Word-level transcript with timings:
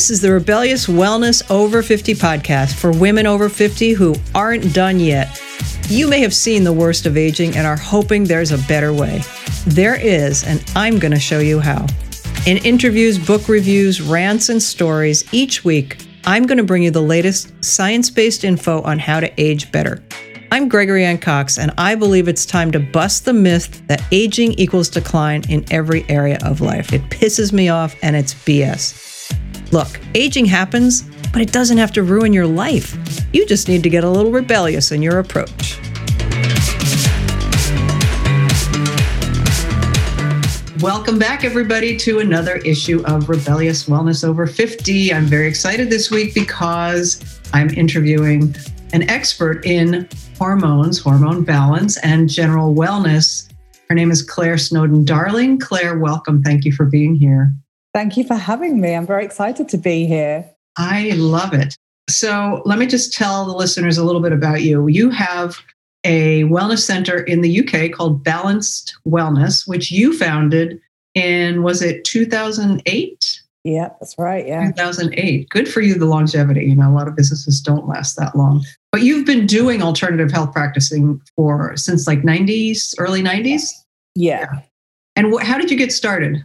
This 0.00 0.08
is 0.08 0.22
the 0.22 0.32
Rebellious 0.32 0.86
Wellness 0.86 1.42
Over 1.50 1.82
50 1.82 2.14
podcast 2.14 2.72
for 2.72 2.90
women 2.90 3.26
over 3.26 3.50
50 3.50 3.92
who 3.92 4.14
aren't 4.34 4.72
done 4.72 4.98
yet. 4.98 5.38
You 5.90 6.08
may 6.08 6.20
have 6.20 6.32
seen 6.32 6.64
the 6.64 6.72
worst 6.72 7.04
of 7.04 7.18
aging 7.18 7.54
and 7.54 7.66
are 7.66 7.76
hoping 7.76 8.24
there's 8.24 8.50
a 8.50 8.56
better 8.66 8.94
way. 8.94 9.20
There 9.66 10.00
is, 10.00 10.42
and 10.44 10.64
I'm 10.74 10.98
going 10.98 11.12
to 11.12 11.20
show 11.20 11.40
you 11.40 11.60
how. 11.60 11.86
In 12.46 12.56
interviews, 12.64 13.18
book 13.18 13.46
reviews, 13.46 14.00
rants, 14.00 14.48
and 14.48 14.62
stories, 14.62 15.22
each 15.34 15.66
week, 15.66 16.02
I'm 16.24 16.46
going 16.46 16.56
to 16.56 16.64
bring 16.64 16.82
you 16.82 16.90
the 16.90 17.02
latest 17.02 17.62
science 17.62 18.08
based 18.08 18.42
info 18.42 18.80
on 18.80 18.98
how 18.98 19.20
to 19.20 19.30
age 19.38 19.70
better. 19.70 20.02
I'm 20.50 20.70
Gregory 20.70 21.04
Anne 21.04 21.18
Cox, 21.18 21.58
and 21.58 21.72
I 21.76 21.94
believe 21.94 22.26
it's 22.26 22.46
time 22.46 22.72
to 22.72 22.80
bust 22.80 23.26
the 23.26 23.34
myth 23.34 23.86
that 23.88 24.02
aging 24.12 24.52
equals 24.54 24.88
decline 24.88 25.42
in 25.50 25.66
every 25.70 26.08
area 26.08 26.38
of 26.42 26.62
life. 26.62 26.94
It 26.94 27.02
pisses 27.10 27.52
me 27.52 27.68
off, 27.68 27.94
and 28.02 28.16
it's 28.16 28.32
BS. 28.32 29.19
Look, 29.72 30.00
aging 30.16 30.46
happens, 30.46 31.02
but 31.32 31.40
it 31.40 31.52
doesn't 31.52 31.78
have 31.78 31.92
to 31.92 32.02
ruin 32.02 32.32
your 32.32 32.46
life. 32.46 32.96
You 33.32 33.46
just 33.46 33.68
need 33.68 33.84
to 33.84 33.88
get 33.88 34.02
a 34.02 34.10
little 34.10 34.32
rebellious 34.32 34.90
in 34.90 35.00
your 35.00 35.20
approach. 35.20 35.78
Welcome 40.80 41.20
back, 41.20 41.44
everybody, 41.44 41.96
to 41.98 42.18
another 42.18 42.56
issue 42.56 43.04
of 43.06 43.28
Rebellious 43.28 43.88
Wellness 43.88 44.26
Over 44.26 44.48
50. 44.48 45.12
I'm 45.12 45.26
very 45.26 45.46
excited 45.46 45.88
this 45.88 46.10
week 46.10 46.34
because 46.34 47.40
I'm 47.52 47.68
interviewing 47.70 48.56
an 48.92 49.08
expert 49.08 49.64
in 49.64 50.08
hormones, 50.36 50.98
hormone 50.98 51.44
balance, 51.44 51.96
and 51.98 52.28
general 52.28 52.74
wellness. 52.74 53.52
Her 53.88 53.94
name 53.94 54.10
is 54.10 54.22
Claire 54.22 54.58
Snowdon 54.58 55.04
Darling. 55.04 55.60
Claire, 55.60 55.96
welcome. 55.98 56.42
Thank 56.42 56.64
you 56.64 56.72
for 56.72 56.86
being 56.86 57.14
here. 57.14 57.52
Thank 57.92 58.16
you 58.16 58.24
for 58.24 58.34
having 58.34 58.80
me. 58.80 58.94
I'm 58.94 59.06
very 59.06 59.24
excited 59.24 59.68
to 59.70 59.78
be 59.78 60.06
here. 60.06 60.48
I 60.76 61.10
love 61.16 61.52
it. 61.52 61.76
So, 62.08 62.62
let 62.64 62.78
me 62.78 62.86
just 62.86 63.12
tell 63.12 63.44
the 63.44 63.52
listeners 63.52 63.98
a 63.98 64.04
little 64.04 64.20
bit 64.20 64.32
about 64.32 64.62
you. 64.62 64.88
You 64.88 65.10
have 65.10 65.56
a 66.04 66.44
wellness 66.44 66.80
center 66.80 67.20
in 67.20 67.40
the 67.42 67.60
UK 67.60 67.92
called 67.92 68.24
Balanced 68.24 68.96
Wellness, 69.06 69.68
which 69.68 69.90
you 69.90 70.16
founded 70.16 70.80
in, 71.14 71.62
was 71.62 71.82
it 71.82 72.04
2008? 72.04 73.42
Yeah, 73.64 73.90
that's 74.00 74.16
right. 74.18 74.46
Yeah. 74.46 74.70
2008. 74.70 75.48
Good 75.50 75.68
for 75.68 75.82
you, 75.82 75.94
the 75.94 76.06
longevity. 76.06 76.64
You 76.64 76.76
know, 76.76 76.90
a 76.90 76.94
lot 76.94 77.08
of 77.08 77.16
businesses 77.16 77.60
don't 77.60 77.86
last 77.86 78.16
that 78.16 78.34
long. 78.34 78.64
But 78.90 79.02
you've 79.02 79.26
been 79.26 79.46
doing 79.46 79.82
alternative 79.82 80.30
health 80.30 80.52
practicing 80.52 81.20
for 81.36 81.76
since 81.76 82.06
like 82.06 82.22
90s, 82.22 82.94
early 82.98 83.22
90s? 83.22 83.68
Yeah. 84.14 84.40
yeah. 84.40 84.60
And 85.16 85.32
wh- 85.32 85.42
how 85.42 85.58
did 85.58 85.70
you 85.70 85.76
get 85.76 85.92
started? 85.92 86.42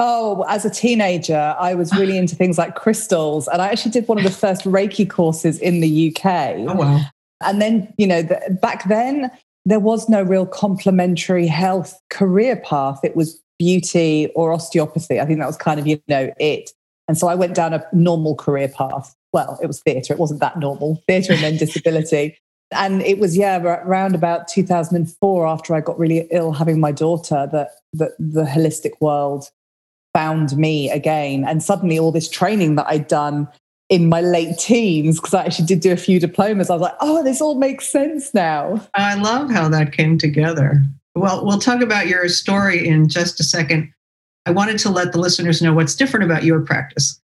Oh, 0.00 0.44
as 0.48 0.64
a 0.64 0.70
teenager, 0.70 1.56
I 1.58 1.74
was 1.74 1.92
really 1.96 2.16
into 2.16 2.36
things 2.36 2.56
like 2.56 2.76
crystals. 2.76 3.48
And 3.48 3.60
I 3.60 3.66
actually 3.66 3.90
did 3.90 4.06
one 4.06 4.16
of 4.16 4.22
the 4.22 4.30
first 4.30 4.64
Reiki 4.64 5.08
courses 5.10 5.58
in 5.58 5.80
the 5.80 6.14
UK. 6.14 6.24
Oh, 6.58 6.74
wow. 6.74 7.00
And 7.44 7.60
then, 7.60 7.92
you 7.98 8.06
know, 8.06 8.22
the, 8.22 8.58
back 8.62 8.88
then, 8.88 9.28
there 9.64 9.80
was 9.80 10.08
no 10.08 10.22
real 10.22 10.46
complementary 10.46 11.48
health 11.48 12.00
career 12.10 12.54
path. 12.54 13.00
It 13.02 13.16
was 13.16 13.42
beauty 13.58 14.30
or 14.36 14.52
osteopathy. 14.52 15.20
I 15.20 15.26
think 15.26 15.40
that 15.40 15.46
was 15.46 15.56
kind 15.56 15.80
of, 15.80 15.86
you 15.88 16.00
know, 16.06 16.32
it. 16.38 16.70
And 17.08 17.18
so 17.18 17.26
I 17.26 17.34
went 17.34 17.54
down 17.54 17.74
a 17.74 17.84
normal 17.92 18.36
career 18.36 18.68
path. 18.68 19.16
Well, 19.32 19.58
it 19.60 19.66
was 19.66 19.80
theatre. 19.80 20.14
It 20.14 20.20
wasn't 20.20 20.40
that 20.40 20.60
normal, 20.60 21.02
theatre 21.08 21.32
and 21.32 21.42
then 21.42 21.56
disability. 21.58 22.38
And 22.70 23.02
it 23.02 23.18
was, 23.18 23.36
yeah, 23.36 23.58
around 23.58 24.14
about 24.14 24.46
2004, 24.46 25.46
after 25.46 25.74
I 25.74 25.80
got 25.80 25.98
really 25.98 26.28
ill 26.30 26.52
having 26.52 26.78
my 26.78 26.92
daughter, 26.92 27.48
that, 27.50 27.70
that 27.94 28.12
the 28.18 28.44
holistic 28.44 28.92
world 29.00 29.50
found 30.18 30.56
me 30.56 30.90
again. 30.90 31.44
And 31.46 31.62
suddenly, 31.62 31.96
all 31.96 32.10
this 32.10 32.28
training 32.28 32.74
that 32.74 32.88
I'd 32.88 33.06
done 33.06 33.46
in 33.88 34.08
my 34.08 34.20
late 34.20 34.58
teens, 34.58 35.20
because 35.20 35.32
I 35.32 35.44
actually 35.44 35.66
did 35.66 35.78
do 35.78 35.92
a 35.92 35.96
few 35.96 36.18
diplomas, 36.18 36.70
I 36.70 36.72
was 36.72 36.82
like, 36.82 36.96
oh, 37.00 37.22
this 37.22 37.40
all 37.40 37.54
makes 37.54 37.86
sense 37.86 38.34
now. 38.34 38.84
I 38.94 39.14
love 39.14 39.48
how 39.48 39.68
that 39.68 39.92
came 39.92 40.18
together. 40.18 40.82
Well, 41.14 41.46
we'll 41.46 41.60
talk 41.60 41.82
about 41.82 42.08
your 42.08 42.28
story 42.28 42.84
in 42.84 43.08
just 43.08 43.38
a 43.38 43.44
second. 43.44 43.92
I 44.44 44.50
wanted 44.50 44.80
to 44.80 44.90
let 44.90 45.12
the 45.12 45.20
listeners 45.20 45.62
know 45.62 45.72
what's 45.72 45.94
different 45.94 46.24
about 46.24 46.42
your 46.42 46.62
practice. 46.62 47.20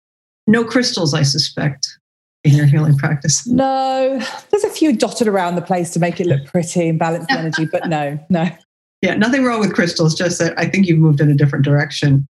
No 0.46 0.64
crystals, 0.64 1.16
I 1.16 1.24
suspect, 1.24 1.98
in 2.44 2.54
your 2.54 2.68
healing 2.68 2.96
practice. 2.96 3.48
No, 3.48 4.22
there's 4.52 4.64
a 4.64 4.70
few 4.70 4.96
dotted 4.96 5.28
around 5.28 5.56
the 5.56 5.64
place 5.64 5.90
to 5.94 6.00
make 6.00 6.22
it 6.22 6.28
look 6.28 6.46
pretty 6.46 6.90
and 6.90 7.00
balance 7.00 7.26
the 7.26 7.40
energy, 7.40 7.66
but 7.66 7.88
no, 7.88 8.24
no. 8.30 8.48
Yeah, 9.02 9.16
nothing 9.16 9.44
wrong 9.44 9.60
with 9.60 9.74
crystals, 9.74 10.16
just 10.16 10.40
that 10.40 10.58
I 10.58 10.66
think 10.66 10.88
you've 10.88 10.98
moved 10.98 11.20
in 11.20 11.30
a 11.30 11.34
different 11.34 11.66
direction 11.66 12.26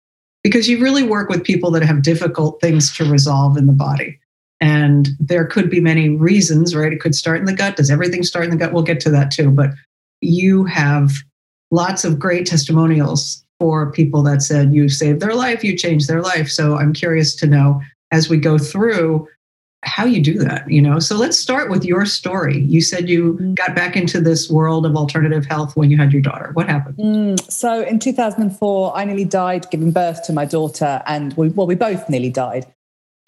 because 0.43 0.69
you 0.69 0.81
really 0.81 1.03
work 1.03 1.29
with 1.29 1.43
people 1.43 1.71
that 1.71 1.83
have 1.83 2.01
difficult 2.01 2.61
things 2.61 2.95
to 2.97 3.05
resolve 3.09 3.57
in 3.57 3.67
the 3.67 3.73
body. 3.73 4.19
And 4.61 5.09
there 5.19 5.45
could 5.45 5.69
be 5.69 5.79
many 5.79 6.09
reasons, 6.09 6.75
right? 6.75 6.91
It 6.91 6.99
could 6.99 7.15
start 7.15 7.39
in 7.39 7.45
the 7.45 7.53
gut. 7.53 7.77
Does 7.77 7.89
everything 7.89 8.23
start 8.23 8.45
in 8.45 8.51
the 8.51 8.57
gut? 8.57 8.73
We'll 8.73 8.83
get 8.83 8.99
to 9.01 9.09
that 9.11 9.31
too. 9.31 9.51
But 9.51 9.71
you 10.21 10.65
have 10.65 11.11
lots 11.71 12.03
of 12.03 12.19
great 12.19 12.45
testimonials 12.45 13.43
for 13.59 13.91
people 13.91 14.23
that 14.23 14.41
said 14.41 14.73
you 14.73 14.89
saved 14.89 15.19
their 15.19 15.33
life, 15.33 15.63
you 15.63 15.77
changed 15.77 16.07
their 16.07 16.21
life. 16.21 16.49
So 16.49 16.77
I'm 16.77 16.93
curious 16.93 17.35
to 17.37 17.47
know 17.47 17.81
as 18.11 18.29
we 18.29 18.37
go 18.37 18.57
through 18.57 19.27
how 19.83 20.05
you 20.05 20.21
do 20.21 20.37
that 20.39 20.69
you 20.69 20.81
know? 20.81 20.99
So 20.99 21.15
let's 21.15 21.37
start 21.37 21.69
with 21.69 21.85
your 21.85 22.05
story. 22.05 22.61
You 22.61 22.81
said 22.81 23.09
you 23.09 23.35
mm. 23.35 23.55
got 23.55 23.75
back 23.75 23.95
into 23.95 24.19
this 24.19 24.49
world 24.49 24.85
of 24.85 24.95
alternative 24.95 25.45
health 25.45 25.75
when 25.75 25.89
you 25.89 25.97
had 25.97 26.11
your 26.11 26.21
daughter. 26.21 26.51
What 26.53 26.67
happened? 26.67 26.97
Mm, 26.97 27.51
so 27.51 27.81
in 27.83 27.99
2004 27.99 28.97
i 28.97 29.05
nearly 29.05 29.25
died 29.25 29.69
giving 29.71 29.91
birth 29.91 30.23
to 30.25 30.33
my 30.33 30.45
daughter 30.45 31.01
and 31.05 31.33
we, 31.33 31.49
well 31.49 31.67
we 31.67 31.75
both 31.75 32.09
nearly 32.09 32.29
died. 32.29 32.65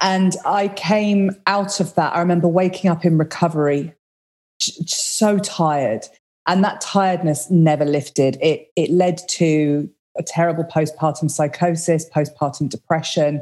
And 0.02 0.36
i 0.46 0.68
came 0.70 1.32
out 1.48 1.80
of 1.80 1.96
that 1.96 2.16
i 2.16 2.20
remember 2.20 2.48
waking 2.48 2.90
up 2.90 3.06
in 3.06 3.18
recovery 3.18 3.94
so 4.60 5.40
tired. 5.40 6.06
And 6.48 6.64
that 6.64 6.82
tiredness 6.82 7.50
never 7.50 7.86
lifted. 7.86 8.38
It 8.42 8.72
it 8.76 8.90
led 8.90 9.22
to 9.30 9.90
a 10.18 10.24
terrible 10.24 10.64
postpartum 10.64 11.32
psychosis 11.32 12.10
postpartum 12.10 12.68
depression 12.68 13.42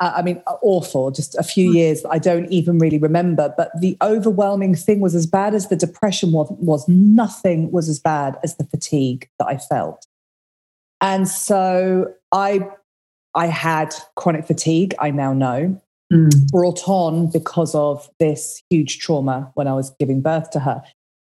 I 0.00 0.22
mean, 0.22 0.42
awful, 0.46 1.10
just 1.10 1.36
a 1.36 1.42
few 1.42 1.70
hmm. 1.70 1.76
years 1.76 2.02
that 2.02 2.10
I 2.10 2.18
don't 2.18 2.50
even 2.50 2.78
really 2.78 2.98
remember. 2.98 3.54
But 3.56 3.70
the 3.80 3.96
overwhelming 4.02 4.74
thing 4.74 5.00
was 5.00 5.14
as 5.14 5.26
bad 5.26 5.54
as 5.54 5.68
the 5.68 5.76
depression 5.76 6.32
was, 6.32 6.50
was 6.58 6.88
nothing 6.88 7.70
was 7.70 7.88
as 7.88 8.00
bad 8.00 8.36
as 8.42 8.56
the 8.56 8.64
fatigue 8.64 9.28
that 9.38 9.46
I 9.46 9.56
felt. 9.56 10.06
And 11.00 11.28
so 11.28 12.12
I, 12.32 12.68
I 13.34 13.46
had 13.46 13.94
chronic 14.16 14.46
fatigue, 14.46 14.94
I 14.98 15.10
now 15.10 15.32
know, 15.32 15.80
mm. 16.12 16.50
brought 16.50 16.88
on 16.88 17.30
because 17.30 17.74
of 17.74 18.08
this 18.18 18.62
huge 18.70 18.98
trauma 18.98 19.50
when 19.54 19.68
I 19.68 19.74
was 19.74 19.90
giving 19.98 20.22
birth 20.22 20.50
to 20.52 20.60
her. 20.60 20.82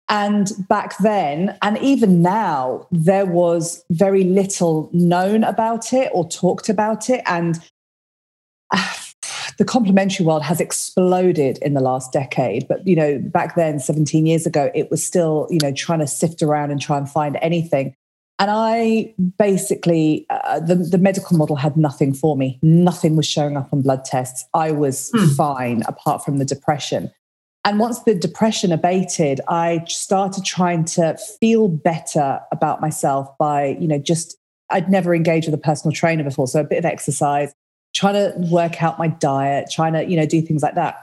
And 0.09 0.53
back 0.69 0.99
then, 0.99 1.57
and 1.63 1.79
even 1.79 2.21
now, 2.21 2.87
there 2.91 3.25
was 3.25 3.85
very 3.91 4.25
little 4.25 4.91
known 4.93 5.45
about 5.45 5.93
it 5.93 6.11
or 6.13 6.29
talked 6.29 6.69
about 6.69 7.09
it. 7.09 7.23
And 7.27 7.59
the 9.59 9.65
complementary 9.65 10.25
world 10.25 10.43
has 10.43 10.61
exploded 10.61 11.59
in 11.59 11.75
the 11.75 11.81
last 11.81 12.13
decade 12.13 12.67
but 12.69 12.87
you 12.87 12.97
know 12.97 13.19
back 13.19 13.55
then 13.55 13.79
17 13.79 14.27
years 14.27 14.47
ago 14.47 14.71
it 14.75 14.91
was 14.91 15.05
still 15.05 15.47
you 15.51 15.59
know 15.63 15.73
trying 15.73 16.01
to 16.01 16.07
sift 16.07 16.43
around 16.43 16.71
and 16.71 16.81
try 16.81 16.99
and 16.99 17.09
find 17.09 17.39
anything. 17.43 17.95
And 18.41 18.51
i 18.51 19.15
basically 19.39 20.27
uh, 20.29 20.59
the, 20.59 20.75
the 20.75 20.99
medical 20.99 21.37
model 21.37 21.57
had 21.57 21.77
nothing 21.77 22.13
for 22.13 22.37
me. 22.37 22.59
Nothing 22.63 23.15
was 23.17 23.27
showing 23.27 23.57
up 23.57 23.73
on 23.73 23.83
blood 23.83 24.05
tests. 24.05 24.45
I 24.55 24.73
was 24.73 25.11
hmm. 25.15 25.27
fine 25.35 25.83
apart 25.87 26.25
from 26.25 26.39
the 26.39 26.45
depression. 26.45 27.13
And 27.65 27.79
once 27.79 28.01
the 28.01 28.15
depression 28.15 28.73
abated 28.73 29.41
i 29.49 29.85
started 29.87 30.45
trying 30.45 30.85
to 30.85 31.17
feel 31.41 31.69
better 31.69 32.41
about 32.53 32.81
myself 32.81 33.29
by 33.39 33.77
you 33.81 33.89
know 33.89 33.99
just 33.99 34.37
i'd 34.71 34.91
never 34.91 35.15
engaged 35.15 35.47
with 35.47 35.55
a 35.55 35.59
personal 35.59 35.93
trainer 35.93 36.25
before 36.25 36.47
so 36.47 36.61
a 36.61 36.65
bit 36.65 36.79
of 36.79 36.85
exercise 36.85 37.55
trying 37.95 38.15
to 38.15 38.35
work 38.51 38.83
out 38.83 38.99
my 38.99 39.09
diet, 39.09 39.69
trying 39.71 39.93
to, 39.95 40.05
you 40.05 40.17
know, 40.17 40.27
do 40.27 40.43
things 40.43 40.63
like 40.63 40.75
that. 40.75 40.97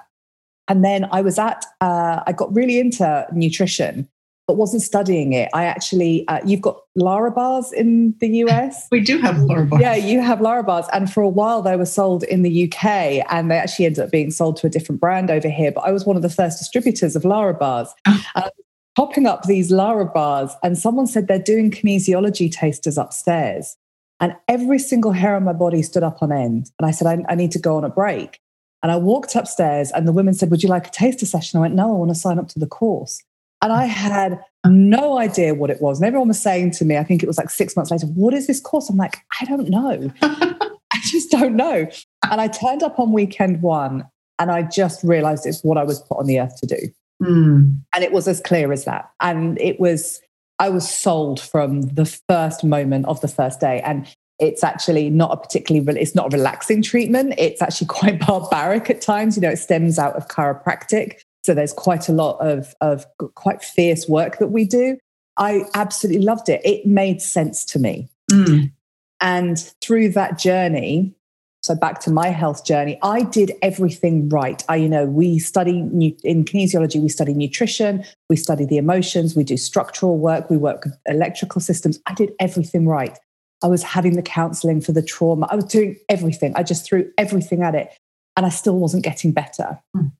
And 0.67 0.85
then 0.85 1.07
I 1.11 1.21
was 1.21 1.39
at, 1.39 1.65
uh, 1.81 2.21
I 2.25 2.31
got 2.33 2.53
really 2.55 2.79
into 2.79 3.25
nutrition, 3.33 4.07
but 4.47 4.57
wasn't 4.57 4.83
studying 4.83 5.33
it. 5.33 5.49
I 5.53 5.65
actually, 5.65 6.27
uh, 6.27 6.39
you've 6.45 6.61
got 6.61 6.81
Lara 6.95 7.31
bars 7.31 7.71
in 7.71 8.15
the 8.19 8.27
US. 8.45 8.87
We 8.91 8.99
do 9.01 9.17
have 9.19 9.39
Lara 9.39 9.65
bars. 9.65 9.81
Yeah, 9.81 9.95
you 9.95 10.21
have 10.21 10.41
Lara 10.41 10.63
bars. 10.63 10.85
And 10.93 11.11
for 11.11 11.21
a 11.21 11.29
while, 11.29 11.61
they 11.61 11.75
were 11.75 11.85
sold 11.85 12.23
in 12.23 12.43
the 12.43 12.65
UK 12.65 13.25
and 13.29 13.49
they 13.49 13.57
actually 13.57 13.85
ended 13.85 14.03
up 14.03 14.11
being 14.11 14.31
sold 14.31 14.57
to 14.57 14.67
a 14.67 14.69
different 14.69 15.01
brand 15.01 15.31
over 15.31 15.49
here. 15.49 15.71
But 15.71 15.81
I 15.81 15.91
was 15.91 16.05
one 16.05 16.15
of 16.15 16.21
the 16.21 16.29
first 16.29 16.59
distributors 16.59 17.15
of 17.15 17.25
Lara 17.25 17.53
bars. 17.53 17.93
Um, 18.35 18.49
popping 18.95 19.25
up 19.25 19.43
these 19.43 19.71
Lara 19.71 20.05
bars, 20.05 20.51
and 20.63 20.77
someone 20.77 21.07
said 21.07 21.27
they're 21.27 21.39
doing 21.39 21.71
kinesiology 21.71 22.51
tasters 22.51 22.97
upstairs. 22.97 23.77
And 24.21 24.35
every 24.47 24.79
single 24.79 25.11
hair 25.11 25.35
on 25.35 25.43
my 25.43 25.53
body 25.53 25.81
stood 25.81 26.03
up 26.03 26.21
on 26.21 26.31
end. 26.31 26.71
And 26.79 26.87
I 26.87 26.91
said, 26.91 27.07
I, 27.07 27.23
I 27.27 27.35
need 27.35 27.51
to 27.51 27.59
go 27.59 27.75
on 27.75 27.83
a 27.83 27.89
break. 27.89 28.39
And 28.83 28.91
I 28.91 28.95
walked 28.95 29.35
upstairs, 29.35 29.91
and 29.91 30.07
the 30.07 30.11
women 30.11 30.33
said, 30.33 30.49
Would 30.49 30.63
you 30.63 30.69
like 30.69 30.87
a 30.87 30.91
taster 30.91 31.25
session? 31.25 31.57
I 31.57 31.61
went, 31.61 31.75
No, 31.75 31.89
I 31.89 31.97
want 31.97 32.09
to 32.09 32.15
sign 32.15 32.39
up 32.39 32.47
to 32.49 32.59
the 32.59 32.67
course. 32.67 33.21
And 33.61 33.71
I 33.71 33.85
had 33.85 34.39
no 34.65 35.19
idea 35.19 35.53
what 35.53 35.69
it 35.69 35.81
was. 35.81 35.99
And 35.99 36.07
everyone 36.07 36.29
was 36.29 36.41
saying 36.41 36.71
to 36.71 36.85
me, 36.85 36.97
I 36.97 37.03
think 37.03 37.21
it 37.21 37.27
was 37.27 37.37
like 37.37 37.49
six 37.49 37.75
months 37.75 37.91
later, 37.91 38.07
What 38.07 38.33
is 38.33 38.47
this 38.47 38.59
course? 38.59 38.89
I'm 38.89 38.97
like, 38.97 39.17
I 39.39 39.45
don't 39.45 39.69
know. 39.69 40.11
I 40.21 40.99
just 41.03 41.29
don't 41.31 41.55
know. 41.55 41.87
And 42.29 42.41
I 42.41 42.47
turned 42.47 42.83
up 42.83 42.99
on 42.99 43.11
weekend 43.11 43.61
one 43.61 44.07
and 44.39 44.51
I 44.51 44.63
just 44.63 45.03
realized 45.03 45.45
it's 45.45 45.63
what 45.63 45.77
I 45.77 45.83
was 45.83 45.99
put 45.99 46.17
on 46.17 46.25
the 46.25 46.39
earth 46.39 46.59
to 46.61 46.65
do. 46.65 46.89
Mm. 47.21 47.81
And 47.93 48.03
it 48.03 48.11
was 48.11 48.27
as 48.27 48.39
clear 48.39 48.71
as 48.71 48.85
that. 48.85 49.11
And 49.19 49.59
it 49.61 49.79
was, 49.79 50.21
I 50.61 50.69
was 50.69 50.87
sold 50.87 51.41
from 51.41 51.81
the 51.81 52.05
first 52.05 52.63
moment 52.63 53.07
of 53.07 53.19
the 53.21 53.27
first 53.27 53.59
day. 53.59 53.81
And 53.83 54.07
it's 54.37 54.63
actually 54.63 55.09
not 55.09 55.31
a 55.31 55.37
particularly, 55.37 55.99
it's 55.99 56.13
not 56.13 56.31
a 56.31 56.37
relaxing 56.37 56.83
treatment. 56.83 57.33
It's 57.39 57.63
actually 57.63 57.87
quite 57.99 58.19
barbaric 58.19 58.87
at 58.91 59.01
times. 59.01 59.35
You 59.35 59.41
know, 59.41 59.49
it 59.49 59.57
stems 59.57 59.97
out 59.97 60.15
of 60.15 60.27
chiropractic. 60.27 61.19
So 61.43 61.55
there's 61.55 61.73
quite 61.73 62.07
a 62.09 62.11
lot 62.11 62.37
of, 62.41 62.75
of 62.79 63.07
quite 63.33 63.63
fierce 63.63 64.07
work 64.07 64.37
that 64.37 64.49
we 64.49 64.65
do. 64.65 64.99
I 65.35 65.63
absolutely 65.73 66.21
loved 66.21 66.47
it. 66.47 66.61
It 66.63 66.85
made 66.85 67.23
sense 67.23 67.65
to 67.65 67.79
me. 67.79 68.07
Mm. 68.31 68.71
And 69.19 69.57
through 69.81 70.09
that 70.09 70.37
journey, 70.37 71.15
so 71.61 71.75
back 71.75 71.99
to 72.01 72.11
my 72.11 72.29
health 72.29 72.65
journey, 72.65 72.97
I 73.03 73.21
did 73.21 73.51
everything 73.61 74.29
right. 74.29 74.63
I, 74.67 74.77
you 74.77 74.89
know, 74.89 75.05
we 75.05 75.37
study 75.37 75.79
in 75.79 76.43
kinesiology, 76.43 76.99
we 76.99 77.09
study 77.09 77.35
nutrition, 77.35 78.03
we 78.29 78.35
study 78.35 78.65
the 78.65 78.77
emotions, 78.77 79.35
we 79.35 79.43
do 79.43 79.57
structural 79.57 80.17
work, 80.17 80.49
we 80.49 80.57
work 80.57 80.85
with 80.85 80.97
electrical 81.05 81.61
systems. 81.61 81.99
I 82.07 82.15
did 82.15 82.33
everything 82.39 82.87
right. 82.87 83.17
I 83.63 83.67
was 83.67 83.83
having 83.83 84.15
the 84.15 84.23
counseling 84.23 84.81
for 84.81 84.91
the 84.91 85.03
trauma. 85.03 85.47
I 85.51 85.55
was 85.55 85.65
doing 85.65 85.97
everything. 86.09 86.53
I 86.55 86.63
just 86.63 86.83
threw 86.83 87.11
everything 87.19 87.61
at 87.61 87.75
it, 87.75 87.95
and 88.35 88.45
I 88.45 88.49
still 88.49 88.79
wasn't 88.79 89.03
getting 89.03 89.31
better. 89.31 89.79
Mm. 89.95 90.11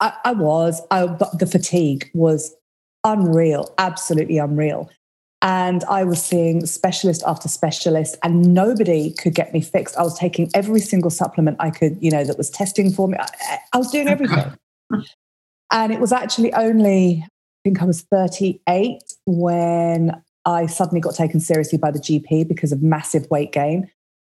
I, 0.00 0.12
I, 0.24 0.32
was, 0.32 0.80
I, 0.92 1.06
but 1.06 1.38
the 1.40 1.46
fatigue 1.46 2.08
was 2.14 2.54
unreal, 3.02 3.74
absolutely 3.78 4.38
unreal. 4.38 4.90
And 5.44 5.84
I 5.84 6.04
was 6.04 6.24
seeing 6.24 6.64
specialist 6.64 7.22
after 7.26 7.48
specialist, 7.48 8.16
and 8.22 8.54
nobody 8.54 9.12
could 9.12 9.34
get 9.34 9.52
me 9.52 9.60
fixed. 9.60 9.94
I 9.94 10.02
was 10.02 10.18
taking 10.18 10.50
every 10.54 10.80
single 10.80 11.10
supplement 11.10 11.58
I 11.60 11.70
could, 11.70 11.98
you 12.00 12.10
know, 12.10 12.24
that 12.24 12.38
was 12.38 12.48
testing 12.48 12.90
for 12.90 13.08
me. 13.08 13.18
I, 13.20 13.58
I 13.74 13.76
was 13.76 13.90
doing 13.90 14.08
everything. 14.08 14.54
and 15.70 15.92
it 15.92 16.00
was 16.00 16.12
actually 16.12 16.50
only, 16.54 17.22
I 17.26 17.28
think 17.62 17.82
I 17.82 17.84
was 17.84 18.00
38 18.10 19.02
when 19.26 20.22
I 20.46 20.64
suddenly 20.64 21.02
got 21.02 21.14
taken 21.14 21.40
seriously 21.40 21.76
by 21.76 21.90
the 21.90 21.98
GP 21.98 22.48
because 22.48 22.72
of 22.72 22.82
massive 22.82 23.30
weight 23.30 23.52
gain. 23.52 23.90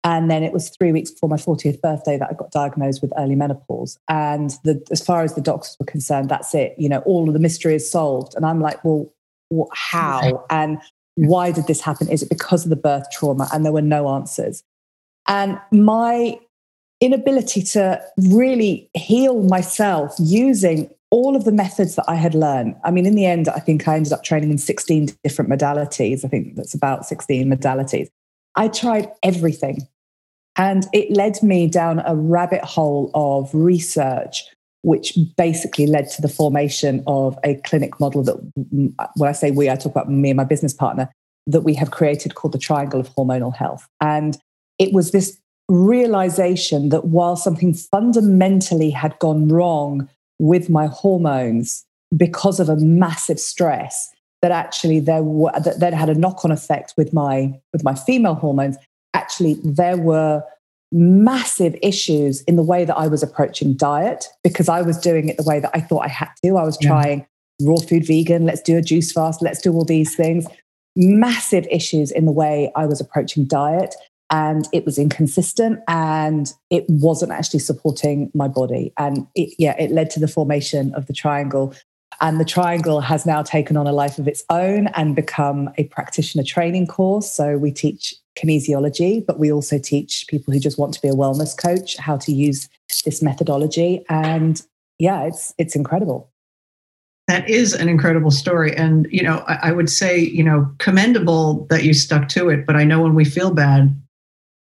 And 0.03 0.29
then 0.29 0.43
it 0.43 0.51
was 0.51 0.69
three 0.69 0.91
weeks 0.91 1.11
before 1.11 1.29
my 1.29 1.37
40th 1.37 1.79
birthday 1.79 2.17
that 2.17 2.29
I 2.29 2.33
got 2.33 2.51
diagnosed 2.51 3.01
with 3.01 3.13
early 3.17 3.35
menopause. 3.35 3.97
And 4.09 4.49
the, 4.65 4.85
as 4.91 5.01
far 5.01 5.23
as 5.23 5.35
the 5.35 5.41
doctors 5.41 5.77
were 5.79 5.85
concerned, 5.85 6.27
that's 6.27 6.53
it. 6.53 6.75
You 6.77 6.89
know, 6.89 6.99
all 6.99 7.29
of 7.29 7.33
the 7.33 7.39
mystery 7.39 7.75
is 7.75 7.89
solved. 7.89 8.35
And 8.35 8.45
I'm 8.45 8.59
like, 8.59 8.83
well, 8.83 9.09
what, 9.49 9.69
how? 9.73 10.45
And 10.49 10.79
why 11.17 11.51
did 11.51 11.67
this 11.67 11.81
happen? 11.81 12.07
Is 12.09 12.21
it 12.21 12.29
because 12.29 12.63
of 12.63 12.69
the 12.69 12.75
birth 12.75 13.07
trauma? 13.11 13.49
And 13.51 13.65
there 13.65 13.73
were 13.73 13.81
no 13.81 14.07
answers. 14.09 14.63
And 15.27 15.59
my 15.71 16.39
inability 17.01 17.61
to 17.61 18.01
really 18.29 18.89
heal 18.93 19.43
myself 19.43 20.15
using 20.19 20.89
all 21.09 21.35
of 21.35 21.43
the 21.43 21.51
methods 21.51 21.95
that 21.95 22.05
I 22.07 22.15
had 22.15 22.35
learned. 22.35 22.75
I 22.83 22.91
mean, 22.91 23.05
in 23.05 23.15
the 23.15 23.25
end, 23.25 23.49
I 23.49 23.59
think 23.59 23.87
I 23.87 23.95
ended 23.95 24.13
up 24.13 24.23
training 24.23 24.51
in 24.51 24.57
16 24.57 25.09
different 25.23 25.49
modalities. 25.49 26.23
I 26.23 26.27
think 26.27 26.55
that's 26.55 26.73
about 26.73 27.05
16 27.05 27.47
modalities. 27.47 28.09
I 28.55 28.67
tried 28.67 29.09
everything. 29.23 29.87
And 30.55 30.87
it 30.93 31.11
led 31.11 31.41
me 31.43 31.67
down 31.67 32.01
a 32.05 32.15
rabbit 32.15 32.63
hole 32.63 33.11
of 33.13 33.49
research 33.53 34.43
which 34.81 35.17
basically 35.37 35.87
led 35.87 36.09
to 36.11 36.21
the 36.21 36.29
formation 36.29 37.03
of 37.07 37.37
a 37.43 37.55
clinic 37.65 37.99
model 37.99 38.23
that, 38.23 38.37
mm, 38.57 38.93
uh, 38.99 39.07
when 39.15 39.29
I 39.29 39.33
say 39.33 39.51
we, 39.51 39.69
I 39.69 39.75
talk 39.75 39.91
about 39.91 40.09
me 40.09 40.29
and 40.29 40.37
my 40.37 40.43
business 40.43 40.73
partner, 40.73 41.09
that 41.45 41.61
we 41.61 41.73
have 41.75 41.91
created 41.91 42.35
called 42.35 42.53
the 42.53 42.59
Triangle 42.59 42.99
of 42.99 43.09
Hormonal 43.15 43.55
Health. 43.55 43.87
And 44.01 44.37
it 44.79 44.93
was 44.93 45.11
this 45.11 45.39
realization 45.69 46.89
that 46.89 47.05
while 47.05 47.35
something 47.35 47.73
fundamentally 47.73 48.89
had 48.89 49.17
gone 49.19 49.47
wrong 49.47 50.07
with 50.39 50.69
my 50.69 50.87
hormones 50.87 51.85
because 52.15 52.59
of 52.59 52.69
a 52.69 52.75
massive 52.77 53.39
stress, 53.39 54.09
that 54.41 54.51
actually 54.51 54.99
there 54.99 55.23
were 55.23 55.51
that, 55.59 55.79
that 55.79 55.93
had 55.93 56.09
a 56.09 56.15
knock-on 56.15 56.51
effect 56.51 56.93
with 56.95 57.11
my 57.11 57.59
with 57.73 57.83
my 57.83 57.95
female 57.95 58.35
hormones. 58.35 58.77
Actually, 59.13 59.55
there 59.63 59.97
were 59.97 60.43
massive 60.91 61.75
issues 61.81 62.41
in 62.43 62.55
the 62.55 62.63
way 62.63 62.85
that 62.85 62.97
I 62.97 63.07
was 63.07 63.23
approaching 63.23 63.73
diet 63.73 64.25
because 64.43 64.69
I 64.69 64.81
was 64.81 64.97
doing 64.97 65.29
it 65.29 65.37
the 65.37 65.43
way 65.43 65.59
that 65.59 65.71
I 65.73 65.81
thought 65.81 66.05
I 66.05 66.09
had 66.09 66.29
to. 66.43 66.57
I 66.57 66.63
was 66.63 66.77
yeah. 66.81 66.89
trying 66.89 67.27
raw 67.61 67.77
food 67.77 68.05
vegan, 68.05 68.45
let's 68.45 68.61
do 68.61 68.77
a 68.77 68.81
juice 68.81 69.11
fast, 69.11 69.41
let's 69.41 69.61
do 69.61 69.73
all 69.73 69.85
these 69.85 70.15
things. 70.15 70.45
Massive 70.95 71.67
issues 71.69 72.11
in 72.11 72.25
the 72.25 72.31
way 72.31 72.71
I 72.75 72.85
was 72.85 73.01
approaching 73.01 73.45
diet. 73.45 73.95
And 74.29 74.67
it 74.73 74.85
was 74.85 74.97
inconsistent 74.97 75.79
and 75.87 76.51
it 76.69 76.85
wasn't 76.89 77.31
actually 77.31 77.59
supporting 77.59 78.29
my 78.33 78.47
body. 78.47 78.91
And 78.97 79.25
it, 79.35 79.55
yeah, 79.57 79.75
it 79.79 79.91
led 79.91 80.09
to 80.11 80.19
the 80.19 80.27
formation 80.27 80.93
of 80.95 81.05
the 81.07 81.13
triangle. 81.13 81.73
And 82.19 82.39
the 82.39 82.45
triangle 82.45 82.99
has 82.99 83.25
now 83.25 83.41
taken 83.41 83.77
on 83.77 83.87
a 83.87 83.93
life 83.93 84.17
of 84.17 84.27
its 84.27 84.43
own 84.49 84.87
and 84.87 85.15
become 85.15 85.69
a 85.77 85.85
practitioner 85.85 86.43
training 86.43 86.87
course. 86.87 87.31
So 87.31 87.57
we 87.57 87.71
teach 87.71 88.15
kinesiology, 88.37 89.25
but 89.25 89.39
we 89.39 89.51
also 89.51 89.77
teach 89.79 90.25
people 90.29 90.53
who 90.53 90.59
just 90.59 90.77
want 90.77 90.93
to 90.93 91.01
be 91.01 91.07
a 91.07 91.13
wellness 91.13 91.57
coach 91.57 91.97
how 91.97 92.17
to 92.17 92.31
use 92.31 92.69
this 93.03 93.21
methodology. 93.21 94.05
And 94.09 94.61
yeah, 94.99 95.23
it's 95.23 95.53
it's 95.57 95.75
incredible. 95.75 96.31
That 97.27 97.49
is 97.49 97.73
an 97.73 97.89
incredible 97.89 98.31
story. 98.31 98.73
And, 98.75 99.05
you 99.11 99.21
know, 99.21 99.43
I, 99.47 99.59
I 99.63 99.71
would 99.73 99.89
say, 99.89 100.17
you 100.17 100.43
know, 100.43 100.71
commendable 100.77 101.67
that 101.69 101.83
you 101.83 101.93
stuck 101.93 102.29
to 102.29 102.49
it. 102.49 102.65
But 102.65 102.77
I 102.77 102.85
know 102.85 103.01
when 103.01 103.15
we 103.15 103.25
feel 103.25 103.51
bad, 103.51 103.93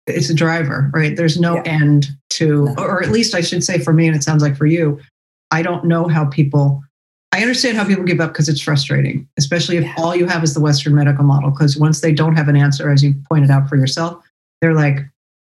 it's 0.07 0.29
a 0.29 0.33
driver, 0.33 0.91
right? 0.93 1.15
There's 1.15 1.39
no 1.39 1.55
yeah. 1.55 1.63
end 1.65 2.07
to, 2.31 2.65
no. 2.65 2.75
or 2.77 3.01
at 3.01 3.11
least 3.11 3.33
I 3.33 3.39
should 3.39 3.63
say 3.63 3.79
for 3.79 3.93
me, 3.93 4.07
and 4.07 4.15
it 4.15 4.23
sounds 4.23 4.43
like 4.43 4.57
for 4.57 4.65
you, 4.65 4.99
I 5.51 5.61
don't 5.61 5.85
know 5.85 6.09
how 6.09 6.25
people 6.25 6.83
I 7.31 7.41
understand 7.41 7.77
how 7.77 7.85
people 7.85 8.03
give 8.03 8.19
up 8.19 8.31
because 8.31 8.49
it's 8.49 8.61
frustrating, 8.61 9.27
especially 9.37 9.77
if 9.77 9.87
all 9.97 10.15
you 10.15 10.25
have 10.25 10.43
is 10.43 10.55
the 10.55 10.59
Western 10.59 10.95
medical 10.95 11.23
model. 11.23 11.51
Because 11.51 11.77
once 11.77 12.01
they 12.01 12.11
don't 12.11 12.35
have 12.35 12.47
an 12.47 12.55
answer, 12.55 12.89
as 12.89 13.03
you 13.03 13.13
pointed 13.29 13.51
out 13.51 13.69
for 13.69 13.75
yourself, 13.75 14.23
they're 14.61 14.73
like, 14.73 14.99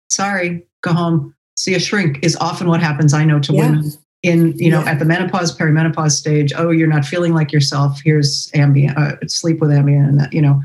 sorry, 0.09 0.65
go 0.81 0.91
home, 0.91 1.33
see 1.55 1.75
a 1.75 1.79
shrink 1.79 2.19
is 2.21 2.35
often 2.37 2.67
what 2.67 2.81
happens, 2.81 3.13
I 3.13 3.23
know, 3.23 3.39
to 3.39 3.53
yeah. 3.53 3.69
women 3.69 3.91
in, 4.23 4.57
you 4.57 4.69
know, 4.69 4.81
yeah. 4.81 4.91
at 4.91 4.99
the 4.99 5.05
menopause, 5.05 5.57
perimenopause 5.57 6.11
stage. 6.11 6.51
Oh, 6.55 6.71
you're 6.71 6.87
not 6.87 7.05
feeling 7.05 7.33
like 7.33 7.53
yourself. 7.53 8.01
Here's 8.03 8.51
Ambien, 8.51 8.97
uh, 8.97 9.15
sleep 9.27 9.59
with 9.59 9.69
Ambien, 9.69 10.07
and 10.07 10.19
that, 10.19 10.33
you 10.33 10.41
know, 10.41 10.61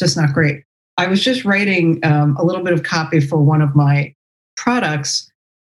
just 0.00 0.16
not 0.16 0.32
great. 0.32 0.64
I 0.96 1.06
was 1.06 1.22
just 1.22 1.44
writing 1.44 2.04
um, 2.04 2.36
a 2.38 2.44
little 2.44 2.64
bit 2.64 2.72
of 2.72 2.82
copy 2.82 3.20
for 3.20 3.38
one 3.38 3.60
of 3.60 3.76
my 3.76 4.14
products 4.56 5.27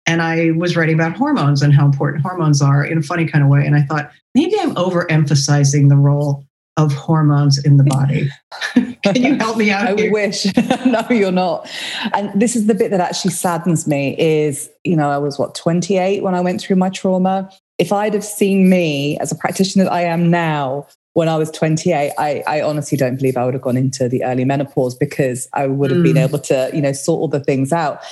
and 0.06 0.22
I 0.22 0.52
was 0.52 0.76
writing 0.76 0.94
about 0.94 1.16
hormones 1.16 1.62
and 1.62 1.74
how 1.74 1.84
important 1.84 2.22
hormones 2.22 2.62
are 2.62 2.84
in 2.84 2.98
a 2.98 3.02
funny 3.02 3.26
kind 3.26 3.42
of 3.42 3.50
way. 3.50 3.66
And 3.66 3.74
I 3.74 3.82
thought, 3.82 4.10
maybe 4.34 4.54
I'm 4.60 4.74
overemphasizing 4.76 5.88
the 5.88 5.96
role 5.96 6.44
of 6.76 6.92
hormones 6.92 7.58
in 7.64 7.78
the 7.78 7.84
body. 7.84 8.30
Can 9.02 9.22
you 9.22 9.34
help 9.36 9.56
me 9.56 9.70
out? 9.70 9.86
I 9.86 9.94
here? 9.94 10.12
wish. 10.12 10.46
no, 10.86 11.04
you're 11.10 11.32
not. 11.32 11.68
And 12.12 12.40
this 12.40 12.54
is 12.54 12.66
the 12.66 12.74
bit 12.74 12.90
that 12.90 13.00
actually 13.00 13.30
saddens 13.32 13.86
me 13.86 14.14
is, 14.18 14.70
you 14.84 14.94
know, 14.94 15.10
I 15.10 15.18
was 15.18 15.38
what, 15.38 15.54
28 15.54 16.22
when 16.22 16.34
I 16.34 16.40
went 16.40 16.60
through 16.60 16.76
my 16.76 16.90
trauma. 16.90 17.50
If 17.78 17.92
I'd 17.92 18.14
have 18.14 18.24
seen 18.24 18.68
me 18.70 19.18
as 19.18 19.32
a 19.32 19.34
practitioner 19.34 19.84
that 19.84 19.92
I 19.92 20.02
am 20.02 20.30
now 20.30 20.86
when 21.14 21.28
I 21.28 21.36
was 21.36 21.50
28, 21.50 22.12
I, 22.18 22.42
I 22.46 22.60
honestly 22.60 22.98
don't 22.98 23.16
believe 23.16 23.38
I 23.38 23.44
would 23.44 23.54
have 23.54 23.62
gone 23.62 23.76
into 23.76 24.06
the 24.08 24.22
early 24.22 24.44
menopause 24.44 24.94
because 24.94 25.48
I 25.54 25.66
would 25.66 25.90
have 25.90 26.00
mm. 26.00 26.04
been 26.04 26.18
able 26.18 26.38
to, 26.40 26.70
you 26.74 26.82
know, 26.82 26.92
sort 26.92 27.20
all 27.20 27.28
the 27.28 27.40
things 27.40 27.72
out. 27.72 28.02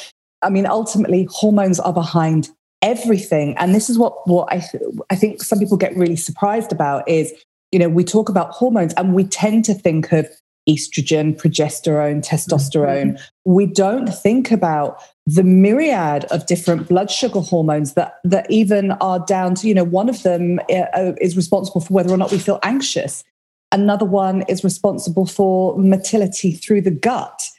I 0.45 0.51
mean, 0.51 0.67
ultimately, 0.67 1.27
hormones 1.31 1.81
are 1.81 1.93
behind 1.93 2.51
everything. 2.83 3.57
And 3.57 3.75
this 3.75 3.89
is 3.89 3.99
what, 3.99 4.29
what 4.29 4.53
I, 4.53 4.59
th- 4.59 4.83
I 5.11 5.17
think 5.17 5.43
some 5.43 5.59
people 5.59 5.77
get 5.77 5.97
really 5.97 6.17
surprised 6.17 6.71
about 6.71 7.09
is, 7.09 7.33
you 7.73 7.79
know, 7.79 7.89
we 7.89 8.05
talk 8.05 8.29
about 8.29 8.51
hormones 8.51 8.93
and 8.95 9.15
we 9.15 9.25
tend 9.25 9.65
to 9.65 9.75
think 9.75 10.13
of 10.13 10.29
estrogen, 10.69 11.37
progesterone, 11.37 12.25
testosterone. 12.25 13.15
Mm-hmm. 13.15 13.53
We 13.53 13.67
don't 13.67 14.09
think 14.09 14.51
about 14.51 15.03
the 15.27 15.43
myriad 15.43 16.25
of 16.27 16.47
different 16.47 16.89
blood 16.89 17.11
sugar 17.11 17.41
hormones 17.41 17.95
that, 17.95 18.19
that 18.25 18.51
even 18.51 18.93
are 18.93 19.19
down 19.21 19.55
to, 19.57 19.69
you 19.69 19.75
know, 19.75 19.85
one 19.85 20.09
of 20.09 20.23
them 20.23 20.61
uh, 20.71 21.13
is 21.21 21.37
responsible 21.37 21.81
for 21.81 21.93
whether 21.93 22.13
or 22.13 22.19
not 22.19 22.31
we 22.31 22.39
feel 22.39 22.59
anxious. 22.63 23.25
Another 23.73 24.05
one 24.05 24.43
is 24.43 24.63
responsible 24.63 25.27
for 25.27 25.77
motility 25.79 26.53
through 26.53 26.83
the 26.83 26.91
gut. 26.91 27.51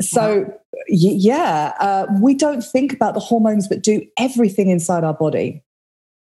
So, 0.00 0.44
wow. 0.44 0.58
Yeah, 0.86 1.72
uh, 1.80 2.06
we 2.20 2.34
don't 2.34 2.62
think 2.62 2.92
about 2.92 3.14
the 3.14 3.20
hormones 3.20 3.68
that 3.68 3.82
do 3.82 4.06
everything 4.18 4.68
inside 4.68 5.04
our 5.04 5.14
body. 5.14 5.62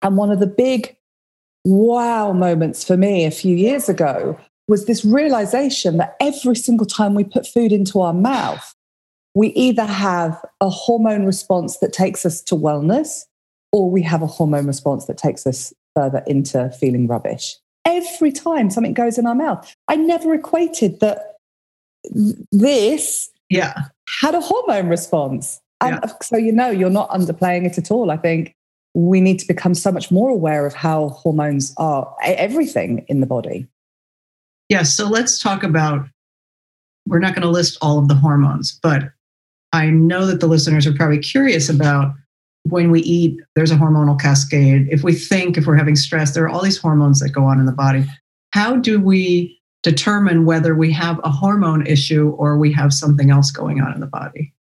And 0.01 0.17
one 0.17 0.31
of 0.31 0.39
the 0.39 0.47
big 0.47 0.95
wow 1.63 2.33
moments 2.33 2.83
for 2.83 2.97
me 2.97 3.25
a 3.25 3.31
few 3.31 3.55
years 3.55 3.87
ago 3.87 4.37
was 4.67 4.85
this 4.85 5.05
realization 5.05 5.97
that 5.97 6.15
every 6.19 6.55
single 6.55 6.87
time 6.87 7.13
we 7.13 7.23
put 7.23 7.45
food 7.45 7.71
into 7.71 8.01
our 8.01 8.13
mouth, 8.13 8.73
we 9.35 9.49
either 9.49 9.85
have 9.85 10.43
a 10.59 10.69
hormone 10.69 11.25
response 11.25 11.77
that 11.77 11.93
takes 11.93 12.25
us 12.25 12.41
to 12.41 12.55
wellness 12.55 13.25
or 13.71 13.89
we 13.89 14.01
have 14.01 14.21
a 14.21 14.27
hormone 14.27 14.67
response 14.67 15.05
that 15.05 15.17
takes 15.17 15.47
us 15.47 15.73
further 15.95 16.23
into 16.27 16.69
feeling 16.71 17.07
rubbish. 17.07 17.55
Every 17.85 18.31
time 18.31 18.69
something 18.69 18.93
goes 18.93 19.17
in 19.17 19.25
our 19.25 19.35
mouth, 19.35 19.75
I 19.87 19.95
never 19.95 20.33
equated 20.33 20.99
that 20.99 21.35
this 22.51 23.29
yeah 23.49 23.83
had 24.19 24.35
a 24.35 24.41
hormone 24.41 24.87
response 24.87 25.61
And 25.81 25.99
yeah. 26.03 26.11
so, 26.21 26.37
you 26.37 26.51
know, 26.51 26.69
you're 26.69 26.89
not 26.89 27.09
underplaying 27.09 27.65
it 27.65 27.77
at 27.77 27.91
all. 27.91 28.11
I 28.11 28.17
think 28.17 28.55
we 28.93 29.19
need 29.19 29.39
to 29.39 29.47
become 29.47 29.73
so 29.73 29.91
much 29.91 30.11
more 30.11 30.29
aware 30.29 30.65
of 30.65 30.73
how 30.73 31.09
hormones 31.09 31.73
are 31.77 32.15
everything 32.23 33.05
in 33.07 33.19
the 33.19 33.25
body. 33.25 33.67
Yeah. 34.69 34.83
So 34.83 35.09
let's 35.09 35.39
talk 35.39 35.63
about, 35.63 36.07
we're 37.07 37.19
not 37.19 37.33
going 37.33 37.41
to 37.41 37.49
list 37.49 37.77
all 37.81 37.97
of 37.97 38.07
the 38.07 38.15
hormones, 38.15 38.79
but 38.83 39.11
I 39.73 39.89
know 39.89 40.25
that 40.27 40.39
the 40.39 40.47
listeners 40.47 40.85
are 40.85 40.93
probably 40.93 41.19
curious 41.19 41.67
about 41.67 42.13
when 42.63 42.91
we 42.91 43.01
eat, 43.01 43.39
there's 43.55 43.71
a 43.71 43.75
hormonal 43.75 44.19
cascade. 44.19 44.87
If 44.91 45.03
we 45.03 45.13
think, 45.13 45.57
if 45.57 45.65
we're 45.65 45.75
having 45.75 45.95
stress, 45.95 46.33
there 46.33 46.43
are 46.43 46.49
all 46.49 46.61
these 46.61 46.77
hormones 46.77 47.19
that 47.21 47.29
go 47.29 47.43
on 47.45 47.59
in 47.59 47.65
the 47.65 47.71
body. 47.71 48.05
How 48.53 48.75
do 48.75 48.99
we 48.99 49.59
determine 49.83 50.45
whether 50.45 50.75
we 50.75 50.91
have 50.91 51.19
a 51.23 51.29
hormone 51.29 51.85
issue 51.85 52.29
or 52.37 52.57
we 52.57 52.71
have 52.73 52.93
something 52.93 53.31
else 53.31 53.51
going 53.51 53.81
on 53.81 53.93
in 53.93 53.99
the 53.99 54.07
body? 54.07 54.53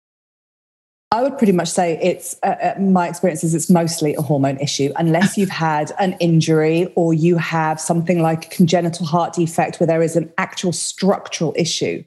I 1.10 1.22
would 1.22 1.38
pretty 1.38 1.52
much 1.52 1.68
say 1.68 1.98
it's 2.02 2.36
uh, 2.42 2.74
uh, 2.76 2.80
my 2.80 3.08
experience 3.08 3.42
is 3.42 3.54
it's 3.54 3.70
mostly 3.70 4.14
a 4.14 4.20
hormone 4.20 4.58
issue, 4.58 4.92
unless 4.96 5.38
you've 5.38 5.48
had 5.48 5.90
an 5.98 6.12
injury 6.20 6.92
or 6.96 7.14
you 7.14 7.38
have 7.38 7.80
something 7.80 8.20
like 8.20 8.46
a 8.46 8.48
congenital 8.50 9.06
heart 9.06 9.32
defect 9.32 9.80
where 9.80 9.86
there 9.86 10.02
is 10.02 10.16
an 10.16 10.30
actual 10.36 10.72
structural 10.72 11.54
issue. 11.56 12.04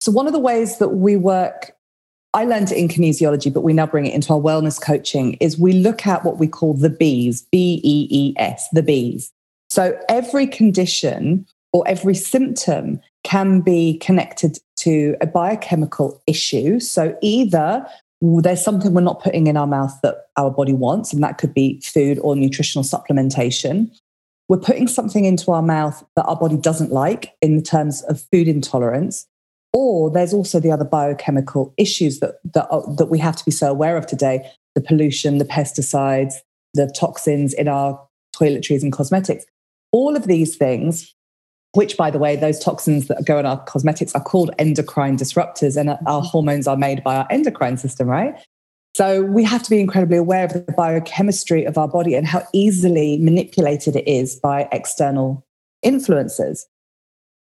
So, 0.00 0.12
one 0.12 0.26
of 0.26 0.34
the 0.34 0.38
ways 0.38 0.76
that 0.76 0.90
we 0.90 1.16
work, 1.16 1.72
I 2.34 2.44
learned 2.44 2.70
it 2.70 2.76
in 2.76 2.88
kinesiology, 2.88 3.52
but 3.52 3.62
we 3.62 3.72
now 3.72 3.86
bring 3.86 4.04
it 4.04 4.12
into 4.14 4.34
our 4.34 4.40
wellness 4.40 4.80
coaching, 4.80 5.34
is 5.34 5.58
we 5.58 5.72
look 5.72 6.06
at 6.06 6.22
what 6.22 6.36
we 6.36 6.46
call 6.46 6.74
the 6.74 6.90
B's, 6.90 7.46
B 7.50 7.80
E 7.82 8.08
E 8.10 8.34
S, 8.36 8.68
the 8.74 8.82
B's. 8.82 9.32
So, 9.70 9.98
every 10.10 10.46
condition 10.46 11.46
or 11.72 11.86
every 11.86 12.14
symptom 12.14 13.00
can 13.24 13.60
be 13.60 13.98
connected 13.98 14.58
to 14.76 15.16
a 15.20 15.26
biochemical 15.26 16.22
issue. 16.26 16.80
So, 16.80 17.16
either 17.20 17.86
there's 18.20 18.64
something 18.64 18.94
we're 18.94 19.00
not 19.00 19.22
putting 19.22 19.46
in 19.46 19.56
our 19.56 19.66
mouth 19.66 19.96
that 20.02 20.26
our 20.36 20.50
body 20.50 20.72
wants, 20.72 21.12
and 21.12 21.22
that 21.22 21.38
could 21.38 21.54
be 21.54 21.80
food 21.80 22.18
or 22.20 22.34
nutritional 22.34 22.84
supplementation. 22.84 23.90
We're 24.48 24.58
putting 24.58 24.88
something 24.88 25.24
into 25.24 25.52
our 25.52 25.62
mouth 25.62 26.04
that 26.16 26.24
our 26.24 26.36
body 26.36 26.56
doesn't 26.56 26.90
like 26.90 27.34
in 27.42 27.62
terms 27.62 28.02
of 28.04 28.20
food 28.32 28.48
intolerance. 28.48 29.26
Or 29.74 30.10
there's 30.10 30.32
also 30.32 30.58
the 30.58 30.72
other 30.72 30.84
biochemical 30.84 31.74
issues 31.76 32.20
that, 32.20 32.36
that, 32.54 32.66
are, 32.70 32.82
that 32.96 33.06
we 33.06 33.18
have 33.18 33.36
to 33.36 33.44
be 33.44 33.50
so 33.50 33.70
aware 33.70 33.96
of 33.96 34.06
today 34.06 34.50
the 34.74 34.80
pollution, 34.80 35.38
the 35.38 35.44
pesticides, 35.44 36.34
the 36.74 36.90
toxins 36.98 37.52
in 37.52 37.68
our 37.68 38.00
toiletries 38.34 38.82
and 38.82 38.92
cosmetics. 38.92 39.44
All 39.92 40.16
of 40.16 40.26
these 40.26 40.56
things 40.56 41.14
which, 41.72 41.96
by 41.96 42.10
the 42.10 42.18
way, 42.18 42.36
those 42.36 42.58
toxins 42.58 43.08
that 43.08 43.24
go 43.24 43.38
in 43.38 43.46
our 43.46 43.62
cosmetics 43.64 44.14
are 44.14 44.22
called 44.22 44.50
endocrine 44.58 45.16
disruptors, 45.16 45.76
and 45.76 45.96
our 46.06 46.22
hormones 46.22 46.66
are 46.66 46.76
made 46.76 47.02
by 47.04 47.16
our 47.16 47.26
endocrine 47.30 47.76
system, 47.76 48.08
right? 48.08 48.34
So 48.96 49.22
we 49.22 49.44
have 49.44 49.62
to 49.62 49.70
be 49.70 49.80
incredibly 49.80 50.16
aware 50.16 50.44
of 50.44 50.52
the 50.54 50.72
biochemistry 50.76 51.64
of 51.64 51.78
our 51.78 51.86
body 51.86 52.14
and 52.14 52.26
how 52.26 52.42
easily 52.52 53.18
manipulated 53.18 53.94
it 53.94 54.08
is 54.08 54.36
by 54.36 54.68
external 54.72 55.46
influences. 55.82 56.66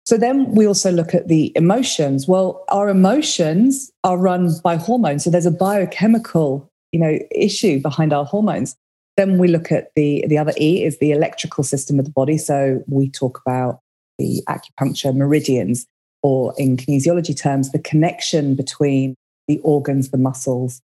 So 0.05 0.17
then 0.17 0.51
we 0.51 0.65
also 0.65 0.91
look 0.91 1.13
at 1.13 1.27
the 1.27 1.53
emotions. 1.55 2.27
Well, 2.27 2.65
our 2.69 2.89
emotions 2.89 3.91
are 4.03 4.17
run 4.17 4.51
by 4.63 4.77
hormones. 4.77 5.23
So 5.23 5.29
there's 5.29 5.45
a 5.45 5.51
biochemical, 5.51 6.69
you 6.91 6.99
know, 6.99 7.19
issue 7.31 7.81
behind 7.81 8.13
our 8.13 8.25
hormones. 8.25 8.75
Then 9.15 9.37
we 9.37 9.47
look 9.47 9.71
at 9.71 9.91
the 9.95 10.25
the 10.27 10.37
other 10.37 10.53
E 10.59 10.83
is 10.83 10.99
the 10.99 11.11
electrical 11.11 11.63
system 11.63 11.99
of 11.99 12.05
the 12.05 12.11
body. 12.11 12.37
So 12.37 12.83
we 12.87 13.09
talk 13.09 13.41
about 13.45 13.79
the 14.17 14.43
acupuncture 14.47 15.15
meridians, 15.15 15.85
or 16.23 16.53
in 16.57 16.77
kinesiology 16.77 17.39
terms, 17.39 17.71
the 17.71 17.79
connection 17.79 18.55
between 18.55 19.15
the 19.47 19.59
organs, 19.59 20.09
the 20.09 20.17
muscles, 20.17 20.81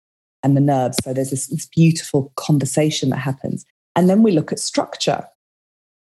and 0.42 0.56
the 0.56 0.60
nerves. 0.60 0.98
So 1.02 1.12
there's 1.12 1.30
this, 1.30 1.48
this 1.48 1.66
beautiful 1.66 2.32
conversation 2.36 3.10
that 3.10 3.16
happens. 3.16 3.64
And 3.96 4.08
then 4.08 4.22
we 4.22 4.32
look 4.32 4.52
at 4.52 4.58
structure. 4.58 5.26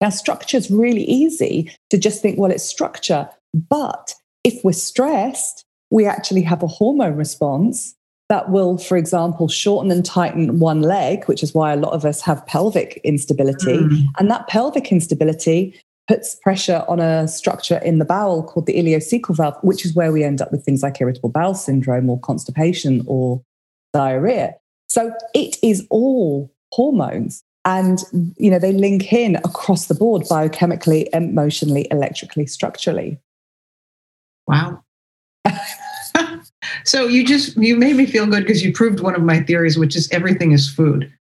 Now, 0.00 0.10
structure 0.10 0.56
is 0.56 0.70
really 0.70 1.04
easy 1.04 1.72
to 1.90 1.98
just 1.98 2.22
think, 2.22 2.38
well, 2.38 2.50
it's 2.50 2.64
structure. 2.64 3.28
But 3.54 4.14
if 4.44 4.62
we're 4.62 4.72
stressed, 4.72 5.64
we 5.90 6.06
actually 6.06 6.42
have 6.42 6.62
a 6.62 6.68
hormone 6.68 7.16
response 7.16 7.94
that 8.28 8.50
will, 8.50 8.76
for 8.76 8.96
example, 8.96 9.48
shorten 9.48 9.90
and 9.90 10.04
tighten 10.04 10.58
one 10.58 10.82
leg, 10.82 11.24
which 11.24 11.42
is 11.42 11.54
why 11.54 11.72
a 11.72 11.76
lot 11.76 11.92
of 11.92 12.04
us 12.04 12.20
have 12.20 12.44
pelvic 12.46 13.00
instability. 13.04 13.78
Mm. 13.78 14.04
And 14.18 14.30
that 14.30 14.48
pelvic 14.48 14.90
instability 14.90 15.80
puts 16.08 16.36
pressure 16.36 16.84
on 16.88 17.00
a 17.00 17.26
structure 17.26 17.78
in 17.78 17.98
the 17.98 18.04
bowel 18.04 18.42
called 18.42 18.66
the 18.66 18.74
ileocecal 18.74 19.36
valve, 19.36 19.56
which 19.62 19.84
is 19.84 19.94
where 19.94 20.12
we 20.12 20.22
end 20.22 20.40
up 20.40 20.52
with 20.52 20.64
things 20.64 20.82
like 20.82 21.00
irritable 21.00 21.28
bowel 21.28 21.54
syndrome 21.54 22.08
or 22.08 22.20
constipation 22.20 23.02
or 23.06 23.42
diarrhea. 23.92 24.54
So 24.88 25.12
it 25.34 25.56
is 25.62 25.86
all 25.90 26.52
hormones. 26.72 27.42
And 27.64 27.98
you 28.36 28.50
know, 28.50 28.60
they 28.60 28.72
link 28.72 29.12
in 29.12 29.36
across 29.36 29.86
the 29.86 29.94
board 29.94 30.22
biochemically, 30.22 31.08
emotionally, 31.12 31.88
electrically, 31.90 32.46
structurally. 32.46 33.18
Wow. 34.46 34.84
so 36.84 37.08
you 37.08 37.26
just 37.26 37.56
you 37.56 37.76
made 37.76 37.96
me 37.96 38.06
feel 38.06 38.26
good 38.26 38.44
because 38.44 38.64
you 38.64 38.72
proved 38.72 39.00
one 39.00 39.16
of 39.16 39.22
my 39.22 39.40
theories, 39.40 39.76
which 39.76 39.96
is 39.96 40.08
everything 40.12 40.52
is 40.52 40.70
food. 40.70 41.12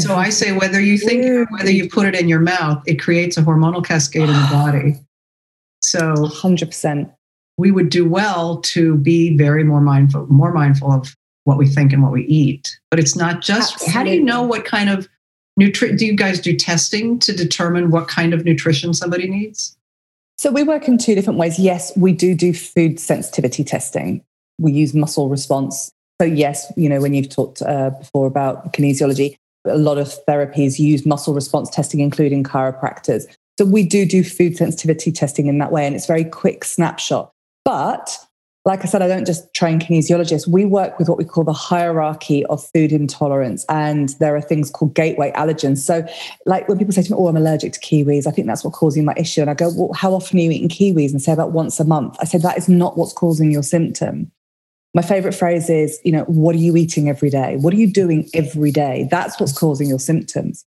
So 0.00 0.14
I 0.14 0.30
say 0.30 0.52
whether 0.52 0.80
you 0.80 0.96
think 0.96 1.24
it 1.24 1.48
whether 1.50 1.70
you 1.70 1.88
put 1.88 2.06
it 2.06 2.14
in 2.14 2.28
your 2.28 2.40
mouth, 2.40 2.82
it 2.86 3.00
creates 3.00 3.36
a 3.36 3.42
hormonal 3.42 3.84
cascade 3.84 4.28
in 4.28 4.34
the 4.34 4.48
body. 4.50 4.94
So 5.80 6.14
100%. 6.14 7.12
We 7.58 7.70
would 7.70 7.90
do 7.90 8.08
well 8.08 8.60
to 8.62 8.96
be 8.96 9.36
very 9.36 9.64
more 9.64 9.80
mindful, 9.80 10.26
more 10.28 10.52
mindful 10.52 10.92
of 10.92 11.14
what 11.44 11.58
we 11.58 11.66
think 11.66 11.92
and 11.92 12.02
what 12.02 12.12
we 12.12 12.24
eat. 12.24 12.78
But 12.90 13.00
it's 13.00 13.16
not 13.16 13.40
just 13.40 13.74
Absolutely. 13.74 13.92
how 13.92 14.04
do 14.04 14.10
you 14.10 14.22
know 14.22 14.42
what 14.42 14.64
kind 14.64 14.88
of 14.88 15.08
nutrition 15.56 15.96
do 15.96 16.06
you 16.06 16.14
guys 16.14 16.40
do 16.40 16.56
testing 16.56 17.18
to 17.18 17.32
determine 17.32 17.90
what 17.90 18.08
kind 18.08 18.32
of 18.32 18.44
nutrition 18.44 18.94
somebody 18.94 19.28
needs? 19.28 19.76
So 20.38 20.50
we 20.50 20.62
work 20.62 20.88
in 20.88 20.98
two 20.98 21.14
different 21.14 21.38
ways. 21.38 21.58
Yes, 21.58 21.92
we 21.96 22.12
do 22.12 22.34
do 22.34 22.52
food 22.52 22.98
sensitivity 22.98 23.64
testing. 23.64 24.24
We 24.58 24.72
use 24.72 24.94
muscle 24.94 25.28
response. 25.28 25.90
So 26.20 26.26
yes, 26.26 26.72
you 26.76 26.88
know 26.88 27.00
when 27.00 27.14
you've 27.14 27.28
talked 27.28 27.62
uh, 27.62 27.90
before 27.90 28.26
about 28.26 28.72
kinesiology, 28.72 29.36
a 29.64 29.76
lot 29.76 29.98
of 29.98 30.12
therapies 30.26 30.78
use 30.78 31.06
muscle 31.06 31.34
response 31.34 31.70
testing, 31.70 32.00
including 32.00 32.42
chiropractors. 32.42 33.24
So 33.58 33.64
we 33.64 33.84
do 33.84 34.06
do 34.06 34.24
food 34.24 34.56
sensitivity 34.56 35.12
testing 35.12 35.46
in 35.46 35.58
that 35.58 35.72
way, 35.72 35.86
and 35.86 35.94
it's 35.94 36.06
very 36.06 36.24
quick 36.24 36.64
snapshot. 36.64 37.30
But 37.64 38.18
like 38.64 38.82
I 38.82 38.84
said, 38.84 39.02
I 39.02 39.08
don't 39.08 39.26
just 39.26 39.52
train 39.54 39.80
kinesiologists. 39.80 40.46
We 40.46 40.64
work 40.64 40.98
with 40.98 41.08
what 41.08 41.18
we 41.18 41.24
call 41.24 41.42
the 41.42 41.52
hierarchy 41.52 42.46
of 42.46 42.64
food 42.72 42.92
intolerance. 42.92 43.64
And 43.68 44.10
there 44.20 44.36
are 44.36 44.40
things 44.40 44.70
called 44.70 44.94
gateway 44.94 45.32
allergens. 45.32 45.78
So, 45.78 46.06
like 46.46 46.68
when 46.68 46.78
people 46.78 46.92
say 46.92 47.02
to 47.02 47.10
me, 47.10 47.16
Oh, 47.18 47.26
I'm 47.26 47.36
allergic 47.36 47.72
to 47.72 47.80
kiwis, 47.80 48.26
I 48.26 48.30
think 48.30 48.46
that's 48.46 48.62
what's 48.62 48.78
causing 48.78 49.04
my 49.04 49.14
issue. 49.16 49.40
And 49.40 49.50
I 49.50 49.54
go, 49.54 49.70
Well, 49.74 49.92
how 49.94 50.14
often 50.14 50.38
are 50.38 50.42
you 50.42 50.52
eating 50.52 50.68
kiwis? 50.68 51.10
And 51.10 51.20
say 51.20 51.32
about 51.32 51.52
once 51.52 51.80
a 51.80 51.84
month. 51.84 52.16
I 52.20 52.24
say, 52.24 52.38
That 52.38 52.56
is 52.56 52.68
not 52.68 52.96
what's 52.96 53.12
causing 53.12 53.50
your 53.50 53.64
symptom. 53.64 54.30
My 54.94 55.02
favorite 55.02 55.32
phrase 55.34 55.70
is, 55.70 55.98
you 56.04 56.12
know, 56.12 56.24
what 56.24 56.54
are 56.54 56.58
you 56.58 56.76
eating 56.76 57.08
every 57.08 57.30
day? 57.30 57.56
What 57.56 57.72
are 57.72 57.78
you 57.78 57.90
doing 57.90 58.28
every 58.34 58.70
day? 58.70 59.08
That's 59.10 59.40
what's 59.40 59.56
causing 59.56 59.88
your 59.88 59.98
symptoms. 59.98 60.64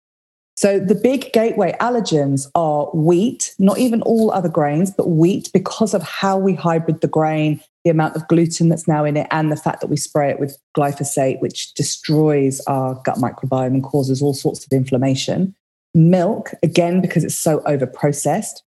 So 0.56 0.78
the 0.78 0.94
big 0.94 1.32
gateway 1.32 1.74
allergens 1.80 2.48
are 2.54 2.86
wheat, 2.94 3.54
not 3.58 3.78
even 3.78 4.02
all 4.02 4.30
other 4.30 4.48
grains, 4.48 4.90
but 4.90 5.08
wheat 5.08 5.50
because 5.52 5.94
of 5.94 6.02
how 6.02 6.38
we 6.38 6.54
hybrid 6.54 7.00
the 7.00 7.08
grain, 7.08 7.60
the 7.82 7.90
amount 7.90 8.14
of 8.14 8.26
gluten 8.28 8.68
that's 8.68 8.86
now 8.86 9.04
in 9.04 9.16
it, 9.16 9.26
and 9.30 9.50
the 9.50 9.56
fact 9.56 9.80
that 9.80 9.88
we 9.88 9.96
spray 9.96 10.30
it 10.30 10.38
with 10.38 10.56
glyphosate, 10.76 11.40
which 11.40 11.74
destroys 11.74 12.60
our 12.66 12.94
gut 13.04 13.16
microbiome 13.16 13.66
and 13.66 13.82
causes 13.82 14.22
all 14.22 14.32
sorts 14.32 14.64
of 14.64 14.72
inflammation. 14.72 15.54
Milk, 15.92 16.52
again, 16.62 17.00
because 17.00 17.24
it's 17.24 17.34
so 17.34 17.60
over 17.66 17.86
processed, 17.86 18.62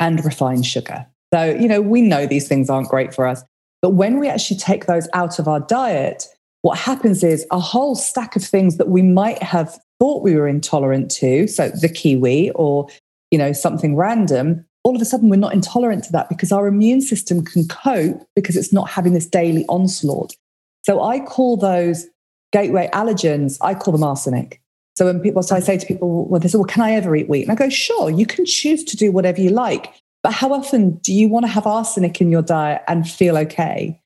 and 0.00 0.24
refined 0.24 0.66
sugar. 0.66 1.06
So, 1.32 1.44
you 1.44 1.68
know, 1.68 1.80
we 1.80 2.02
know 2.02 2.26
these 2.26 2.48
things 2.48 2.68
aren't 2.68 2.88
great 2.88 3.14
for 3.14 3.26
us. 3.26 3.44
But 3.82 3.90
when 3.90 4.18
we 4.18 4.28
actually 4.28 4.58
take 4.58 4.86
those 4.86 5.08
out 5.12 5.38
of 5.38 5.48
our 5.48 5.60
diet, 5.60 6.26
what 6.62 6.78
happens 6.78 7.22
is 7.24 7.44
a 7.50 7.58
whole 7.58 7.96
stack 7.96 8.36
of 8.36 8.44
things 8.44 8.78
that 8.78 8.88
we 8.88 9.02
might 9.02 9.42
have 9.42 9.78
thought 9.98 10.22
we 10.22 10.36
were 10.36 10.48
intolerant 10.48 11.10
to, 11.10 11.48
so 11.48 11.68
the 11.68 11.88
kiwi 11.88 12.50
or 12.52 12.88
you 13.30 13.38
know 13.38 13.52
something 13.52 13.96
random, 13.96 14.64
all 14.84 14.94
of 14.94 15.02
a 15.02 15.04
sudden 15.04 15.28
we're 15.28 15.36
not 15.36 15.52
intolerant 15.52 16.04
to 16.04 16.12
that 16.12 16.28
because 16.28 16.52
our 16.52 16.66
immune 16.66 17.00
system 17.00 17.44
can 17.44 17.66
cope 17.66 18.26
because 18.34 18.56
it's 18.56 18.72
not 18.72 18.88
having 18.88 19.12
this 19.12 19.26
daily 19.26 19.64
onslaught. 19.68 20.34
So 20.82 21.02
I 21.02 21.20
call 21.20 21.56
those 21.56 22.06
gateway 22.52 22.88
allergens, 22.92 23.58
I 23.60 23.74
call 23.74 23.92
them 23.92 24.02
arsenic. 24.02 24.60
So 24.94 25.06
when 25.06 25.20
people, 25.20 25.42
so 25.42 25.56
I 25.56 25.60
say 25.60 25.78
to 25.78 25.86
people, 25.86 26.26
well, 26.26 26.38
they 26.38 26.48
say, 26.48 26.58
well, 26.58 26.66
can 26.66 26.82
I 26.82 26.92
ever 26.92 27.16
eat 27.16 27.28
wheat? 27.28 27.42
And 27.42 27.52
I 27.52 27.54
go, 27.54 27.70
sure, 27.70 28.10
you 28.10 28.26
can 28.26 28.44
choose 28.44 28.84
to 28.84 28.96
do 28.96 29.10
whatever 29.10 29.40
you 29.40 29.50
like. 29.50 30.01
But 30.22 30.32
how 30.32 30.52
often 30.52 30.98
do 30.98 31.12
you 31.12 31.28
want 31.28 31.44
to 31.46 31.50
have 31.50 31.66
arsenic 31.66 32.20
in 32.20 32.30
your 32.30 32.42
diet 32.42 32.82
and 32.86 33.08
feel 33.08 33.36
okay? 33.38 34.00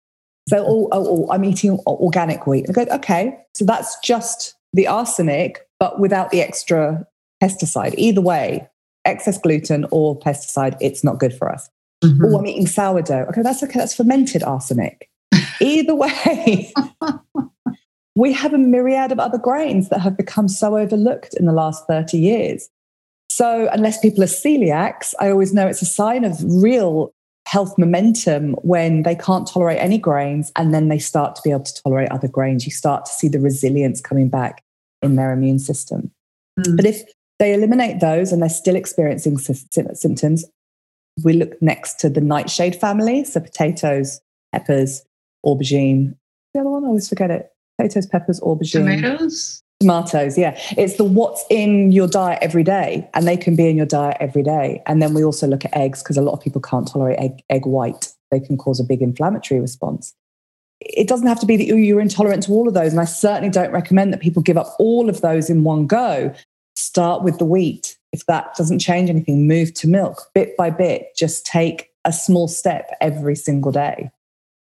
So, 0.48 0.64
oh, 0.66 0.88
oh, 0.92 1.06
oh 1.08 1.32
I'm 1.32 1.44
eating 1.44 1.78
organic 1.86 2.46
wheat. 2.46 2.66
I 2.68 2.72
go, 2.72 2.86
okay, 2.92 3.38
so 3.54 3.64
that's 3.64 3.98
just 4.00 4.54
the 4.72 4.86
arsenic, 4.86 5.66
but 5.78 6.00
without 6.00 6.30
the 6.30 6.40
extra 6.40 7.06
pesticide. 7.42 7.94
Either 7.98 8.20
way, 8.20 8.68
excess 9.04 9.38
gluten 9.38 9.86
or 9.90 10.18
pesticide, 10.18 10.76
it's 10.80 11.04
not 11.04 11.18
good 11.18 11.34
for 11.34 11.50
us. 11.52 11.68
Mm-hmm. 12.04 12.24
Oh, 12.24 12.38
I'm 12.38 12.46
eating 12.46 12.66
sourdough. 12.66 13.26
Okay, 13.28 13.42
that's 13.42 13.62
okay. 13.62 13.78
That's 13.78 13.94
fermented 13.94 14.42
arsenic. 14.42 15.10
Either 15.60 15.94
way, 15.94 16.72
we 18.14 18.32
have 18.32 18.52
a 18.52 18.58
myriad 18.58 19.12
of 19.12 19.18
other 19.18 19.38
grains 19.38 19.88
that 19.88 20.00
have 20.00 20.16
become 20.16 20.48
so 20.48 20.76
overlooked 20.76 21.34
in 21.34 21.46
the 21.46 21.52
last 21.52 21.86
30 21.86 22.18
years. 22.18 22.68
So, 23.36 23.68
unless 23.70 23.98
people 23.98 24.22
are 24.22 24.28
celiacs, 24.28 25.12
I 25.20 25.28
always 25.28 25.52
know 25.52 25.66
it's 25.66 25.82
a 25.82 25.84
sign 25.84 26.24
of 26.24 26.42
real 26.42 27.12
health 27.46 27.76
momentum 27.76 28.54
when 28.62 29.02
they 29.02 29.14
can't 29.14 29.46
tolerate 29.46 29.78
any 29.78 29.98
grains 29.98 30.50
and 30.56 30.72
then 30.72 30.88
they 30.88 30.98
start 30.98 31.36
to 31.36 31.42
be 31.44 31.50
able 31.50 31.64
to 31.64 31.82
tolerate 31.82 32.10
other 32.10 32.28
grains. 32.28 32.64
You 32.64 32.72
start 32.72 33.04
to 33.04 33.12
see 33.12 33.28
the 33.28 33.38
resilience 33.38 34.00
coming 34.00 34.30
back 34.30 34.62
in 35.02 35.16
their 35.16 35.32
immune 35.32 35.58
system. 35.58 36.10
Mm. 36.58 36.76
But 36.76 36.86
if 36.86 37.02
they 37.38 37.52
eliminate 37.52 38.00
those 38.00 38.32
and 38.32 38.40
they're 38.40 38.48
still 38.48 38.74
experiencing 38.74 39.36
symptoms, 39.36 40.46
we 41.22 41.34
look 41.34 41.60
next 41.60 42.00
to 42.00 42.08
the 42.08 42.22
nightshade 42.22 42.74
family. 42.74 43.22
So, 43.24 43.40
potatoes, 43.40 44.18
peppers, 44.52 45.04
aubergine. 45.44 46.16
The 46.54 46.60
other 46.60 46.70
one, 46.70 46.84
I 46.84 46.86
always 46.86 47.06
forget 47.06 47.30
it. 47.30 47.50
Potatoes, 47.76 48.06
peppers, 48.06 48.40
aubergine. 48.40 49.02
Tomatoes? 49.02 49.62
Tomatoes, 49.80 50.38
yeah. 50.38 50.58
It's 50.78 50.96
the 50.96 51.04
what's 51.04 51.44
in 51.50 51.92
your 51.92 52.08
diet 52.08 52.38
every 52.40 52.62
day, 52.62 53.08
and 53.12 53.26
they 53.26 53.36
can 53.36 53.56
be 53.56 53.68
in 53.68 53.76
your 53.76 53.86
diet 53.86 54.16
every 54.20 54.42
day. 54.42 54.82
And 54.86 55.02
then 55.02 55.12
we 55.12 55.22
also 55.22 55.46
look 55.46 55.66
at 55.66 55.76
eggs 55.76 56.02
because 56.02 56.16
a 56.16 56.22
lot 56.22 56.32
of 56.32 56.40
people 56.40 56.62
can't 56.62 56.88
tolerate 56.88 57.18
egg, 57.18 57.42
egg 57.50 57.66
white. 57.66 58.12
They 58.30 58.40
can 58.40 58.56
cause 58.56 58.80
a 58.80 58.84
big 58.84 59.02
inflammatory 59.02 59.60
response. 59.60 60.14
It 60.80 61.08
doesn't 61.08 61.26
have 61.26 61.40
to 61.40 61.46
be 61.46 61.56
that 61.58 61.66
you're 61.66 62.00
intolerant 62.00 62.44
to 62.44 62.52
all 62.52 62.68
of 62.68 62.74
those. 62.74 62.92
And 62.92 63.00
I 63.00 63.04
certainly 63.04 63.50
don't 63.50 63.70
recommend 63.70 64.12
that 64.12 64.20
people 64.20 64.42
give 64.42 64.56
up 64.56 64.74
all 64.78 65.10
of 65.10 65.20
those 65.20 65.50
in 65.50 65.62
one 65.62 65.86
go. 65.86 66.34
Start 66.74 67.22
with 67.22 67.38
the 67.38 67.44
wheat. 67.44 67.98
If 68.12 68.24
that 68.26 68.54
doesn't 68.54 68.78
change 68.78 69.10
anything, 69.10 69.46
move 69.46 69.74
to 69.74 69.88
milk 69.88 70.30
bit 70.34 70.56
by 70.56 70.70
bit. 70.70 71.14
Just 71.16 71.44
take 71.44 71.90
a 72.06 72.12
small 72.12 72.48
step 72.48 72.90
every 73.00 73.36
single 73.36 73.72
day 73.72 74.10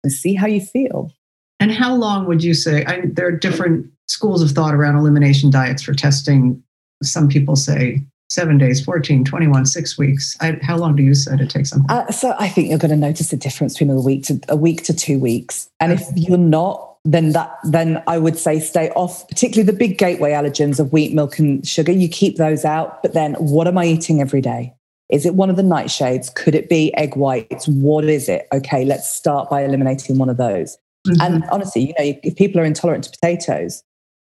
and 0.02 0.12
see 0.12 0.34
how 0.34 0.46
you 0.46 0.60
feel. 0.60 1.10
And 1.58 1.72
how 1.72 1.94
long 1.94 2.26
would 2.26 2.44
you 2.44 2.52
say? 2.52 2.84
I, 2.84 3.02
there 3.04 3.26
are 3.26 3.32
different 3.32 3.90
schools 4.08 4.42
of 4.42 4.50
thought 4.50 4.74
around 4.74 4.96
elimination 4.96 5.50
diets 5.50 5.82
for 5.82 5.94
testing. 5.94 6.62
Some 7.02 7.28
people 7.28 7.56
say 7.56 8.02
seven 8.28 8.58
days, 8.58 8.84
14, 8.84 9.24
21, 9.24 9.66
six 9.66 9.98
weeks. 9.98 10.36
I, 10.40 10.58
how 10.62 10.76
long 10.76 10.96
do 10.96 11.02
you 11.02 11.14
say 11.14 11.34
it 11.34 11.50
takes? 11.50 11.72
Uh, 11.88 12.10
so 12.10 12.34
I 12.38 12.48
think 12.48 12.68
you're 12.68 12.78
going 12.78 12.90
to 12.90 12.96
notice 12.96 13.28
the 13.28 13.36
difference 13.36 13.74
between 13.74 13.90
a 13.90 14.00
week 14.00 14.24
to 14.24 14.40
a 14.48 14.56
week 14.56 14.84
to 14.84 14.94
two 14.94 15.18
weeks. 15.18 15.68
And 15.80 15.92
if 15.92 16.02
you're 16.14 16.38
not, 16.38 16.96
then 17.04 17.32
that 17.32 17.56
then 17.64 18.02
I 18.06 18.18
would 18.18 18.36
say 18.36 18.58
stay 18.58 18.90
off, 18.90 19.26
particularly 19.28 19.70
the 19.70 19.76
big 19.76 19.98
gateway 19.98 20.32
allergens 20.32 20.80
of 20.80 20.92
wheat, 20.92 21.14
milk, 21.14 21.38
and 21.38 21.66
sugar. 21.66 21.92
You 21.92 22.08
keep 22.08 22.36
those 22.36 22.64
out. 22.64 23.02
But 23.02 23.12
then 23.14 23.34
what 23.34 23.68
am 23.68 23.78
I 23.78 23.86
eating 23.86 24.20
every 24.20 24.40
day? 24.40 24.74
Is 25.08 25.24
it 25.24 25.34
one 25.34 25.50
of 25.50 25.56
the 25.56 25.62
nightshades? 25.62 26.34
Could 26.34 26.56
it 26.56 26.68
be 26.68 26.92
egg 26.96 27.14
whites? 27.14 27.68
What 27.68 28.04
is 28.04 28.28
it? 28.28 28.48
Okay, 28.52 28.84
let's 28.84 29.08
start 29.08 29.48
by 29.48 29.62
eliminating 29.62 30.18
one 30.18 30.28
of 30.28 30.36
those. 30.36 30.76
Mm-hmm. 31.06 31.20
And 31.20 31.44
honestly, 31.50 31.82
you 31.82 31.94
know, 31.98 32.18
if 32.24 32.34
people 32.34 32.60
are 32.60 32.64
intolerant 32.64 33.04
to 33.04 33.10
potatoes, 33.10 33.84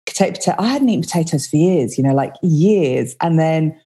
potato, 0.07 0.33
potato, 0.33 0.55
I 0.59 0.69
hadn't 0.69 0.89
eaten 0.89 1.03
potatoes 1.03 1.47
for 1.47 1.57
years, 1.57 1.97
you 1.99 2.05
know, 2.05 2.15
like 2.15 2.35
years. 2.43 3.17
And 3.21 3.39
then 3.39 3.79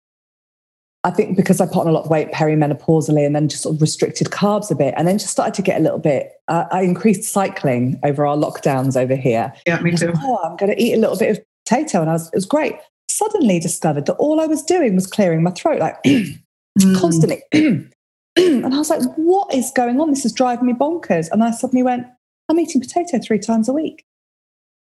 I 1.04 1.10
think 1.10 1.36
because 1.36 1.60
I 1.60 1.66
put 1.66 1.82
on 1.82 1.86
a 1.86 1.92
lot 1.92 2.04
of 2.04 2.10
weight 2.10 2.32
perimenopausally 2.32 3.24
and 3.24 3.34
then 3.34 3.48
just 3.48 3.62
sort 3.62 3.76
of 3.76 3.80
restricted 3.80 4.28
carbs 4.28 4.72
a 4.72 4.74
bit 4.74 4.92
and 4.96 5.06
then 5.06 5.18
just 5.18 5.30
started 5.30 5.54
to 5.54 5.62
get 5.62 5.80
a 5.80 5.82
little 5.82 6.00
bit, 6.00 6.32
uh, 6.48 6.64
I 6.72 6.82
increased 6.82 7.22
cycling 7.24 8.00
over 8.02 8.26
our 8.26 8.36
lockdowns 8.36 9.00
over 9.00 9.14
here. 9.14 9.52
Yeah, 9.66 9.80
me 9.80 9.96
too. 9.96 10.12
oh, 10.16 10.40
I'm 10.44 10.56
going 10.56 10.72
to 10.72 10.82
eat 10.82 10.94
a 10.94 10.98
little 10.98 11.16
bit 11.16 11.38
of 11.38 11.44
potato. 11.64 12.00
And 12.00 12.10
I 12.10 12.14
was, 12.14 12.26
it 12.28 12.34
was 12.34 12.44
great. 12.44 12.74
Suddenly 13.08 13.60
discovered 13.60 14.06
that 14.06 14.14
all 14.14 14.40
I 14.40 14.46
was 14.46 14.62
doing 14.62 14.96
was 14.96 15.06
clearing 15.06 15.44
my 15.44 15.52
throat, 15.52 15.78
like 15.78 16.02
mm. 16.04 16.40
constantly. 16.98 17.40
and 17.52 18.74
I 18.74 18.78
was 18.78 18.90
like, 18.90 19.02
what 19.14 19.54
is 19.54 19.70
going 19.76 20.00
on? 20.00 20.10
This 20.10 20.24
is 20.24 20.32
driving 20.32 20.66
me 20.66 20.72
bonkers. 20.72 21.28
And 21.30 21.44
I 21.44 21.52
suddenly 21.52 21.84
went, 21.84 22.06
I'm 22.48 22.58
eating 22.58 22.80
potato 22.80 23.20
three 23.24 23.38
times 23.38 23.68
a 23.68 23.72
week. 23.72 24.04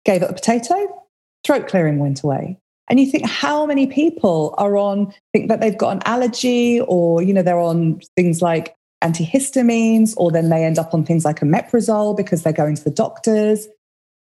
Gave 0.05 0.23
up 0.23 0.29
the 0.29 0.33
potato, 0.33 1.04
throat 1.45 1.67
clearing 1.67 1.99
went 1.99 2.23
away. 2.23 2.57
And 2.89 2.99
you 2.99 3.09
think 3.09 3.25
how 3.25 3.65
many 3.65 3.87
people 3.87 4.53
are 4.57 4.77
on, 4.77 5.13
think 5.33 5.49
that 5.49 5.59
they've 5.59 5.77
got 5.77 5.95
an 5.95 6.01
allergy 6.05 6.81
or, 6.81 7.21
you 7.21 7.33
know, 7.33 7.41
they're 7.41 7.59
on 7.59 7.99
things 8.15 8.41
like 8.41 8.75
antihistamines, 9.03 10.13
or 10.17 10.31
then 10.31 10.49
they 10.49 10.63
end 10.63 10.79
up 10.79 10.93
on 10.93 11.03
things 11.03 11.25
like 11.25 11.39
omeprazole 11.39 12.15
because 12.15 12.43
they're 12.43 12.53
going 12.53 12.75
to 12.75 12.83
the 12.83 12.91
doctors. 12.91 13.67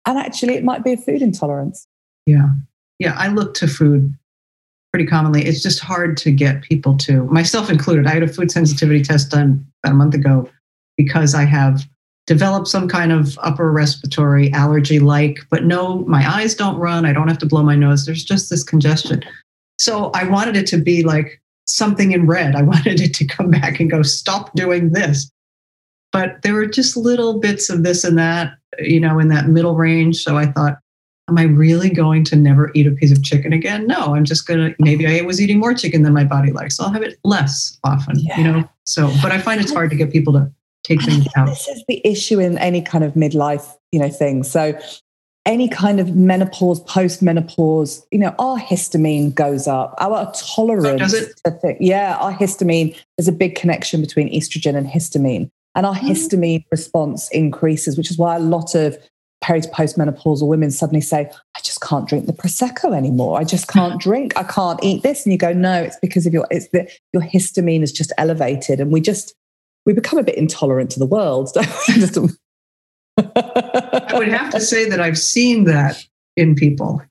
And 0.05 0.17
actually, 0.17 0.55
it 0.55 0.63
might 0.63 0.83
be 0.83 0.93
a 0.93 0.97
food 0.97 1.21
intolerance. 1.21 1.87
Yeah. 2.25 2.49
Yeah. 2.99 3.13
I 3.17 3.27
look 3.27 3.55
to 3.55 3.67
food 3.67 4.13
pretty 4.93 5.05
commonly. 5.05 5.45
It's 5.45 5.61
just 5.61 5.79
hard 5.81 6.15
to 6.17 6.31
get 6.31 6.61
people 6.61 6.97
to, 6.99 7.25
myself 7.25 7.69
included. 7.69 8.07
I 8.07 8.13
had 8.13 8.23
a 8.23 8.27
food 8.27 8.51
sensitivity 8.51 9.01
test 9.01 9.31
done 9.31 9.65
about 9.83 9.93
a 9.93 9.97
month 9.97 10.13
ago 10.13 10.49
because 10.95 11.35
I 11.35 11.43
have 11.43 11.85
develop 12.27 12.67
some 12.67 12.87
kind 12.87 13.11
of 13.11 13.37
upper 13.41 13.71
respiratory 13.71 14.51
allergy 14.51 14.99
like, 14.99 15.39
but 15.49 15.63
no, 15.63 15.99
my 16.05 16.27
eyes 16.27 16.55
don't 16.55 16.77
run. 16.77 17.05
I 17.05 17.13
don't 17.13 17.27
have 17.27 17.37
to 17.39 17.45
blow 17.45 17.63
my 17.63 17.75
nose. 17.75 18.05
There's 18.05 18.23
just 18.23 18.49
this 18.49 18.63
congestion. 18.63 19.23
So 19.79 20.09
I 20.15 20.27
wanted 20.27 20.55
it 20.55 20.67
to 20.67 20.77
be 20.77 21.03
like 21.03 21.41
something 21.67 22.11
in 22.11 22.25
red. 22.25 22.55
I 22.55 22.61
wanted 22.63 22.99
it 22.99 23.13
to 23.15 23.25
come 23.25 23.51
back 23.51 23.79
and 23.79 23.89
go, 23.89 24.01
stop 24.01 24.53
doing 24.55 24.91
this. 24.91 25.29
But 26.11 26.41
there 26.43 26.53
were 26.53 26.65
just 26.65 26.95
little 26.95 27.39
bits 27.39 27.69
of 27.69 27.83
this 27.83 28.03
and 28.03 28.17
that, 28.17 28.53
you 28.79 28.99
know, 28.99 29.19
in 29.19 29.27
that 29.29 29.47
middle 29.47 29.75
range. 29.75 30.23
So 30.23 30.37
I 30.37 30.45
thought, 30.45 30.77
am 31.27 31.37
I 31.37 31.43
really 31.43 31.89
going 31.89 32.23
to 32.25 32.35
never 32.35 32.71
eat 32.73 32.87
a 32.87 32.91
piece 32.91 33.11
of 33.11 33.21
chicken 33.23 33.51
again? 33.51 33.85
No, 33.85 34.15
I'm 34.15 34.23
just 34.23 34.47
going 34.47 34.59
to, 34.59 34.75
maybe 34.79 35.07
I 35.07 35.21
was 35.25 35.41
eating 35.41 35.59
more 35.59 35.73
chicken 35.73 36.03
than 36.03 36.13
my 36.13 36.23
body 36.23 36.51
likes. 36.51 36.77
So 36.77 36.85
I'll 36.85 36.93
have 36.93 37.03
it 37.03 37.19
less 37.23 37.77
often, 37.83 38.19
yeah. 38.19 38.37
you 38.37 38.43
know? 38.45 38.69
So, 38.85 39.11
but 39.21 39.31
I 39.31 39.39
find 39.39 39.59
it's 39.59 39.73
hard 39.73 39.89
to 39.89 39.95
get 39.95 40.11
people 40.11 40.33
to 40.33 40.49
take 40.85 41.01
things 41.03 41.27
out. 41.35 41.47
This 41.47 41.67
is 41.67 41.83
the 41.87 42.01
issue 42.05 42.39
in 42.39 42.57
any 42.57 42.81
kind 42.81 43.03
of 43.03 43.13
midlife, 43.13 43.75
you 43.91 43.99
know, 43.99 44.09
thing. 44.09 44.43
So 44.43 44.79
any 45.45 45.67
kind 45.67 45.99
of 45.99 46.15
menopause, 46.15 46.79
post-menopause, 46.81 48.05
you 48.11 48.19
know, 48.19 48.33
our 48.39 48.57
histamine 48.57 49.33
goes 49.33 49.67
up. 49.67 49.93
Our 49.99 50.31
tolerance 50.33 50.87
oh, 50.87 50.97
does 50.97 51.13
it? 51.13 51.39
to 51.45 51.75
yeah, 51.79 52.17
our 52.19 52.33
histamine, 52.33 52.97
there's 53.17 53.27
a 53.27 53.31
big 53.31 53.55
connection 53.55 54.01
between 54.01 54.31
estrogen 54.33 54.75
and 54.75 54.87
histamine. 54.87 55.49
And 55.75 55.85
our 55.85 55.93
mm. 55.93 56.09
histamine 56.09 56.63
response 56.71 57.29
increases, 57.29 57.97
which 57.97 58.09
is 58.09 58.17
why 58.17 58.35
a 58.35 58.39
lot 58.39 58.73
of 58.75 58.97
peri 59.41 59.61
to 59.61 59.69
postmenopausal 59.69 60.47
women 60.47 60.71
suddenly 60.71 61.01
say, 61.01 61.29
I 61.55 61.59
just 61.61 61.81
can't 61.81 62.07
drink 62.07 62.25
the 62.25 62.33
prosecco 62.33 62.95
anymore. 62.95 63.37
I 63.39 63.43
just 63.43 63.67
can't 63.75 64.01
drink. 64.01 64.35
I 64.35 64.43
can't 64.43 64.83
eat 64.83 65.03
this. 65.03 65.25
And 65.25 65.33
you 65.33 65.37
go, 65.37 65.53
no, 65.53 65.83
it's 65.83 65.99
because 66.01 66.25
of 66.25 66.33
your 66.33 66.47
it's 66.49 66.69
the 66.69 66.89
your 67.13 67.21
histamine 67.21 67.83
is 67.83 67.91
just 67.91 68.11
elevated. 68.17 68.79
And 68.79 68.91
we 68.91 69.01
just 69.01 69.35
we 69.85 69.93
become 69.93 70.19
a 70.19 70.23
bit 70.23 70.35
intolerant 70.35 70.89
to 70.91 70.99
the 70.99 71.05
world. 71.05 71.51
I 73.17 74.11
would 74.13 74.27
have 74.27 74.51
to 74.51 74.59
say 74.59 74.89
that 74.89 74.99
I've 74.99 75.17
seen 75.17 75.65
that 75.65 76.03
in 76.35 76.55
people 76.55 77.01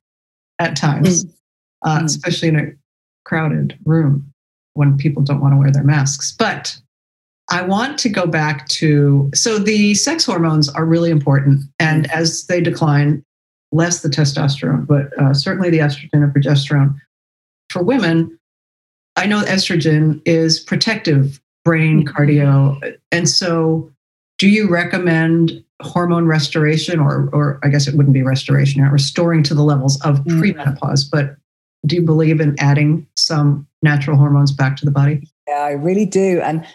at 0.59 0.77
times, 0.77 1.25
mm. 1.25 1.33
Uh, 1.83 2.01
mm. 2.01 2.05
especially 2.05 2.49
in 2.49 2.57
a 2.57 2.73
crowded 3.25 3.79
room 3.85 4.33
when 4.75 4.97
people 4.97 5.23
don't 5.23 5.41
want 5.41 5.55
to 5.55 5.59
wear 5.59 5.71
their 5.71 5.85
masks. 5.85 6.35
But 6.39 6.77
I 7.51 7.63
want 7.63 7.99
to 8.01 8.09
go 8.09 8.27
back 8.27 8.67
to 8.69 9.31
so 9.35 9.59
the 9.59 9.95
sex 9.95 10.25
hormones 10.25 10.69
are 10.69 10.85
really 10.85 11.11
important. 11.11 11.63
And 11.79 12.09
mm. 12.09 12.13
as 12.13 12.47
they 12.47 12.61
decline, 12.61 13.25
less 13.73 14.03
the 14.03 14.09
testosterone, 14.09 14.87
but 14.87 15.17
uh, 15.19 15.35
certainly 15.35 15.71
the 15.71 15.79
estrogen 15.79 16.23
and 16.23 16.33
progesterone. 16.33 16.95
For 17.71 17.83
women, 17.83 18.39
I 19.17 19.27
know 19.27 19.43
estrogen 19.43 20.21
is 20.25 20.61
protective 20.61 21.41
brain 21.65 22.05
mm-hmm. 22.05 22.15
cardio. 22.15 22.97
And 23.13 23.29
so, 23.29 23.91
do 24.39 24.49
you 24.49 24.69
recommend 24.69 25.65
hormone 25.83 26.27
restoration, 26.27 27.01
or, 27.01 27.29
or 27.33 27.61
I 27.63 27.69
guess 27.69 27.87
it 27.87 27.95
wouldn't 27.95 28.15
be 28.15 28.23
restoration, 28.23 28.83
or 28.83 28.91
restoring 28.91 29.43
to 29.45 29.55
the 29.55 29.63
levels 29.63 30.01
of 30.03 30.21
mm. 30.21 30.41
premenopause, 30.41 31.09
but 31.11 31.37
do 31.87 31.97
you 31.97 32.03
believe 32.03 32.41
in 32.41 32.57
adding 32.59 33.07
some 33.17 33.67
natural 33.83 34.17
hormones 34.17 34.53
back 34.53 34.77
to 34.79 34.85
the 34.85 34.91
body? 34.91 35.29
Yeah, 35.47 35.55
I 35.55 35.73
really 35.73 36.07
do. 36.07 36.41
And 36.41 36.67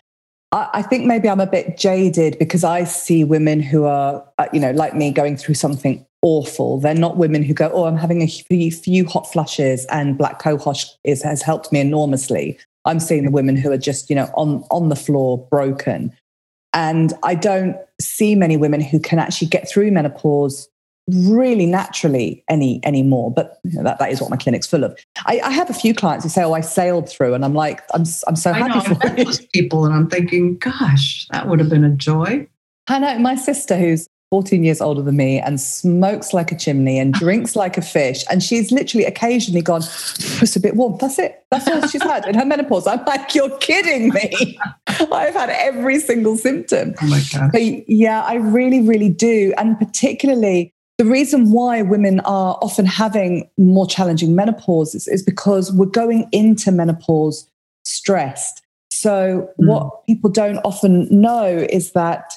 I, 0.51 0.81
think 0.81 1.05
maybe 1.05 1.29
I'm 1.29 1.39
a 1.39 1.47
bit 1.47 1.77
jaded 1.77 2.37
because 2.39 2.63
I 2.63 2.83
see 2.83 3.23
women 3.23 3.59
who 3.59 3.85
are, 3.85 4.23
uh, 4.37 4.47
you 4.51 4.59
know, 4.59 4.71
like 4.71 4.95
me 4.95 5.11
going 5.11 5.37
through 5.37 5.55
something 5.55 6.05
awful. 6.21 6.79
They're 6.79 6.95
not 6.95 7.17
women 7.17 7.43
who 7.43 7.53
go, 7.53 7.71
oh, 7.71 7.85
I'm 7.85 7.97
having 7.97 8.21
a 8.21 8.27
few, 8.27 8.71
few 8.71 9.05
hot 9.05 9.31
flushes 9.31 9.85
and 9.87 10.17
black 10.17 10.41
cohosh 10.41 10.87
is, 11.03 11.21
has 11.23 11.41
helped 11.41 11.71
me 11.71 11.79
enormously. 11.79 12.57
I'm 12.89 12.99
seeing 12.99 13.23
the 13.23 13.31
women 13.31 13.55
who 13.55 13.71
are 13.71 13.77
just, 13.77 14.09
you 14.09 14.15
know, 14.15 14.29
on, 14.35 14.63
on 14.71 14.89
the 14.89 14.95
floor, 14.95 15.37
broken. 15.49 16.11
And 16.73 17.13
I 17.23 17.35
don't 17.35 17.75
see 18.01 18.35
many 18.35 18.57
women 18.57 18.81
who 18.81 18.99
can 18.99 19.19
actually 19.19 19.47
get 19.47 19.69
through 19.69 19.91
menopause 19.91 20.67
really 21.11 21.65
naturally 21.65 22.43
any 22.49 22.79
anymore. 22.83 23.31
But 23.31 23.59
you 23.63 23.77
know, 23.77 23.83
that, 23.83 23.99
that 23.99 24.11
is 24.11 24.21
what 24.21 24.29
my 24.29 24.37
clinic's 24.37 24.67
full 24.67 24.83
of. 24.83 24.97
I, 25.25 25.39
I, 25.43 25.51
have 25.51 25.69
a 25.69 25.73
few 25.73 25.93
clients 25.93 26.23
who 26.23 26.29
say, 26.29 26.43
"Oh, 26.43 26.53
I 26.53 26.61
sailed 26.61 27.09
through," 27.09 27.33
and 27.33 27.43
I'm 27.43 27.55
like, 27.55 27.81
"I'm 27.93 28.03
I'm 28.27 28.35
so 28.35 28.53
happy 28.53 28.89
know, 28.89 28.95
for 28.95 29.09
those 29.09 29.45
people." 29.47 29.85
And 29.85 29.93
I'm 29.93 30.07
thinking, 30.07 30.57
"Gosh, 30.57 31.27
that 31.31 31.47
would 31.47 31.59
have 31.59 31.69
been 31.69 31.83
a 31.83 31.89
joy." 31.89 32.47
I 32.87 32.99
know 32.99 33.17
my 33.19 33.35
sister, 33.35 33.75
who's 33.75 34.07
14 34.31 34.63
years 34.63 34.79
older 34.79 35.01
than 35.01 35.15
me 35.15 35.39
and 35.39 35.59
smokes 35.59 36.33
like 36.33 36.51
a 36.51 36.55
chimney 36.55 36.99
and 36.99 37.13
drinks 37.13 37.55
like 37.55 37.77
a 37.77 37.81
fish. 37.81 38.23
And 38.29 38.43
she's 38.43 38.71
literally 38.71 39.05
occasionally 39.05 39.61
gone, 39.61 39.81
it's 39.81 40.55
a 40.55 40.59
bit 40.59 40.75
warm. 40.75 40.97
That's 40.99 41.17
it. 41.17 41.43
That's 41.49 41.67
all 41.67 41.87
she's 41.87 42.03
had 42.03 42.27
in 42.27 42.35
her 42.35 42.45
menopause. 42.45 42.85
I'm 42.85 43.03
like, 43.05 43.33
you're 43.33 43.57
kidding 43.57 44.09
me. 44.09 44.59
I've 44.87 45.33
had 45.33 45.49
every 45.49 45.99
single 45.99 46.37
symptom. 46.37 46.93
Oh 47.01 47.07
my 47.07 47.21
God. 47.33 47.51
But 47.51 47.89
yeah, 47.89 48.23
I 48.23 48.35
really, 48.35 48.81
really 48.81 49.09
do. 49.09 49.53
And 49.57 49.77
particularly 49.79 50.73
the 50.99 51.05
reason 51.05 51.51
why 51.51 51.81
women 51.81 52.19
are 52.21 52.59
often 52.61 52.85
having 52.85 53.49
more 53.57 53.87
challenging 53.87 54.35
menopause 54.35 54.93
is, 54.93 55.07
is 55.07 55.23
because 55.23 55.71
we're 55.71 55.85
going 55.85 56.27
into 56.31 56.71
menopause 56.71 57.49
stressed. 57.85 58.61
So, 58.91 59.49
mm. 59.59 59.67
what 59.67 60.05
people 60.07 60.29
don't 60.29 60.57
often 60.65 61.07
know 61.09 61.65
is 61.69 61.93
that 61.93 62.33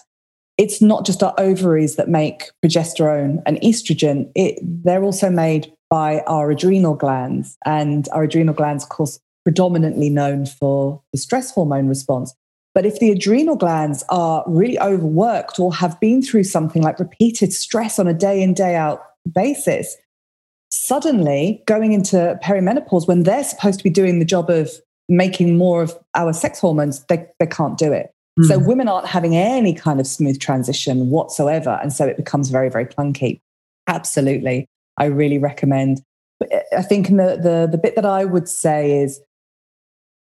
it's 0.59 0.83
not 0.83 1.07
just 1.07 1.23
our 1.23 1.35
ovaries 1.39 1.97
that 1.97 2.09
make 2.09 2.51
progesterone 2.65 3.43
and 3.47 3.59
estrogen, 3.61 4.31
it, 4.35 4.59
they're 4.63 5.03
also 5.03 5.31
made 5.31 5.73
by 5.91 6.21
our 6.27 6.51
adrenal 6.51 6.95
glands. 6.95 7.57
And 7.65 8.09
our 8.13 8.25
adrenal 8.25 8.55
glands, 8.55 8.85
of 8.85 8.91
course, 8.91 9.21
predominantly 9.45 10.09
known 10.09 10.47
for 10.47 11.03
the 11.13 11.19
stress 11.19 11.51
hormone 11.51 11.89
response. 11.89 12.35
But 12.75 12.87
if 12.87 12.99
the 13.01 13.11
adrenal 13.11 13.57
glands 13.57 14.03
are 14.09 14.45
really 14.47 14.79
overworked 14.79 15.59
or 15.59 15.75
have 15.75 15.99
been 16.01 16.23
through 16.23 16.45
something 16.45 16.83
like 16.83 16.99
repeated 16.99 17.53
stress 17.53 17.99
on 17.99 18.07
a 18.07 18.15
day 18.15 18.43
in, 18.43 18.55
day 18.55 18.77
out 18.77 19.03
basis, 19.35 19.97
suddenly 20.71 21.63
going 21.67 21.93
into 21.93 22.39
perimenopause 22.43 23.07
when 23.07 23.25
they're 23.25 23.45
supposed 23.45 23.79
to 23.79 23.85
be 23.85 23.91
doing 23.91 24.19
the 24.19 24.25
job 24.25 24.49
of 24.49 24.71
making 25.09 25.59
more 25.59 25.83
of 25.83 25.99
our 26.15 26.33
sex 26.33 26.59
hormones, 26.59 27.05
they, 27.07 27.27
they 27.39 27.47
can't 27.47 27.77
do 27.77 27.93
it. 27.93 28.15
Mm. 28.39 28.47
So 28.47 28.59
women 28.59 28.89
aren't 28.89 29.07
having 29.07 29.37
any 29.37 29.75
kind 29.75 30.01
of 30.01 30.07
smooth 30.07 30.41
transition 30.41 31.11
whatsoever. 31.11 31.79
And 31.83 31.93
so 31.93 32.07
it 32.07 32.17
becomes 32.17 32.51
very, 32.51 32.69
very 32.69 32.87
clunky. 32.87 33.41
Absolutely. 33.87 34.67
I 34.97 35.07
really 35.07 35.39
recommend. 35.39 36.03
I 36.77 36.83
think 36.83 37.09
the, 37.09 37.39
the, 37.41 37.69
the 37.71 37.79
bit 37.79 37.95
that 37.97 38.07
I 38.07 38.25
would 38.25 38.49
say 38.49 39.01
is 39.01 39.21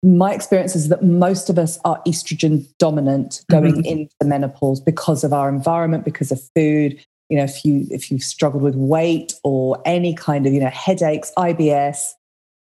my 0.05 0.33
experience 0.33 0.75
is 0.75 0.89
that 0.89 1.03
most 1.03 1.49
of 1.49 1.57
us 1.57 1.79
are 1.83 2.01
estrogen 2.07 2.67
dominant 2.77 3.43
going 3.49 3.75
mm-hmm. 3.75 3.85
into 3.85 4.13
menopause 4.23 4.79
because 4.79 5.23
of 5.23 5.33
our 5.33 5.49
environment, 5.49 6.05
because 6.05 6.31
of 6.31 6.39
food. 6.55 7.03
You 7.29 7.37
know, 7.37 7.43
if 7.43 7.65
you 7.65 7.87
if 7.89 8.11
you've 8.11 8.21
struggled 8.21 8.61
with 8.61 8.75
weight 8.75 9.33
or 9.43 9.81
any 9.83 10.13
kind 10.13 10.45
of 10.45 10.53
you 10.53 10.59
know 10.59 10.69
headaches, 10.69 11.31
IBS, 11.37 12.11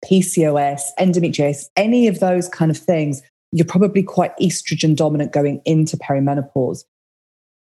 PCOS, 0.05 0.83
endometriosis, 0.98 1.66
any 1.77 2.09
of 2.09 2.18
those 2.18 2.48
kind 2.48 2.70
of 2.70 2.77
things, 2.77 3.22
you're 3.52 3.66
probably 3.66 4.02
quite 4.02 4.37
estrogen 4.38 4.94
dominant 4.96 5.32
going 5.32 5.61
into 5.64 5.96
perimenopause. 5.96 6.84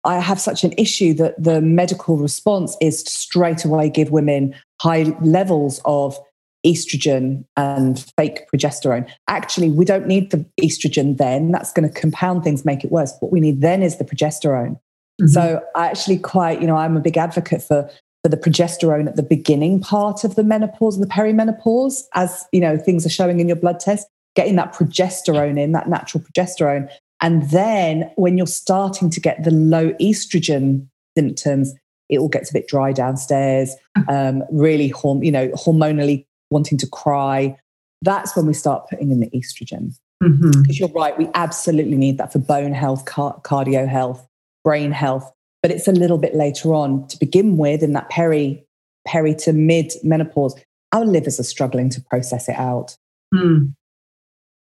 I 0.05 0.19
have 0.19 0.39
such 0.39 0.63
an 0.63 0.73
issue 0.77 1.13
that 1.15 1.41
the 1.41 1.61
medical 1.61 2.17
response 2.17 2.75
is 2.81 3.03
to 3.03 3.11
straight 3.11 3.63
away 3.63 3.89
give 3.89 4.11
women 4.11 4.53
high 4.81 5.15
levels 5.21 5.79
of 5.85 6.17
estrogen 6.65 7.45
and 7.57 8.05
fake 8.17 8.45
progesterone. 8.53 9.09
Actually, 9.27 9.69
we 9.69 9.85
don't 9.85 10.07
need 10.07 10.31
the 10.31 10.45
estrogen 10.61 11.17
then. 11.17 11.51
That's 11.51 11.71
going 11.71 11.89
to 11.89 11.99
compound 11.99 12.43
things, 12.43 12.65
make 12.65 12.83
it 12.83 12.91
worse. 12.91 13.13
What 13.19 13.31
we 13.31 13.39
need 13.39 13.61
then 13.61 13.81
is 13.81 13.97
the 13.97 14.05
progesterone. 14.05 14.79
Mm-hmm. 15.21 15.27
So 15.27 15.61
I 15.75 15.87
actually 15.87 16.17
quite, 16.17 16.61
you 16.61 16.67
know, 16.67 16.75
I'm 16.75 16.97
a 16.97 17.01
big 17.01 17.17
advocate 17.17 17.61
for 17.61 17.89
for 18.23 18.29
the 18.29 18.37
progesterone 18.37 19.07
at 19.07 19.17
the 19.17 19.23
beginning 19.23 19.81
part 19.81 20.23
of 20.23 20.35
the 20.35 20.43
menopause 20.43 20.95
and 20.95 21.03
the 21.03 21.13
perimenopause, 21.13 22.03
as 22.13 22.45
you 22.53 22.61
know, 22.61 22.77
things 22.77 23.05
are 23.05 23.09
showing 23.09 23.41
in 23.41 23.47
your 23.47 23.57
blood 23.57 23.81
test, 23.81 24.07
getting 24.35 24.55
that 24.55 24.73
progesterone 24.73 25.59
in, 25.59 25.71
that 25.73 25.87
natural 25.87 26.23
progesterone. 26.23 26.89
And 27.21 27.49
then 27.51 28.11
when 28.15 28.37
you're 28.37 28.47
starting 28.47 29.09
to 29.11 29.19
get 29.19 29.43
the 29.43 29.51
low 29.51 29.91
estrogen 29.93 30.87
symptoms, 31.17 31.73
it 32.09 32.17
all 32.17 32.29
gets 32.29 32.49
a 32.49 32.53
bit 32.53 32.67
dry 32.67 32.91
downstairs, 32.91 33.75
um, 34.09 34.43
really, 34.51 34.93
you 35.21 35.31
know, 35.31 35.47
hormonally 35.49 36.25
wanting 36.49 36.77
to 36.79 36.87
cry, 36.87 37.57
that's 38.01 38.35
when 38.35 38.45
we 38.45 38.53
start 38.53 38.87
putting 38.89 39.11
in 39.11 39.19
the 39.19 39.29
estrogen. 39.29 39.95
Because 40.19 40.39
mm-hmm. 40.39 40.71
you're 40.71 40.89
right, 40.89 41.17
we 41.17 41.29
absolutely 41.33 41.97
need 41.97 42.17
that 42.17 42.31
for 42.31 42.39
bone 42.39 42.73
health, 42.73 43.05
car- 43.05 43.39
cardio 43.43 43.87
health, 43.87 44.25
brain 44.63 44.91
health. 44.91 45.29
But 45.61 45.71
it's 45.71 45.87
a 45.87 45.91
little 45.91 46.17
bit 46.17 46.35
later 46.35 46.73
on 46.73 47.07
to 47.07 47.17
begin 47.17 47.57
with 47.57 47.83
in 47.83 47.93
that 47.93 48.09
peri, 48.09 48.65
peri 49.07 49.35
to 49.35 49.53
mid 49.53 49.93
menopause. 50.03 50.55
Our 50.91 51.05
livers 51.05 51.39
are 51.39 51.43
struggling 51.43 51.89
to 51.91 52.01
process 52.01 52.47
it 52.47 52.57
out. 52.57 52.95
Mm. 53.33 53.73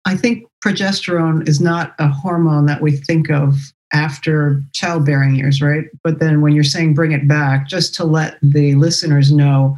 I 0.06 0.16
think 0.16 0.46
progesterone 0.64 1.46
is 1.46 1.60
not 1.60 1.94
a 1.98 2.08
hormone 2.08 2.66
that 2.66 2.80
we 2.80 2.92
think 2.92 3.28
of 3.28 3.56
after 3.92 4.62
childbearing 4.72 5.34
years, 5.34 5.60
right? 5.60 5.84
But 6.02 6.20
then 6.20 6.40
when 6.40 6.54
you're 6.54 6.64
saying 6.64 6.94
bring 6.94 7.12
it 7.12 7.28
back, 7.28 7.68
just 7.68 7.94
to 7.96 8.04
let 8.04 8.38
the 8.40 8.74
listeners 8.76 9.32
know 9.32 9.76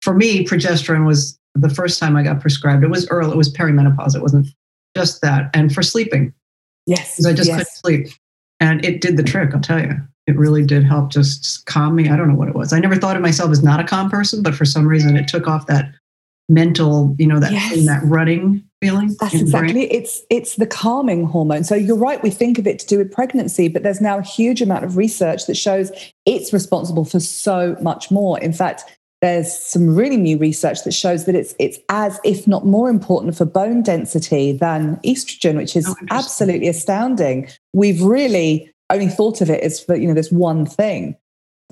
for 0.00 0.14
me, 0.14 0.44
progesterone 0.44 1.06
was 1.06 1.38
the 1.54 1.68
first 1.68 1.98
time 1.98 2.16
I 2.16 2.22
got 2.22 2.40
prescribed. 2.40 2.84
It 2.84 2.90
was 2.90 3.08
early, 3.10 3.32
it 3.32 3.36
was 3.36 3.52
perimenopause. 3.52 4.14
It 4.14 4.22
wasn't 4.22 4.48
just 4.96 5.20
that. 5.22 5.50
And 5.54 5.74
for 5.74 5.82
sleeping. 5.82 6.32
Yes. 6.86 7.16
Because 7.16 7.26
I 7.26 7.32
just 7.32 7.48
yes. 7.48 7.58
couldn't 7.58 8.06
sleep. 8.06 8.18
And 8.60 8.84
it 8.84 9.00
did 9.00 9.16
the 9.16 9.22
trick, 9.22 9.54
I'll 9.54 9.60
tell 9.60 9.80
you. 9.80 9.96
It 10.26 10.36
really 10.36 10.64
did 10.64 10.84
help 10.84 11.10
just 11.10 11.66
calm 11.66 11.96
me. 11.96 12.08
I 12.08 12.16
don't 12.16 12.28
know 12.28 12.34
what 12.34 12.48
it 12.48 12.54
was. 12.54 12.72
I 12.72 12.78
never 12.78 12.96
thought 12.96 13.16
of 13.16 13.22
myself 13.22 13.50
as 13.50 13.62
not 13.62 13.80
a 13.80 13.84
calm 13.84 14.10
person, 14.10 14.42
but 14.42 14.54
for 14.54 14.64
some 14.64 14.86
reason 14.86 15.16
it 15.16 15.28
took 15.28 15.46
off 15.46 15.66
that 15.66 15.90
mental, 16.48 17.14
you 17.18 17.26
know, 17.26 17.40
that 17.40 17.52
yes. 17.52 17.72
thing, 17.72 17.86
that 17.86 18.02
running 18.04 18.62
feeling. 18.84 19.16
That's 19.20 19.34
exactly 19.34 19.92
it's 19.92 20.22
it's 20.30 20.56
the 20.56 20.66
calming 20.66 21.24
hormone. 21.24 21.64
So 21.64 21.74
you're 21.74 21.96
right, 21.96 22.22
we 22.22 22.30
think 22.30 22.58
of 22.58 22.66
it 22.66 22.78
to 22.80 22.86
do 22.86 22.98
with 22.98 23.12
pregnancy, 23.12 23.68
but 23.68 23.82
there's 23.82 24.00
now 24.00 24.18
a 24.18 24.22
huge 24.22 24.62
amount 24.62 24.84
of 24.84 24.96
research 24.96 25.46
that 25.46 25.56
shows 25.56 25.90
it's 26.26 26.52
responsible 26.52 27.04
for 27.04 27.20
so 27.20 27.76
much 27.80 28.10
more. 28.10 28.38
In 28.40 28.52
fact, 28.52 28.84
there's 29.20 29.58
some 29.58 29.96
really 29.96 30.18
new 30.18 30.36
research 30.36 30.84
that 30.84 30.92
shows 30.92 31.24
that 31.24 31.34
it's 31.34 31.54
it's 31.58 31.78
as 31.88 32.20
if 32.24 32.46
not 32.46 32.66
more 32.66 32.90
important 32.90 33.36
for 33.36 33.46
bone 33.46 33.82
density 33.82 34.52
than 34.52 34.96
estrogen, 34.98 35.56
which 35.56 35.76
is 35.76 35.88
oh, 35.88 35.96
absolutely 36.10 36.68
astounding. 36.68 37.48
We've 37.72 38.02
really 38.02 38.70
only 38.90 39.08
thought 39.08 39.40
of 39.40 39.48
it 39.48 39.62
as 39.62 39.80
for 39.80 39.96
you 39.96 40.08
know 40.08 40.14
this 40.14 40.30
one 40.30 40.66
thing. 40.66 41.16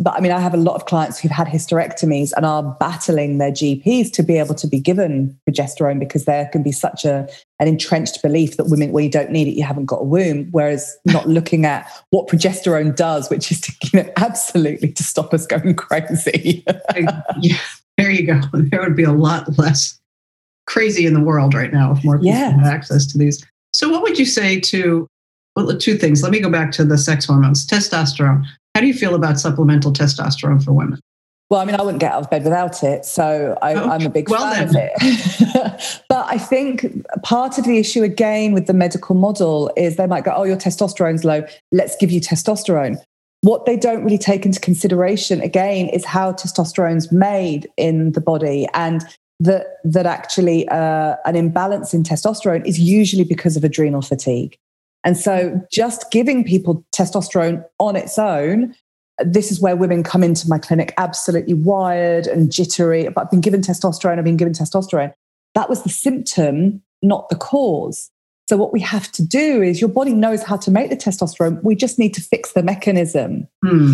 But 0.02 0.14
I 0.14 0.20
mean, 0.20 0.32
I 0.32 0.40
have 0.40 0.52
a 0.52 0.58
lot 0.58 0.74
of 0.74 0.86
clients 0.86 1.20
who've 1.20 1.30
had 1.30 1.46
hysterectomies 1.46 2.32
and 2.36 2.44
are 2.44 2.62
battling 2.80 3.38
their 3.38 3.52
GPs 3.52 4.12
to 4.14 4.22
be 4.22 4.36
able 4.36 4.54
to 4.56 4.66
be 4.66 4.80
given 4.80 5.38
progesterone 5.48 6.00
because 6.00 6.24
there 6.24 6.48
can 6.48 6.62
be 6.62 6.72
such 6.72 7.04
a 7.04 7.28
an 7.60 7.68
entrenched 7.68 8.20
belief 8.20 8.56
that 8.56 8.64
women, 8.64 8.90
well, 8.90 9.04
you 9.04 9.10
don't 9.10 9.30
need 9.30 9.46
it, 9.46 9.52
you 9.52 9.62
haven't 9.62 9.86
got 9.86 10.00
a 10.00 10.04
womb. 10.04 10.48
Whereas 10.50 10.96
not 11.04 11.28
looking 11.36 11.64
at 11.64 11.88
what 12.10 12.26
progesterone 12.26 12.96
does, 12.96 13.30
which 13.30 13.52
is 13.52 13.60
to 13.60 13.72
you 13.92 14.02
know, 14.02 14.12
absolutely 14.16 14.92
to 14.92 15.04
stop 15.04 15.32
us 15.32 15.46
going 15.46 15.76
crazy. 15.76 16.64
yeah, 17.40 17.58
there 17.96 18.10
you 18.10 18.26
go. 18.26 18.40
There 18.52 18.80
would 18.80 18.96
be 18.96 19.04
a 19.04 19.12
lot 19.12 19.56
less 19.56 20.00
crazy 20.66 21.06
in 21.06 21.14
the 21.14 21.20
world 21.20 21.54
right 21.54 21.72
now 21.72 21.92
if 21.92 22.04
more 22.04 22.18
people 22.18 22.28
yeah. 22.28 22.58
had 22.58 22.72
access 22.72 23.06
to 23.12 23.18
these. 23.18 23.44
So, 23.72 23.88
what 23.88 24.02
would 24.02 24.18
you 24.18 24.26
say 24.26 24.58
to 24.60 25.06
well, 25.54 25.76
two 25.76 25.96
things? 25.96 26.22
Let 26.22 26.32
me 26.32 26.40
go 26.40 26.50
back 26.50 26.72
to 26.72 26.84
the 26.84 26.98
sex 26.98 27.26
hormones, 27.26 27.66
testosterone. 27.66 28.44
How 28.74 28.80
do 28.80 28.86
you 28.86 28.94
feel 28.94 29.14
about 29.14 29.38
supplemental 29.38 29.92
testosterone 29.92 30.64
for 30.64 30.72
women? 30.72 31.00
Well, 31.52 31.60
I 31.60 31.66
mean, 31.66 31.74
I 31.74 31.82
wouldn't 31.82 32.00
get 32.00 32.12
out 32.12 32.22
of 32.22 32.30
bed 32.30 32.44
without 32.44 32.82
it. 32.82 33.04
So 33.04 33.58
I, 33.60 33.72
am 33.72 34.02
oh, 34.02 34.06
a 34.06 34.08
big 34.08 34.30
well 34.30 34.54
fan 34.54 34.72
then. 34.72 34.88
of 34.96 35.02
it. 35.04 36.02
but 36.08 36.26
I 36.26 36.38
think 36.38 37.04
part 37.24 37.58
of 37.58 37.64
the 37.64 37.76
issue, 37.76 38.02
again, 38.02 38.54
with 38.54 38.66
the 38.66 38.72
medical 38.72 39.14
model 39.14 39.70
is 39.76 39.96
they 39.96 40.06
might 40.06 40.24
go, 40.24 40.32
oh, 40.34 40.44
your 40.44 40.56
testosterone's 40.56 41.24
low. 41.24 41.44
Let's 41.70 41.94
give 41.96 42.10
you 42.10 42.22
testosterone. 42.22 42.96
What 43.42 43.66
they 43.66 43.76
don't 43.76 44.02
really 44.02 44.16
take 44.16 44.46
into 44.46 44.60
consideration, 44.60 45.42
again, 45.42 45.88
is 45.88 46.06
how 46.06 46.32
testosterone's 46.32 47.12
made 47.12 47.68
in 47.76 48.12
the 48.12 48.22
body. 48.22 48.66
And 48.72 49.04
that, 49.40 49.66
that 49.84 50.06
actually 50.06 50.66
uh, 50.70 51.16
an 51.26 51.36
imbalance 51.36 51.92
in 51.92 52.02
testosterone 52.02 52.66
is 52.66 52.80
usually 52.80 53.24
because 53.24 53.58
of 53.58 53.64
adrenal 53.64 54.00
fatigue. 54.00 54.56
And 55.04 55.16
so 55.16 55.60
just 55.70 56.10
giving 56.10 56.44
people 56.44 56.84
testosterone 56.94 57.64
on 57.78 57.96
its 57.96 58.18
own, 58.18 58.74
this 59.18 59.50
is 59.50 59.60
where 59.60 59.76
women 59.76 60.02
come 60.02 60.22
into 60.22 60.48
my 60.48 60.58
clinic 60.58 60.94
absolutely 60.96 61.54
wired 61.54 62.26
and 62.26 62.52
jittery. 62.52 63.08
But 63.08 63.24
I've 63.24 63.30
been 63.30 63.40
given 63.40 63.60
testosterone, 63.60 64.18
I've 64.18 64.24
been 64.24 64.36
given 64.36 64.54
testosterone. 64.54 65.12
That 65.54 65.68
was 65.68 65.82
the 65.82 65.90
symptom, 65.90 66.82
not 67.02 67.28
the 67.28 67.36
cause. 67.36 68.10
So, 68.48 68.56
what 68.56 68.72
we 68.72 68.80
have 68.80 69.10
to 69.12 69.24
do 69.24 69.62
is 69.62 69.80
your 69.80 69.88
body 69.88 70.12
knows 70.12 70.42
how 70.42 70.56
to 70.58 70.70
make 70.70 70.90
the 70.90 70.96
testosterone. 70.96 71.62
We 71.62 71.74
just 71.74 71.98
need 71.98 72.14
to 72.14 72.20
fix 72.20 72.52
the 72.52 72.62
mechanism. 72.62 73.48
Hmm. 73.64 73.92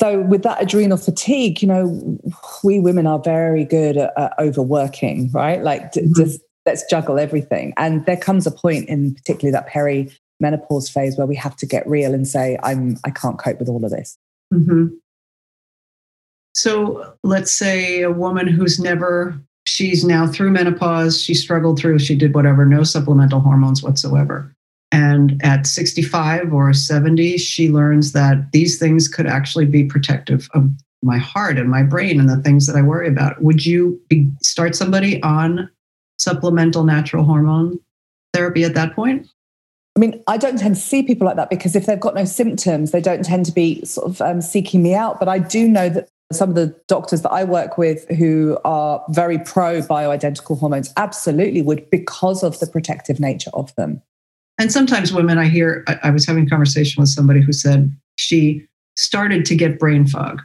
So, 0.00 0.20
with 0.20 0.42
that 0.42 0.62
adrenal 0.62 0.98
fatigue, 0.98 1.62
you 1.62 1.68
know, 1.68 2.18
we 2.64 2.80
women 2.80 3.06
are 3.06 3.18
very 3.18 3.64
good 3.64 3.96
at, 3.96 4.12
at 4.16 4.32
overworking, 4.38 5.30
right? 5.32 5.62
Like, 5.62 5.92
mm-hmm. 5.92 6.12
just 6.16 6.40
let's 6.66 6.84
juggle 6.88 7.18
everything. 7.18 7.72
And 7.76 8.04
there 8.06 8.16
comes 8.16 8.46
a 8.46 8.50
point 8.50 8.88
in 8.88 9.14
particularly 9.14 9.52
that 9.52 9.66
peri 9.66 10.10
menopause 10.42 10.90
phase 10.90 11.16
where 11.16 11.26
we 11.26 11.36
have 11.36 11.56
to 11.56 11.66
get 11.66 11.88
real 11.88 12.12
and 12.12 12.28
say, 12.28 12.58
I'm, 12.62 12.98
I 13.04 13.10
can't 13.10 13.38
cope 13.38 13.58
with 13.58 13.68
all 13.68 13.82
of 13.82 13.90
this. 13.90 14.18
Mm-hmm. 14.52 14.88
So 16.54 17.14
let's 17.22 17.50
say 17.50 18.02
a 18.02 18.10
woman 18.10 18.46
who's 18.46 18.78
never, 18.78 19.40
she's 19.64 20.04
now 20.04 20.26
through 20.26 20.50
menopause, 20.50 21.22
she 21.22 21.32
struggled 21.32 21.78
through, 21.78 22.00
she 22.00 22.14
did 22.14 22.34
whatever, 22.34 22.66
no 22.66 22.82
supplemental 22.82 23.40
hormones 23.40 23.82
whatsoever. 23.82 24.54
And 24.90 25.40
at 25.42 25.66
65 25.66 26.52
or 26.52 26.74
70, 26.74 27.38
she 27.38 27.70
learns 27.70 28.12
that 28.12 28.52
these 28.52 28.78
things 28.78 29.08
could 29.08 29.26
actually 29.26 29.64
be 29.64 29.84
protective 29.84 30.48
of 30.52 30.70
my 31.02 31.16
heart 31.16 31.58
and 31.58 31.70
my 31.70 31.82
brain 31.82 32.20
and 32.20 32.28
the 32.28 32.36
things 32.42 32.66
that 32.66 32.76
I 32.76 32.82
worry 32.82 33.08
about. 33.08 33.42
Would 33.42 33.64
you 33.64 33.98
be, 34.08 34.30
start 34.42 34.76
somebody 34.76 35.22
on 35.22 35.70
supplemental 36.18 36.84
natural 36.84 37.24
hormone 37.24 37.78
therapy 38.34 38.64
at 38.64 38.74
that 38.74 38.94
point? 38.94 39.26
I 39.96 40.00
mean, 40.00 40.22
I 40.26 40.38
don't 40.38 40.58
tend 40.58 40.74
to 40.74 40.80
see 40.80 41.02
people 41.02 41.26
like 41.26 41.36
that 41.36 41.50
because 41.50 41.76
if 41.76 41.86
they've 41.86 42.00
got 42.00 42.14
no 42.14 42.24
symptoms, 42.24 42.92
they 42.92 43.00
don't 43.00 43.24
tend 43.24 43.44
to 43.46 43.52
be 43.52 43.84
sort 43.84 44.08
of 44.08 44.20
um, 44.22 44.40
seeking 44.40 44.82
me 44.82 44.94
out. 44.94 45.18
But 45.18 45.28
I 45.28 45.38
do 45.38 45.68
know 45.68 45.88
that 45.90 46.08
some 46.32 46.48
of 46.48 46.54
the 46.54 46.74
doctors 46.88 47.20
that 47.22 47.30
I 47.30 47.44
work 47.44 47.76
with 47.76 48.08
who 48.08 48.58
are 48.64 49.04
very 49.10 49.38
pro 49.38 49.82
bioidentical 49.82 50.58
hormones 50.58 50.92
absolutely 50.96 51.60
would 51.60 51.90
because 51.90 52.42
of 52.42 52.58
the 52.58 52.66
protective 52.66 53.20
nature 53.20 53.50
of 53.52 53.74
them. 53.74 54.00
And 54.58 54.72
sometimes 54.72 55.12
women, 55.12 55.38
I 55.38 55.48
hear, 55.48 55.84
I, 55.86 55.98
I 56.04 56.10
was 56.10 56.26
having 56.26 56.46
a 56.46 56.48
conversation 56.48 57.00
with 57.00 57.10
somebody 57.10 57.42
who 57.42 57.52
said 57.52 57.94
she 58.16 58.66
started 58.96 59.44
to 59.46 59.54
get 59.54 59.78
brain 59.78 60.06
fog 60.06 60.40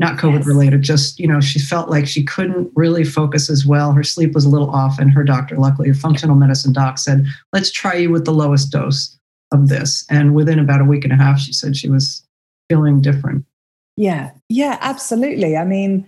not 0.00 0.16
COVID 0.18 0.38
yes. 0.38 0.46
related, 0.46 0.82
just, 0.82 1.20
you 1.20 1.28
know, 1.28 1.40
she 1.40 1.58
felt 1.58 1.90
like 1.90 2.06
she 2.08 2.24
couldn't 2.24 2.72
really 2.74 3.04
focus 3.04 3.50
as 3.50 3.66
well. 3.66 3.92
Her 3.92 4.02
sleep 4.02 4.32
was 4.32 4.46
a 4.46 4.48
little 4.48 4.70
off. 4.70 4.98
And 4.98 5.12
her 5.12 5.22
doctor, 5.22 5.56
luckily, 5.56 5.90
a 5.90 5.94
functional 5.94 6.36
medicine 6.36 6.72
doc, 6.72 6.96
said, 6.98 7.26
let's 7.52 7.70
try 7.70 7.94
you 7.94 8.10
with 8.10 8.24
the 8.24 8.32
lowest 8.32 8.72
dose 8.72 9.18
of 9.52 9.68
this. 9.68 10.06
And 10.08 10.34
within 10.34 10.58
about 10.58 10.80
a 10.80 10.84
week 10.84 11.04
and 11.04 11.12
a 11.12 11.16
half, 11.16 11.38
she 11.38 11.52
said 11.52 11.76
she 11.76 11.90
was 11.90 12.26
feeling 12.70 13.02
different. 13.02 13.44
Yeah. 13.98 14.30
Yeah, 14.48 14.78
absolutely. 14.80 15.58
I 15.58 15.66
mean, 15.66 16.06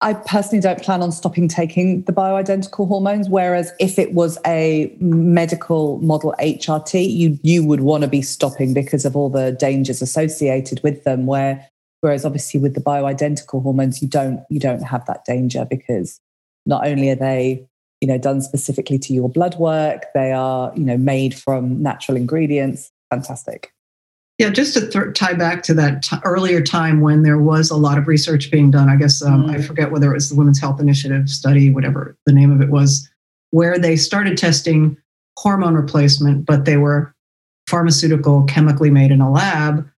I 0.00 0.14
personally 0.14 0.62
don't 0.62 0.82
plan 0.82 1.02
on 1.02 1.12
stopping 1.12 1.48
taking 1.48 2.02
the 2.02 2.12
bioidentical 2.12 2.88
hormones. 2.88 3.28
Whereas 3.28 3.72
if 3.78 3.98
it 3.98 4.14
was 4.14 4.38
a 4.46 4.94
medical 5.00 5.98
model 5.98 6.34
HRT, 6.40 7.10
you 7.10 7.38
you 7.42 7.66
would 7.66 7.80
want 7.80 8.02
to 8.02 8.08
be 8.08 8.22
stopping 8.22 8.72
because 8.72 9.04
of 9.04 9.16
all 9.16 9.28
the 9.30 9.52
dangers 9.52 10.00
associated 10.00 10.82
with 10.82 11.04
them. 11.04 11.26
Where 11.26 11.66
Whereas 12.06 12.24
obviously 12.24 12.60
with 12.60 12.74
the 12.74 12.80
bioidentical 12.80 13.60
hormones, 13.64 14.00
you 14.00 14.06
don't 14.06 14.44
you 14.48 14.60
don't 14.60 14.84
have 14.84 15.04
that 15.06 15.24
danger 15.24 15.66
because 15.68 16.20
not 16.64 16.86
only 16.86 17.10
are 17.10 17.16
they 17.16 17.66
you 18.00 18.06
know 18.06 18.16
done 18.16 18.42
specifically 18.42 18.96
to 18.96 19.12
your 19.12 19.28
blood 19.28 19.56
work, 19.56 20.04
they 20.14 20.30
are 20.30 20.72
you 20.76 20.84
know 20.84 20.96
made 20.96 21.34
from 21.34 21.82
natural 21.82 22.16
ingredients. 22.16 22.92
Fantastic. 23.10 23.72
Yeah, 24.38 24.50
just 24.50 24.74
to 24.74 24.88
th- 24.88 25.14
tie 25.14 25.34
back 25.34 25.64
to 25.64 25.74
that 25.74 26.04
t- 26.04 26.16
earlier 26.22 26.62
time 26.62 27.00
when 27.00 27.24
there 27.24 27.40
was 27.40 27.70
a 27.70 27.76
lot 27.76 27.98
of 27.98 28.06
research 28.06 28.52
being 28.52 28.70
done. 28.70 28.88
I 28.88 28.94
guess 28.94 29.20
um, 29.20 29.48
mm. 29.48 29.58
I 29.58 29.60
forget 29.60 29.90
whether 29.90 30.12
it 30.12 30.14
was 30.14 30.30
the 30.30 30.36
Women's 30.36 30.60
Health 30.60 30.78
Initiative 30.78 31.28
study, 31.28 31.72
whatever 31.72 32.16
the 32.24 32.32
name 32.32 32.52
of 32.52 32.60
it 32.60 32.70
was, 32.70 33.10
where 33.50 33.80
they 33.80 33.96
started 33.96 34.38
testing 34.38 34.96
hormone 35.36 35.74
replacement, 35.74 36.46
but 36.46 36.66
they 36.66 36.76
were 36.76 37.12
pharmaceutical, 37.66 38.44
chemically 38.44 38.90
made 38.90 39.10
in 39.10 39.20
a 39.20 39.28
lab 39.28 39.90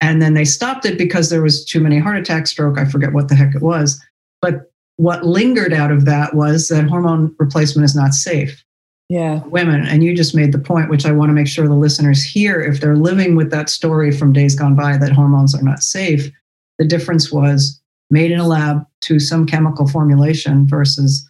and 0.00 0.20
then 0.20 0.34
they 0.34 0.44
stopped 0.44 0.84
it 0.84 0.98
because 0.98 1.30
there 1.30 1.42
was 1.42 1.64
too 1.64 1.80
many 1.80 1.98
heart 1.98 2.16
attack, 2.16 2.46
stroke, 2.46 2.78
I 2.78 2.84
forget 2.84 3.12
what 3.12 3.28
the 3.28 3.34
heck 3.34 3.54
it 3.54 3.62
was. 3.62 4.02
But 4.42 4.70
what 4.96 5.24
lingered 5.24 5.72
out 5.72 5.90
of 5.90 6.04
that 6.04 6.34
was 6.34 6.68
that 6.68 6.88
hormone 6.88 7.34
replacement 7.38 7.84
is 7.84 7.96
not 7.96 8.14
safe. 8.14 8.62
Yeah. 9.08 9.44
Women. 9.44 9.86
And 9.86 10.02
you 10.02 10.16
just 10.16 10.34
made 10.34 10.52
the 10.52 10.58
point, 10.58 10.90
which 10.90 11.06
I 11.06 11.12
want 11.12 11.30
to 11.30 11.34
make 11.34 11.46
sure 11.46 11.68
the 11.68 11.74
listeners 11.74 12.22
hear 12.22 12.60
if 12.60 12.80
they're 12.80 12.96
living 12.96 13.36
with 13.36 13.50
that 13.50 13.70
story 13.70 14.10
from 14.10 14.32
days 14.32 14.54
gone 14.54 14.74
by 14.74 14.96
that 14.98 15.12
hormones 15.12 15.54
are 15.54 15.62
not 15.62 15.82
safe. 15.82 16.30
The 16.78 16.86
difference 16.86 17.30
was 17.30 17.80
made 18.10 18.32
in 18.32 18.40
a 18.40 18.46
lab 18.46 18.84
to 19.02 19.20
some 19.20 19.46
chemical 19.46 19.86
formulation 19.86 20.66
versus 20.66 21.28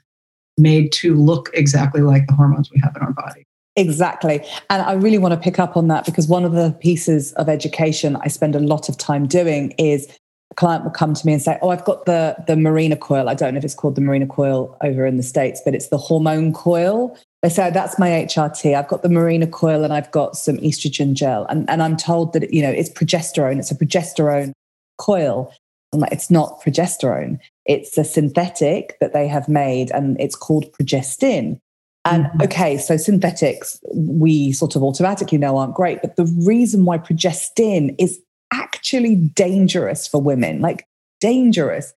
made 0.58 0.90
to 0.92 1.14
look 1.14 1.50
exactly 1.52 2.00
like 2.00 2.26
the 2.26 2.32
hormones 2.32 2.70
we 2.70 2.80
have 2.80 2.96
in 2.96 3.02
our 3.02 3.12
body. 3.12 3.45
Exactly. 3.76 4.42
And 4.70 4.82
I 4.82 4.94
really 4.94 5.18
want 5.18 5.34
to 5.34 5.40
pick 5.40 5.58
up 5.58 5.76
on 5.76 5.88
that 5.88 6.06
because 6.06 6.26
one 6.26 6.44
of 6.44 6.52
the 6.52 6.74
pieces 6.80 7.32
of 7.34 7.48
education 7.48 8.16
I 8.22 8.28
spend 8.28 8.56
a 8.56 8.60
lot 8.60 8.88
of 8.88 8.96
time 8.96 9.26
doing 9.26 9.72
is 9.72 10.08
a 10.50 10.54
client 10.54 10.84
will 10.84 10.90
come 10.90 11.12
to 11.12 11.26
me 11.26 11.34
and 11.34 11.42
say, 11.42 11.58
Oh, 11.60 11.68
I've 11.68 11.84
got 11.84 12.06
the, 12.06 12.36
the 12.46 12.54
Mirena 12.54 12.98
coil. 12.98 13.28
I 13.28 13.34
don't 13.34 13.52
know 13.52 13.58
if 13.58 13.64
it's 13.64 13.74
called 13.74 13.94
the 13.94 14.00
Mirena 14.00 14.28
coil 14.28 14.74
over 14.82 15.04
in 15.04 15.18
the 15.18 15.22
States, 15.22 15.60
but 15.62 15.74
it's 15.74 15.88
the 15.88 15.98
hormone 15.98 16.54
coil. 16.54 17.18
They 17.42 17.50
say, 17.50 17.66
oh, 17.66 17.70
That's 17.70 17.98
my 17.98 18.08
HRT. 18.08 18.74
I've 18.74 18.88
got 18.88 19.02
the 19.02 19.08
Mirena 19.08 19.50
coil 19.50 19.84
and 19.84 19.92
I've 19.92 20.10
got 20.10 20.36
some 20.36 20.56
estrogen 20.58 21.12
gel. 21.12 21.44
And, 21.50 21.68
and 21.68 21.82
I'm 21.82 21.98
told 21.98 22.32
that, 22.32 22.54
you 22.54 22.62
know, 22.62 22.70
it's 22.70 22.90
progesterone. 22.90 23.58
It's 23.58 23.70
a 23.70 23.76
progesterone 23.76 24.52
coil. 24.96 25.52
I'm 25.92 26.00
like, 26.00 26.12
It's 26.12 26.30
not 26.30 26.62
progesterone. 26.62 27.40
It's 27.66 27.98
a 27.98 28.04
synthetic 28.04 28.96
that 29.00 29.12
they 29.12 29.28
have 29.28 29.50
made 29.50 29.90
and 29.90 30.18
it's 30.18 30.34
called 30.34 30.72
progestin. 30.72 31.60
And 32.06 32.26
mm-hmm. 32.26 32.42
okay, 32.42 32.78
so 32.78 32.96
synthetics, 32.96 33.80
we 33.92 34.52
sort 34.52 34.76
of 34.76 34.82
automatically 34.82 35.38
know 35.38 35.56
aren't 35.56 35.74
great. 35.74 36.00
But 36.00 36.16
the 36.16 36.26
reason 36.44 36.84
why 36.84 36.98
progestin 36.98 37.94
is 37.98 38.20
actually 38.52 39.16
dangerous 39.16 40.06
for 40.06 40.20
women, 40.20 40.60
like 40.60 40.86
dangerous, 41.20 41.92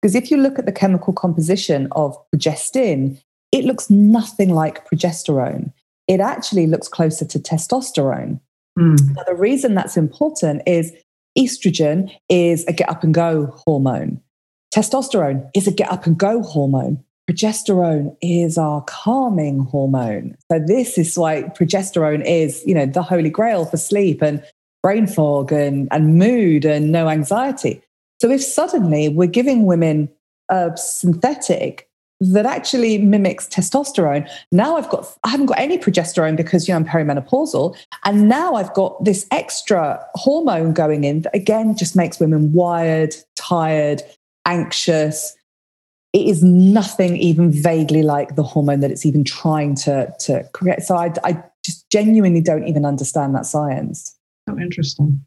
because 0.00 0.16
if 0.16 0.30
you 0.30 0.36
look 0.36 0.58
at 0.58 0.66
the 0.66 0.72
chemical 0.72 1.12
composition 1.12 1.86
of 1.92 2.16
progestin, 2.34 3.22
it 3.52 3.64
looks 3.64 3.88
nothing 3.88 4.52
like 4.52 4.88
progesterone. 4.88 5.72
It 6.08 6.18
actually 6.18 6.66
looks 6.66 6.88
closer 6.88 7.24
to 7.24 7.38
testosterone. 7.38 8.40
Mm. 8.76 9.14
Now, 9.14 9.22
the 9.24 9.36
reason 9.36 9.74
that's 9.74 9.96
important 9.96 10.62
is 10.66 10.92
estrogen 11.38 12.10
is 12.28 12.66
a 12.66 12.72
get 12.72 12.88
up 12.88 13.04
and 13.04 13.14
go 13.14 13.46
hormone. 13.64 14.20
Testosterone 14.74 15.48
is 15.54 15.68
a 15.68 15.72
get 15.72 15.92
up 15.92 16.06
and 16.06 16.18
go 16.18 16.42
hormone 16.42 17.04
progesterone 17.30 18.16
is 18.20 18.58
our 18.58 18.82
calming 18.82 19.60
hormone. 19.60 20.36
So 20.50 20.58
this 20.58 20.98
is 20.98 21.16
why 21.16 21.42
progesterone 21.42 22.24
is, 22.26 22.62
you 22.66 22.74
know, 22.74 22.86
the 22.86 23.02
holy 23.02 23.30
grail 23.30 23.64
for 23.64 23.76
sleep 23.76 24.22
and 24.22 24.42
brain 24.82 25.06
fog 25.06 25.52
and, 25.52 25.88
and 25.90 26.18
mood 26.18 26.64
and 26.64 26.90
no 26.90 27.08
anxiety. 27.08 27.82
So 28.20 28.30
if 28.30 28.42
suddenly 28.42 29.08
we're 29.08 29.28
giving 29.28 29.66
women 29.66 30.08
a 30.48 30.70
synthetic 30.76 31.88
that 32.20 32.46
actually 32.46 32.98
mimics 32.98 33.48
testosterone, 33.48 34.28
now 34.52 34.76
I've 34.76 34.88
got 34.90 35.12
I 35.24 35.30
haven't 35.30 35.46
got 35.46 35.58
any 35.58 35.76
progesterone 35.76 36.36
because 36.36 36.68
you 36.68 36.74
know 36.74 36.78
I'm 36.78 36.84
perimenopausal, 36.84 37.76
and 38.04 38.28
now 38.28 38.54
I've 38.54 38.72
got 38.74 39.04
this 39.04 39.26
extra 39.32 40.04
hormone 40.14 40.72
going 40.72 41.02
in 41.02 41.22
that 41.22 41.34
again 41.34 41.76
just 41.76 41.96
makes 41.96 42.20
women 42.20 42.52
wired, 42.52 43.16
tired, 43.34 44.02
anxious, 44.46 45.36
it 46.12 46.26
is 46.26 46.42
nothing 46.42 47.16
even 47.16 47.50
vaguely 47.50 48.02
like 48.02 48.36
the 48.36 48.42
hormone 48.42 48.80
that 48.80 48.90
it's 48.90 49.06
even 49.06 49.24
trying 49.24 49.74
to, 49.74 50.12
to 50.20 50.44
create. 50.52 50.82
So 50.82 50.96
I, 50.96 51.12
I 51.24 51.42
just 51.64 51.88
genuinely 51.90 52.40
don't 52.40 52.68
even 52.68 52.84
understand 52.84 53.34
that 53.34 53.46
science. 53.46 54.14
Oh, 54.48 54.58
interesting. 54.58 55.24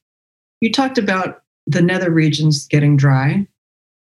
You 0.62 0.71
talked 0.71 0.98
about 0.98 1.41
the 1.65 1.82
nether 1.82 2.12
regions 2.12 2.67
getting 2.67 2.98
dry. 2.98 3.48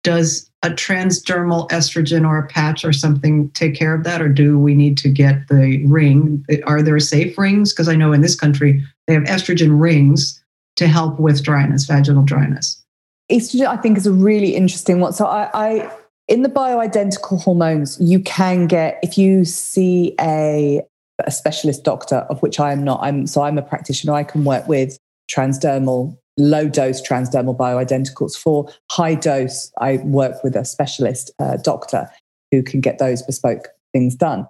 Does 0.03 0.51
a 0.61 0.69
transdermal 0.69 1.69
estrogen 1.69 2.27
or 2.27 2.37
a 2.37 2.47
patch 2.47 2.83
or 2.83 2.93
something 2.93 3.49
take 3.51 3.75
care 3.75 3.95
of 3.95 4.03
that, 4.03 4.21
or 4.21 4.29
do 4.29 4.59
we 4.59 4.75
need 4.75 4.97
to 4.99 5.09
get 5.09 5.47
the 5.47 5.83
ring? 5.85 6.45
Are 6.65 6.81
there 6.81 6.99
safe 6.99 7.37
rings? 7.37 7.73
Because 7.73 7.87
I 7.87 7.95
know 7.95 8.13
in 8.13 8.21
this 8.21 8.35
country 8.35 8.83
they 9.07 9.13
have 9.13 9.23
estrogen 9.23 9.79
rings 9.79 10.43
to 10.75 10.87
help 10.87 11.19
with 11.19 11.43
dryness, 11.43 11.85
vaginal 11.85 12.23
dryness. 12.23 12.83
Estrogen, 13.31 13.65
I 13.65 13.77
think, 13.77 13.97
is 13.97 14.05
a 14.05 14.11
really 14.11 14.55
interesting 14.55 14.99
one. 14.99 15.13
So 15.13 15.25
I, 15.25 15.49
I 15.53 15.91
in 16.27 16.41
the 16.41 16.49
bioidentical 16.49 17.41
hormones, 17.41 17.99
you 17.99 18.19
can 18.19 18.67
get, 18.67 18.99
if 19.03 19.17
you 19.17 19.45
see 19.45 20.15
a, 20.19 20.81
a 21.23 21.31
specialist 21.31 21.83
doctor, 21.83 22.17
of 22.29 22.41
which 22.41 22.59
I 22.59 22.71
am 22.71 22.83
not, 22.83 22.99
I'm, 23.01 23.27
so 23.27 23.43
I'm 23.43 23.57
a 23.57 23.61
practitioner, 23.61 24.13
I 24.13 24.23
can 24.23 24.43
work 24.43 24.67
with 24.67 24.97
transdermal, 25.31 26.17
low 26.37 26.67
dose 26.67 27.01
transdermal 27.01 27.55
bioidenticals. 27.55 28.35
For 28.35 28.67
high 28.91 29.15
dose, 29.15 29.71
I 29.79 29.97
work 29.97 30.43
with 30.43 30.55
a 30.55 30.65
specialist 30.65 31.31
uh, 31.39 31.57
doctor 31.57 32.09
who 32.51 32.63
can 32.63 32.81
get 32.81 32.97
those 32.97 33.21
bespoke 33.21 33.67
things 33.93 34.15
done. 34.15 34.47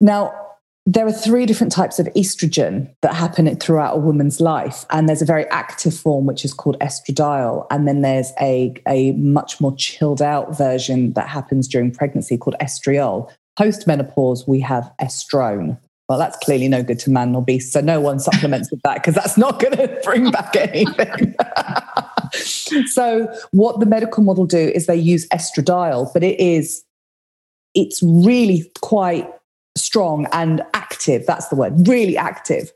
Now, 0.00 0.34
there 0.84 1.06
are 1.06 1.12
three 1.12 1.46
different 1.46 1.72
types 1.72 2.00
of 2.00 2.06
estrogen 2.16 2.92
that 3.02 3.14
happen 3.14 3.54
throughout 3.56 3.96
a 3.96 4.00
woman's 4.00 4.40
life. 4.40 4.84
And 4.90 5.08
there's 5.08 5.22
a 5.22 5.26
very 5.26 5.48
active 5.50 5.94
form, 5.94 6.26
which 6.26 6.44
is 6.44 6.52
called 6.52 6.76
estradiol. 6.80 7.66
And 7.70 7.86
then 7.86 8.02
there's 8.02 8.32
a, 8.40 8.74
a 8.88 9.12
much 9.12 9.60
more 9.60 9.74
chilled 9.76 10.20
out 10.20 10.56
version 10.56 11.12
that 11.12 11.28
happens 11.28 11.68
during 11.68 11.92
pregnancy 11.92 12.36
called 12.36 12.56
estriol. 12.60 13.30
Post 13.56 13.86
menopause, 13.86 14.46
we 14.48 14.58
have 14.60 14.90
estrone. 15.00 15.78
Well, 16.08 16.18
that's 16.18 16.36
clearly 16.38 16.66
no 16.66 16.82
good 16.82 16.98
to 17.00 17.10
man 17.10 17.34
or 17.36 17.44
beast. 17.44 17.72
So 17.72 17.80
no 17.80 18.00
one 18.00 18.18
supplements 18.18 18.70
with 18.70 18.82
that 18.82 18.94
because 18.94 19.14
that's 19.14 19.38
not 19.38 19.60
going 19.60 19.76
to 19.76 20.00
bring 20.02 20.32
back 20.32 20.56
anything. 20.56 21.36
so 22.88 23.32
what 23.52 23.78
the 23.78 23.86
medical 23.86 24.24
model 24.24 24.46
do 24.46 24.58
is 24.58 24.86
they 24.86 24.96
use 24.96 25.28
estradiol, 25.28 26.12
but 26.12 26.24
it 26.24 26.40
is, 26.40 26.82
it's 27.74 28.02
really 28.02 28.68
quite 28.80 29.28
strong 29.76 30.26
and 30.32 30.62
active. 30.74 31.26
That's 31.26 31.48
the 31.48 31.56
word, 31.56 31.86
really 31.88 32.16
active. 32.16 32.72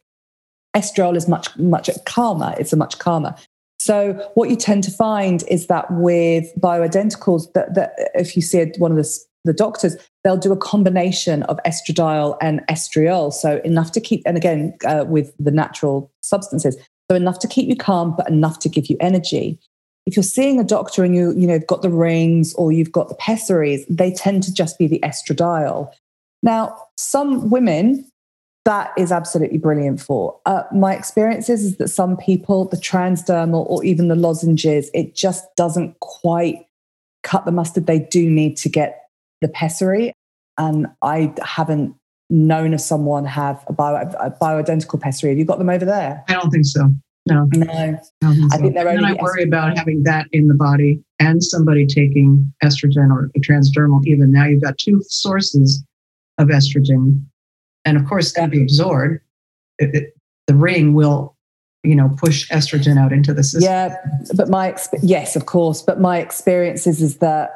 Estriol 0.76 1.16
is 1.16 1.26
much, 1.28 1.56
much 1.56 1.88
calmer. 2.04 2.54
It's 2.58 2.72
a 2.72 2.76
much 2.76 2.98
calmer. 2.98 3.34
So 3.78 4.14
what 4.34 4.50
you 4.50 4.56
tend 4.56 4.84
to 4.84 4.90
find 4.90 5.44
is 5.48 5.68
that 5.68 5.90
with 5.90 6.52
bioidenticals, 6.58 7.52
that, 7.52 7.74
that 7.74 7.92
if 8.14 8.34
you 8.34 8.42
see 8.42 8.72
one 8.78 8.90
of 8.90 8.96
the, 8.96 9.18
the 9.44 9.52
doctors, 9.52 9.96
they'll 10.24 10.36
do 10.36 10.52
a 10.52 10.56
combination 10.56 11.44
of 11.44 11.58
estradiol 11.64 12.36
and 12.40 12.66
estriol. 12.68 13.32
So 13.32 13.60
enough 13.64 13.92
to 13.92 14.00
keep, 14.00 14.22
and 14.26 14.36
again, 14.36 14.76
uh, 14.84 15.04
with 15.06 15.32
the 15.38 15.50
natural 15.50 16.10
substances, 16.20 16.76
so 17.10 17.16
enough 17.16 17.38
to 17.40 17.48
keep 17.48 17.68
you 17.68 17.76
calm, 17.76 18.14
but 18.16 18.28
enough 18.28 18.58
to 18.60 18.68
give 18.68 18.90
you 18.90 18.96
energy. 18.98 19.60
If 20.06 20.16
you're 20.16 20.22
seeing 20.24 20.58
a 20.58 20.64
doctor 20.64 21.04
and 21.04 21.14
you, 21.14 21.32
you 21.36 21.46
know, 21.46 21.58
got 21.58 21.82
the 21.82 21.90
rings 21.90 22.54
or 22.54 22.72
you've 22.72 22.92
got 22.92 23.08
the 23.08 23.14
pessaries, 23.14 23.84
they 23.88 24.12
tend 24.12 24.42
to 24.44 24.52
just 24.52 24.78
be 24.78 24.86
the 24.86 25.00
estradiol. 25.00 25.92
Now, 26.42 26.76
some 26.96 27.50
women 27.50 28.10
that 28.66 28.92
is 28.98 29.12
absolutely 29.12 29.58
brilliant 29.58 30.00
for. 30.00 30.38
Uh, 30.44 30.64
my 30.74 30.92
experience 30.92 31.48
is, 31.48 31.64
is 31.64 31.76
that 31.76 31.88
some 31.88 32.16
people, 32.16 32.66
the 32.66 32.76
transdermal 32.76 33.64
or 33.68 33.84
even 33.84 34.08
the 34.08 34.16
lozenges, 34.16 34.90
it 34.92 35.14
just 35.14 35.44
doesn't 35.56 35.98
quite 36.00 36.66
cut 37.22 37.44
the 37.44 37.52
mustard 37.52 37.86
they 37.86 38.00
do 38.00 38.28
need 38.28 38.56
to 38.56 38.68
get 38.68 39.02
the 39.40 39.48
pessary. 39.48 40.12
And 40.58 40.88
I 41.00 41.32
haven't 41.44 41.94
known 42.28 42.74
of 42.74 42.80
someone 42.80 43.24
have 43.24 43.62
a, 43.68 43.72
bio, 43.72 43.96
a 44.18 44.32
bioidentical 44.32 45.00
pessary. 45.00 45.30
Have 45.30 45.38
you 45.38 45.44
got 45.44 45.58
them 45.58 45.70
over 45.70 45.84
there? 45.84 46.24
I 46.28 46.32
don't 46.32 46.50
think 46.50 46.64
so. 46.64 46.88
No. 47.26 47.48
No. 47.54 47.66
I, 47.70 48.00
I 48.52 48.56
think 48.58 48.74
they're 48.74 48.88
only. 48.88 49.04
And 49.04 49.06
I 49.06 49.22
worry 49.22 49.44
about 49.44 49.76
having 49.76 50.02
that 50.04 50.26
in 50.32 50.48
the 50.48 50.54
body 50.54 51.02
and 51.20 51.42
somebody 51.42 51.86
taking 51.86 52.52
estrogen 52.64 53.10
or 53.10 53.30
a 53.36 53.40
transdermal. 53.40 54.04
Even 54.06 54.32
now, 54.32 54.46
you've 54.46 54.62
got 54.62 54.78
two 54.78 55.02
sources 55.06 55.84
of 56.38 56.48
estrogen 56.48 57.24
and 57.86 57.96
of 57.96 58.04
course 58.06 58.32
that 58.34 58.50
be 58.50 58.60
absorbed. 58.60 59.20
It, 59.78 59.94
it, 59.94 60.16
the 60.46 60.54
ring 60.54 60.92
will, 60.92 61.36
you 61.82 61.94
know, 61.94 62.10
push 62.18 62.50
estrogen 62.50 62.98
out 62.98 63.12
into 63.12 63.32
the 63.32 63.44
system. 63.44 63.62
Yeah, 63.62 63.96
but 64.34 64.48
my 64.48 64.76
yes, 65.02 65.36
of 65.36 65.46
course, 65.46 65.82
but 65.82 66.00
my 66.00 66.18
experience 66.18 66.86
is, 66.86 67.00
is 67.00 67.18
that 67.18 67.50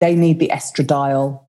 they 0.00 0.14
need 0.14 0.38
the 0.38 0.48
estradiol, 0.48 1.44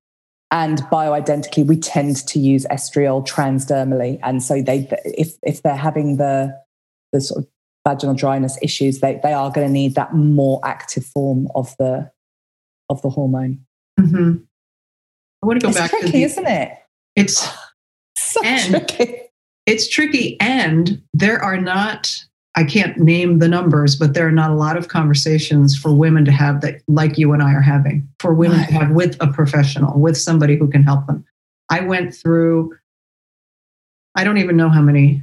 and 0.50 0.78
bioidentically, 0.84 1.66
we 1.66 1.76
tend 1.76 2.16
to 2.26 2.38
use 2.38 2.66
estriol 2.66 3.26
transdermally, 3.26 4.18
and 4.22 4.42
so 4.42 4.60
they 4.60 4.88
if 5.04 5.34
if 5.42 5.62
they're 5.62 5.76
having 5.76 6.16
the 6.16 6.58
the 7.12 7.20
sort 7.20 7.44
of 7.44 7.50
vaginal 7.86 8.14
dryness 8.14 8.58
issues, 8.62 9.00
they 9.00 9.20
they 9.22 9.32
are 9.32 9.50
going 9.50 9.66
to 9.66 9.72
need 9.72 9.94
that 9.94 10.14
more 10.14 10.60
active 10.64 11.04
form 11.04 11.48
of 11.54 11.76
the 11.78 12.10
of 12.88 13.02
the 13.02 13.10
hormone. 13.10 13.64
Mm-hmm. 13.98 14.42
I 15.44 15.46
want 15.46 15.60
to 15.60 15.64
go 15.66 15.68
it's 15.68 15.78
back 15.78 15.90
tricky, 15.90 16.06
to 16.06 16.12
the, 16.12 16.22
isn't 16.22 16.46
it? 16.46 16.72
It's 17.16 17.46
so 18.16 18.40
and 18.42 18.88
tricky. 18.88 19.20
It's 19.66 19.86
tricky. 19.86 20.40
And 20.40 21.02
there 21.12 21.38
are 21.38 21.60
not, 21.60 22.10
I 22.54 22.64
can't 22.64 22.96
name 22.96 23.40
the 23.40 23.48
numbers, 23.48 23.94
but 23.94 24.14
there 24.14 24.26
are 24.26 24.32
not 24.32 24.50
a 24.50 24.54
lot 24.54 24.78
of 24.78 24.88
conversations 24.88 25.76
for 25.76 25.94
women 25.94 26.24
to 26.24 26.32
have 26.32 26.62
that, 26.62 26.80
like 26.88 27.18
you 27.18 27.34
and 27.34 27.42
I 27.42 27.52
are 27.52 27.60
having, 27.60 28.08
for 28.20 28.32
women 28.32 28.60
right. 28.60 28.68
to 28.68 28.72
have 28.72 28.90
with 28.92 29.18
a 29.20 29.26
professional, 29.26 30.00
with 30.00 30.16
somebody 30.16 30.56
who 30.56 30.66
can 30.66 30.82
help 30.82 31.06
them. 31.06 31.26
I 31.68 31.80
went 31.80 32.14
through, 32.14 32.74
I 34.14 34.24
don't 34.24 34.38
even 34.38 34.56
know 34.56 34.70
how 34.70 34.80
many 34.80 35.22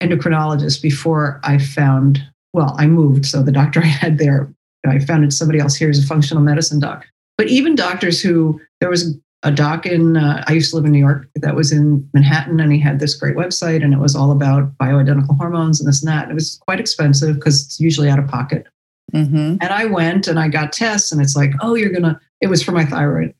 endocrinologists 0.00 0.80
before 0.80 1.40
I 1.42 1.58
found, 1.58 2.22
well, 2.52 2.76
I 2.78 2.86
moved. 2.86 3.26
So 3.26 3.42
the 3.42 3.50
doctor 3.50 3.80
I 3.82 3.86
had 3.86 4.18
there, 4.18 4.48
I 4.86 5.00
found 5.00 5.24
it 5.24 5.32
somebody 5.32 5.58
else 5.58 5.74
here 5.74 5.90
is 5.90 6.04
a 6.04 6.06
functional 6.06 6.44
medicine 6.44 6.78
doc. 6.78 7.04
But 7.36 7.48
even 7.48 7.74
doctors 7.74 8.22
who, 8.22 8.60
there 8.80 8.88
was 8.88 9.18
a 9.42 9.52
doc 9.52 9.86
in, 9.86 10.16
uh, 10.16 10.42
I 10.46 10.52
used 10.52 10.70
to 10.70 10.76
live 10.76 10.86
in 10.86 10.92
New 10.92 10.98
York 10.98 11.28
that 11.36 11.54
was 11.54 11.70
in 11.72 12.08
Manhattan, 12.14 12.58
and 12.60 12.72
he 12.72 12.78
had 12.78 12.98
this 12.98 13.14
great 13.14 13.36
website, 13.36 13.84
and 13.84 13.92
it 13.92 13.98
was 13.98 14.16
all 14.16 14.32
about 14.32 14.76
bioidentical 14.78 15.36
hormones 15.36 15.80
and 15.80 15.88
this 15.88 16.02
and 16.02 16.10
that. 16.10 16.30
It 16.30 16.34
was 16.34 16.58
quite 16.66 16.80
expensive 16.80 17.36
because 17.36 17.64
it's 17.64 17.80
usually 17.80 18.08
out 18.08 18.18
of 18.18 18.26
pocket. 18.26 18.66
Mm-hmm. 19.14 19.56
And 19.60 19.70
I 19.70 19.84
went 19.84 20.26
and 20.26 20.38
I 20.38 20.48
got 20.48 20.72
tests, 20.72 21.12
and 21.12 21.20
it's 21.20 21.36
like, 21.36 21.52
oh, 21.60 21.74
you're 21.74 21.92
gonna. 21.92 22.20
It 22.40 22.48
was 22.48 22.62
for 22.62 22.72
my 22.72 22.84
thyroid, 22.84 23.34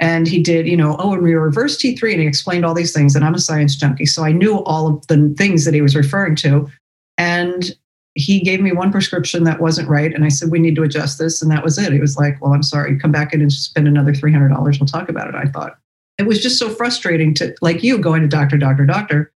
and 0.00 0.26
he 0.26 0.42
did, 0.42 0.66
you 0.66 0.76
know, 0.76 0.96
oh, 0.98 1.14
and 1.14 1.22
we 1.22 1.34
reverse 1.34 1.80
T3, 1.80 2.12
and 2.12 2.20
he 2.22 2.26
explained 2.26 2.64
all 2.64 2.74
these 2.74 2.92
things. 2.92 3.14
And 3.14 3.24
I'm 3.24 3.34
a 3.34 3.38
science 3.38 3.76
junkie, 3.76 4.06
so 4.06 4.24
I 4.24 4.32
knew 4.32 4.58
all 4.64 4.88
of 4.88 5.06
the 5.06 5.32
things 5.38 5.64
that 5.64 5.74
he 5.74 5.82
was 5.82 5.94
referring 5.94 6.34
to, 6.36 6.68
and 7.18 7.74
he 8.16 8.40
gave 8.40 8.60
me 8.60 8.72
one 8.72 8.90
prescription 8.90 9.44
that 9.44 9.60
wasn't 9.60 9.88
right. 9.88 10.12
And 10.12 10.24
I 10.24 10.28
said, 10.28 10.50
we 10.50 10.58
need 10.58 10.74
to 10.76 10.82
adjust 10.82 11.18
this. 11.18 11.42
And 11.42 11.50
that 11.50 11.62
was 11.62 11.76
it. 11.78 11.92
He 11.92 12.00
was 12.00 12.16
like, 12.16 12.40
well, 12.40 12.54
I'm 12.54 12.62
sorry, 12.62 12.98
come 12.98 13.12
back 13.12 13.34
in 13.34 13.42
and 13.42 13.52
spend 13.52 13.86
another 13.86 14.12
$300. 14.12 14.80
We'll 14.80 14.86
talk 14.86 15.10
about 15.10 15.28
it. 15.28 15.34
I 15.34 15.44
thought 15.44 15.78
it 16.16 16.26
was 16.26 16.42
just 16.42 16.58
so 16.58 16.70
frustrating 16.70 17.34
to, 17.34 17.54
like 17.60 17.82
you, 17.82 17.98
going 17.98 18.22
to 18.22 18.28
doctor, 18.28 18.56
doctor, 18.56 18.86
doctor, 18.86 19.32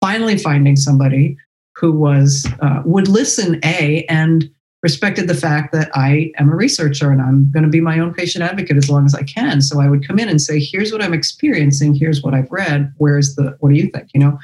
finally 0.00 0.38
finding 0.38 0.76
somebody 0.76 1.36
who 1.74 1.90
was, 1.90 2.46
uh, 2.62 2.82
would 2.84 3.08
listen, 3.08 3.58
A, 3.64 4.04
and 4.04 4.48
respected 4.84 5.26
the 5.26 5.34
fact 5.34 5.72
that 5.72 5.90
I 5.94 6.32
am 6.38 6.50
a 6.50 6.54
researcher 6.54 7.10
and 7.10 7.20
I'm 7.20 7.50
going 7.50 7.64
to 7.64 7.68
be 7.68 7.80
my 7.80 7.98
own 7.98 8.14
patient 8.14 8.44
advocate 8.44 8.76
as 8.76 8.88
long 8.88 9.06
as 9.06 9.14
I 9.14 9.24
can. 9.24 9.60
So 9.60 9.80
I 9.80 9.88
would 9.88 10.06
come 10.06 10.20
in 10.20 10.28
and 10.28 10.40
say, 10.40 10.60
here's 10.60 10.92
what 10.92 11.02
I'm 11.02 11.12
experiencing. 11.12 11.94
Here's 11.94 12.22
what 12.22 12.32
I've 12.32 12.50
read. 12.50 12.94
Where's 12.98 13.34
the, 13.34 13.56
what 13.58 13.70
do 13.70 13.74
you 13.74 13.88
think? 13.88 14.08
You 14.14 14.20
know, 14.20 14.38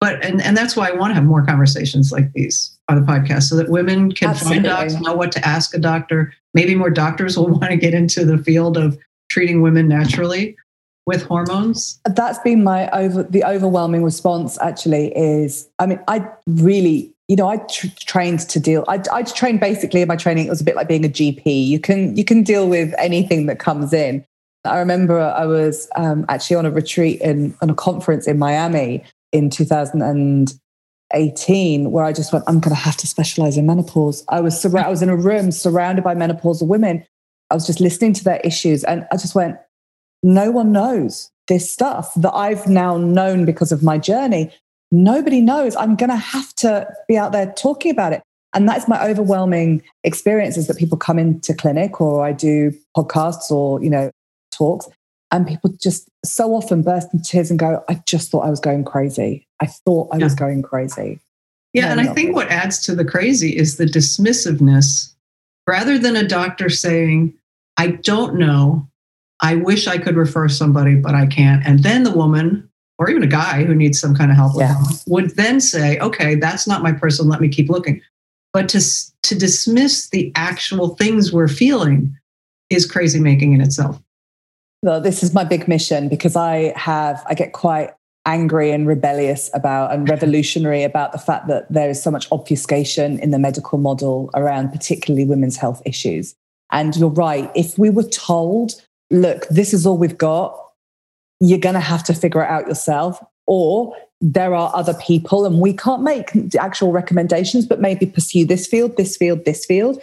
but 0.00 0.24
and, 0.24 0.40
and 0.40 0.56
that's 0.56 0.76
why 0.76 0.88
I 0.88 0.92
want 0.92 1.10
to 1.10 1.14
have 1.14 1.24
more 1.24 1.44
conversations 1.44 2.10
like 2.10 2.32
these 2.32 2.77
on 2.88 3.00
the 3.00 3.06
podcast 3.06 3.44
so 3.44 3.56
that 3.56 3.68
women 3.68 4.12
can 4.12 4.30
Absolutely. 4.30 4.68
find 4.68 4.90
docs, 4.90 5.00
know 5.00 5.14
what 5.14 5.30
to 5.32 5.46
ask 5.46 5.74
a 5.74 5.78
doctor. 5.78 6.32
Maybe 6.54 6.74
more 6.74 6.90
doctors 6.90 7.36
will 7.36 7.46
want 7.58 7.70
to 7.70 7.76
get 7.76 7.94
into 7.94 8.24
the 8.24 8.38
field 8.38 8.76
of 8.76 8.98
treating 9.30 9.60
women 9.60 9.88
naturally 9.88 10.56
with 11.06 11.22
hormones. 11.22 12.00
That's 12.04 12.38
been 12.40 12.62
my 12.62 12.90
over 12.90 13.22
the 13.22 13.44
overwhelming 13.44 14.04
response. 14.04 14.58
Actually, 14.60 15.16
is 15.16 15.68
I 15.78 15.86
mean 15.86 16.00
I 16.08 16.26
really 16.46 17.12
you 17.28 17.36
know 17.36 17.48
I 17.48 17.58
tr- 17.58 17.86
trained 18.00 18.40
to 18.40 18.60
deal. 18.60 18.84
I 18.88 19.02
I 19.12 19.22
trained 19.22 19.60
basically 19.60 20.02
in 20.02 20.08
my 20.08 20.16
training. 20.16 20.46
It 20.46 20.50
was 20.50 20.60
a 20.60 20.64
bit 20.64 20.76
like 20.76 20.88
being 20.88 21.04
a 21.04 21.08
GP. 21.08 21.66
You 21.66 21.80
can 21.80 22.16
you 22.16 22.24
can 22.24 22.42
deal 22.42 22.68
with 22.68 22.94
anything 22.98 23.46
that 23.46 23.58
comes 23.58 23.92
in. 23.92 24.24
I 24.64 24.78
remember 24.78 25.20
I 25.20 25.46
was 25.46 25.88
um, 25.96 26.26
actually 26.28 26.56
on 26.56 26.66
a 26.66 26.70
retreat 26.70 27.20
in 27.20 27.54
on 27.62 27.70
a 27.70 27.74
conference 27.74 28.26
in 28.26 28.38
Miami 28.38 29.02
in 29.32 29.50
2018 31.12 31.90
where 31.90 32.04
I 32.04 32.12
just 32.12 32.32
went, 32.32 32.44
I'm 32.46 32.60
going 32.60 32.74
to 32.74 32.80
have 32.80 32.96
to 32.98 33.06
specialize 33.06 33.56
in 33.56 33.66
menopause. 33.66 34.24
I 34.28 34.40
was 34.40 34.60
sur- 34.60 34.76
I 34.76 34.88
was 34.88 35.02
in 35.02 35.08
a 35.08 35.16
room 35.16 35.50
surrounded 35.50 36.04
by 36.04 36.14
menopausal 36.14 36.66
women. 36.66 37.04
I 37.50 37.54
was 37.54 37.66
just 37.66 37.80
listening 37.80 38.12
to 38.14 38.24
their 38.24 38.40
issues, 38.44 38.84
and 38.84 39.06
I 39.10 39.16
just 39.16 39.34
went, 39.34 39.56
no 40.22 40.50
one 40.50 40.72
knows 40.72 41.30
this 41.48 41.70
stuff 41.70 42.12
that 42.14 42.34
I've 42.34 42.66
now 42.66 42.98
known 42.98 43.44
because 43.44 43.72
of 43.72 43.82
my 43.82 43.96
journey. 43.98 44.52
Nobody 44.90 45.40
knows. 45.40 45.76
I'm 45.76 45.96
going 45.96 46.10
to 46.10 46.16
have 46.16 46.54
to 46.56 46.86
be 47.08 47.16
out 47.16 47.32
there 47.32 47.52
talking 47.52 47.90
about 47.90 48.12
it. 48.12 48.22
And 48.54 48.68
that's 48.68 48.88
my 48.88 49.02
overwhelming 49.06 49.82
experience 50.04 50.56
is 50.56 50.66
that 50.66 50.78
people 50.78 50.96
come 50.96 51.18
into 51.18 51.54
clinic 51.54 52.00
or 52.00 52.24
I 52.24 52.32
do 52.32 52.72
podcasts 52.96 53.50
or, 53.50 53.82
you 53.82 53.90
know, 53.90 54.10
talks 54.50 54.88
and 55.30 55.46
people 55.46 55.70
just 55.80 56.08
so 56.24 56.54
often 56.54 56.82
burst 56.82 57.12
into 57.12 57.24
tears 57.24 57.50
and 57.50 57.58
go, 57.58 57.84
I 57.88 58.02
just 58.06 58.30
thought 58.30 58.46
I 58.46 58.50
was 58.50 58.60
going 58.60 58.84
crazy. 58.84 59.46
I 59.60 59.66
thought 59.66 60.08
I 60.12 60.18
yeah. 60.18 60.24
was 60.24 60.34
going 60.34 60.62
crazy. 60.62 61.20
Yeah. 61.74 61.86
No, 61.86 61.90
and 61.92 62.00
I 62.00 62.14
think 62.14 62.34
what 62.34 62.48
adds 62.48 62.80
to 62.84 62.94
the 62.94 63.04
crazy 63.04 63.56
is 63.56 63.76
the 63.76 63.84
dismissiveness 63.84 65.12
rather 65.66 65.98
than 65.98 66.16
a 66.16 66.26
doctor 66.26 66.70
saying, 66.70 67.34
I 67.76 67.88
don't 67.88 68.36
know. 68.36 68.88
I 69.40 69.56
wish 69.56 69.86
I 69.86 69.98
could 69.98 70.16
refer 70.16 70.48
somebody, 70.48 70.94
but 70.94 71.14
I 71.14 71.26
can't. 71.26 71.64
And 71.66 71.82
then 71.82 72.04
the 72.04 72.10
woman, 72.10 72.68
or 72.98 73.10
even 73.10 73.22
a 73.22 73.28
guy 73.28 73.64
who 73.64 73.74
needs 73.74 74.00
some 74.00 74.16
kind 74.16 74.30
of 74.30 74.36
help 74.36 74.54
yeah. 74.58 74.74
would 75.06 75.36
then 75.36 75.60
say, 75.60 75.98
okay, 75.98 76.34
that's 76.34 76.66
not 76.66 76.82
my 76.82 76.92
person. 76.92 77.28
Let 77.28 77.40
me 77.40 77.48
keep 77.48 77.68
looking. 77.68 78.00
But 78.52 78.68
to, 78.70 78.80
to 79.24 79.38
dismiss 79.38 80.08
the 80.08 80.32
actual 80.34 80.96
things 80.96 81.32
we're 81.32 81.48
feeling 81.48 82.16
is 82.70 82.90
crazy 82.90 83.20
making 83.20 83.52
in 83.52 83.60
itself 83.60 84.00
well, 84.82 85.00
this 85.00 85.22
is 85.22 85.34
my 85.34 85.44
big 85.44 85.66
mission 85.66 86.08
because 86.08 86.36
I 86.36 86.72
have, 86.76 87.22
I 87.26 87.34
get 87.34 87.52
quite 87.52 87.90
angry 88.26 88.70
and 88.70 88.86
rebellious 88.86 89.50
about 89.54 89.92
and 89.92 90.08
revolutionary 90.10 90.82
about 90.82 91.12
the 91.12 91.18
fact 91.18 91.48
that 91.48 91.70
there 91.72 91.90
is 91.90 92.02
so 92.02 92.10
much 92.10 92.30
obfuscation 92.30 93.18
in 93.20 93.30
the 93.30 93.38
medical 93.38 93.78
model 93.78 94.30
around 94.34 94.70
particularly 94.70 95.24
women's 95.24 95.56
health 95.56 95.82
issues. 95.84 96.34
And 96.70 96.94
you're 96.96 97.08
right. 97.08 97.50
If 97.54 97.78
we 97.78 97.90
were 97.90 98.04
told, 98.04 98.74
look, 99.10 99.48
this 99.48 99.72
is 99.72 99.86
all 99.86 99.96
we've 99.96 100.18
got, 100.18 100.56
you're 101.40 101.58
going 101.58 101.74
to 101.74 101.80
have 101.80 102.04
to 102.04 102.14
figure 102.14 102.42
it 102.42 102.50
out 102.50 102.68
yourself. 102.68 103.24
Or 103.46 103.96
there 104.20 104.54
are 104.54 104.70
other 104.74 104.94
people, 104.94 105.46
and 105.46 105.60
we 105.60 105.72
can't 105.72 106.02
make 106.02 106.30
actual 106.56 106.92
recommendations, 106.92 107.66
but 107.66 107.80
maybe 107.80 108.04
pursue 108.04 108.44
this 108.44 108.66
field, 108.66 108.96
this 108.96 109.16
field, 109.16 109.44
this 109.44 109.64
field 109.64 110.02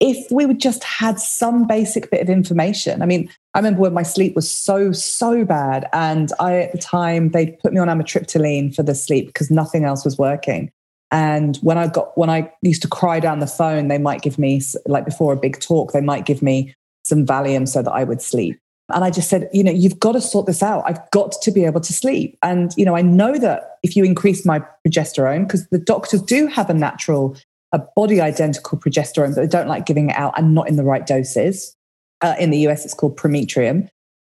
if 0.00 0.30
we 0.30 0.44
would 0.44 0.60
just 0.60 0.84
had 0.84 1.18
some 1.18 1.66
basic 1.66 2.10
bit 2.10 2.20
of 2.20 2.28
information. 2.28 3.00
I 3.02 3.06
mean, 3.06 3.30
I 3.54 3.58
remember 3.58 3.80
when 3.80 3.94
my 3.94 4.02
sleep 4.02 4.34
was 4.34 4.50
so, 4.50 4.92
so 4.92 5.44
bad. 5.44 5.88
And 5.92 6.32
I, 6.38 6.56
at 6.56 6.72
the 6.72 6.78
time, 6.78 7.30
they 7.30 7.52
put 7.62 7.72
me 7.72 7.78
on 7.78 7.88
amitriptyline 7.88 8.74
for 8.74 8.82
the 8.82 8.94
sleep 8.94 9.26
because 9.26 9.50
nothing 9.50 9.84
else 9.84 10.04
was 10.04 10.18
working. 10.18 10.70
And 11.10 11.56
when 11.58 11.78
I 11.78 11.86
got, 11.86 12.16
when 12.18 12.28
I 12.28 12.52
used 12.62 12.82
to 12.82 12.88
cry 12.88 13.20
down 13.20 13.38
the 13.38 13.46
phone, 13.46 13.88
they 13.88 13.98
might 13.98 14.22
give 14.22 14.38
me, 14.38 14.60
like 14.86 15.04
before 15.04 15.32
a 15.32 15.36
big 15.36 15.60
talk, 15.60 15.92
they 15.92 16.00
might 16.00 16.26
give 16.26 16.42
me 16.42 16.74
some 17.04 17.24
Valium 17.24 17.66
so 17.66 17.82
that 17.82 17.92
I 17.92 18.04
would 18.04 18.20
sleep. 18.20 18.58
And 18.92 19.02
I 19.02 19.10
just 19.10 19.30
said, 19.30 19.48
you 19.52 19.64
know, 19.64 19.72
you've 19.72 19.98
got 19.98 20.12
to 20.12 20.20
sort 20.20 20.46
this 20.46 20.62
out. 20.62 20.84
I've 20.86 21.10
got 21.10 21.32
to 21.42 21.50
be 21.50 21.64
able 21.64 21.80
to 21.80 21.92
sleep. 21.92 22.38
And, 22.42 22.72
you 22.76 22.84
know, 22.84 22.96
I 22.96 23.02
know 23.02 23.36
that 23.38 23.78
if 23.82 23.96
you 23.96 24.04
increase 24.04 24.44
my 24.44 24.62
progesterone, 24.86 25.46
because 25.46 25.66
the 25.68 25.78
doctors 25.78 26.22
do 26.22 26.46
have 26.46 26.70
a 26.70 26.74
natural 26.74 27.36
a 27.72 27.80
body 27.96 28.20
identical 28.20 28.78
progesterone, 28.78 29.34
but 29.34 29.42
they 29.42 29.46
don't 29.46 29.68
like 29.68 29.86
giving 29.86 30.10
it 30.10 30.16
out 30.16 30.38
and 30.38 30.54
not 30.54 30.68
in 30.68 30.76
the 30.76 30.84
right 30.84 31.06
doses. 31.06 31.74
Uh, 32.22 32.34
in 32.38 32.50
the 32.50 32.58
US, 32.68 32.84
it's 32.84 32.94
called 32.94 33.16
Prometrium. 33.16 33.88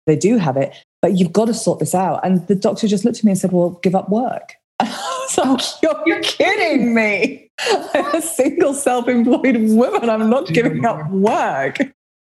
They 0.07 0.17
do 0.17 0.39
have 0.39 0.57
it, 0.57 0.75
but 1.03 1.19
you've 1.19 1.33
got 1.33 1.47
to 1.47 1.55
sort 1.55 1.79
this 1.79 1.95
out. 1.95 2.21
And 2.25 2.47
the 2.47 2.55
doctor 2.55 2.87
just 2.87 3.05
looked 3.05 3.19
at 3.19 3.25
me 3.25 3.33
and 3.33 3.39
said, 3.39 3.53
Well, 3.53 3.79
give 3.83 3.95
up 3.95 4.09
work. 4.09 4.55
so 5.29 5.57
you're, 5.83 6.03
you're 6.07 6.23
kidding 6.23 6.95
me. 6.95 7.51
I'm 7.95 8.15
a 8.15 8.23
single 8.23 8.75
self 8.75 9.09
employed 9.09 9.57
woman. 9.57 10.11
I'm 10.11 10.29
not 10.29 10.49
giving 10.49 10.85
up 10.85 11.11
work. 11.11 11.79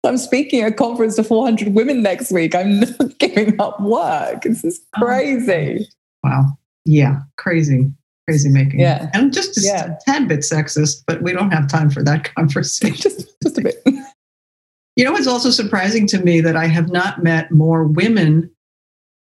I'm 0.03 0.17
speaking 0.17 0.61
at 0.61 0.71
a 0.71 0.75
conference 0.75 1.15
to 1.17 1.23
400 1.23 1.73
women 1.73 2.01
next 2.01 2.31
week. 2.31 2.55
I'm 2.55 2.79
not 2.99 3.17
giving 3.19 3.59
up 3.59 3.79
work. 3.81 4.43
This 4.43 4.63
is 4.63 4.79
crazy. 4.95 5.87
Wow. 6.23 6.57
yeah, 6.85 7.19
crazy, 7.37 7.91
crazy 8.28 8.49
making. 8.49 8.80
Yeah. 8.80 9.09
And 9.13 9.34
just, 9.34 9.53
just 9.55 9.65
Yeah. 9.67 9.93
a 9.93 9.97
tad 10.05 10.28
bit 10.28 10.39
sexist, 10.41 11.03
but 11.07 11.21
we 11.21 11.32
don't 11.32 11.51
have 11.51 11.67
time 11.67 11.89
for 11.89 12.03
that 12.03 12.23
conversation. 12.36 12.95
just, 12.95 13.41
just 13.41 13.57
a 13.57 13.61
bit. 13.61 13.82
You 14.95 15.05
know, 15.05 15.15
it's 15.15 15.28
also 15.28 15.49
surprising 15.51 16.07
to 16.07 16.19
me 16.23 16.41
that 16.41 16.55
I 16.55 16.65
have 16.65 16.89
not 16.89 17.23
met 17.23 17.51
more 17.51 17.84
women 17.86 18.49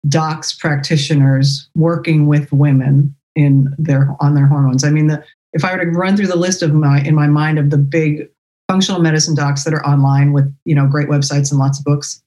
docs 0.08 0.54
practitioners 0.54 1.68
working 1.74 2.26
with 2.26 2.50
women 2.52 3.14
in 3.34 3.74
their 3.78 4.16
on 4.20 4.34
their 4.34 4.46
hormones. 4.46 4.84
I 4.84 4.90
mean, 4.90 5.08
the, 5.08 5.22
if 5.52 5.64
I 5.64 5.74
were 5.76 5.84
to 5.84 5.90
run 5.90 6.16
through 6.16 6.28
the 6.28 6.36
list 6.36 6.62
of 6.62 6.72
my 6.72 7.00
in 7.02 7.14
my 7.14 7.26
mind 7.26 7.58
of 7.58 7.70
the 7.70 7.76
big 7.78 8.28
functional 8.68 9.00
medicine 9.02 9.34
docs 9.34 9.64
that 9.64 9.74
are 9.74 9.84
online 9.86 10.32
with 10.32 10.52
you 10.64 10.74
know 10.74 10.86
great 10.86 11.08
websites 11.08 11.50
and 11.50 11.58
lots 11.60 11.78
of 11.78 11.84
books, 11.84 12.22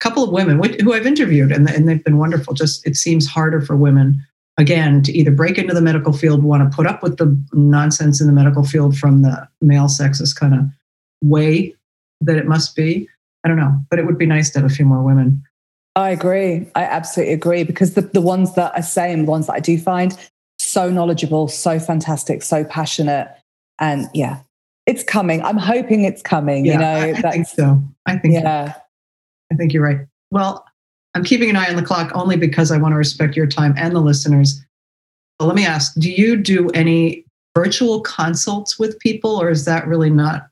a 0.00 0.04
couple 0.04 0.22
of 0.22 0.30
women 0.30 0.62
who 0.80 0.92
I've 0.94 1.06
interviewed 1.06 1.50
and, 1.50 1.68
and 1.68 1.88
they've 1.88 2.04
been 2.04 2.18
wonderful. 2.18 2.54
Just 2.54 2.86
it 2.86 2.94
seems 2.96 3.26
harder 3.26 3.60
for 3.60 3.74
women 3.76 4.24
again 4.58 5.02
to 5.02 5.12
either 5.12 5.30
break 5.30 5.58
into 5.58 5.74
the 5.74 5.80
medical 5.80 6.12
field, 6.12 6.42
want 6.42 6.70
to 6.70 6.74
put 6.74 6.86
up 6.86 7.02
with 7.02 7.16
the 7.16 7.36
nonsense 7.52 8.20
in 8.20 8.26
the 8.26 8.32
medical 8.32 8.64
field 8.64 8.96
from 8.96 9.22
the 9.22 9.48
male 9.60 9.86
sexist 9.86 10.36
kind 10.36 10.54
of 10.54 10.60
way 11.22 11.74
that 12.20 12.36
it 12.36 12.46
must 12.46 12.76
be. 12.76 13.08
I 13.44 13.48
don't 13.48 13.56
know, 13.56 13.76
but 13.90 13.98
it 13.98 14.06
would 14.06 14.18
be 14.18 14.26
nice 14.26 14.50
to 14.50 14.60
have 14.60 14.70
a 14.70 14.74
few 14.74 14.84
more 14.84 15.02
women. 15.02 15.42
I 15.96 16.10
agree. 16.10 16.66
I 16.74 16.84
absolutely 16.84 17.34
agree 17.34 17.64
because 17.64 17.94
the, 17.94 18.02
the 18.02 18.20
ones 18.20 18.54
that 18.54 18.72
I 18.74 18.80
say 18.80 19.12
and 19.12 19.26
the 19.26 19.30
ones 19.30 19.46
that 19.46 19.54
I 19.54 19.60
do 19.60 19.78
find 19.78 20.16
so 20.58 20.90
knowledgeable, 20.90 21.48
so 21.48 21.78
fantastic, 21.78 22.42
so 22.42 22.64
passionate. 22.64 23.28
And 23.78 24.08
yeah, 24.14 24.40
it's 24.86 25.02
coming. 25.02 25.42
I'm 25.42 25.58
hoping 25.58 26.04
it's 26.04 26.22
coming. 26.22 26.64
you 26.64 26.78
know, 26.78 26.94
I, 26.94 27.10
I 27.10 27.30
think 27.30 27.46
so. 27.46 27.82
I 28.06 28.16
think 28.16 28.34
yeah. 28.34 28.74
I 29.52 29.54
think 29.54 29.72
you're 29.72 29.82
right. 29.82 30.06
Well, 30.30 30.64
I'm 31.14 31.24
keeping 31.24 31.50
an 31.50 31.56
eye 31.56 31.68
on 31.68 31.76
the 31.76 31.82
clock 31.82 32.10
only 32.14 32.36
because 32.36 32.70
I 32.70 32.78
want 32.78 32.92
to 32.92 32.96
respect 32.96 33.36
your 33.36 33.46
time 33.46 33.74
and 33.76 33.94
the 33.94 34.00
listeners. 34.00 34.60
But 35.38 35.46
let 35.46 35.56
me 35.56 35.66
ask, 35.66 35.94
do 35.98 36.10
you 36.10 36.36
do 36.36 36.70
any 36.70 37.24
virtual 37.54 38.00
consults 38.00 38.78
with 38.78 38.98
people 38.98 39.36
or 39.36 39.50
is 39.50 39.64
that 39.66 39.86
really 39.86 40.10
not 40.10 40.48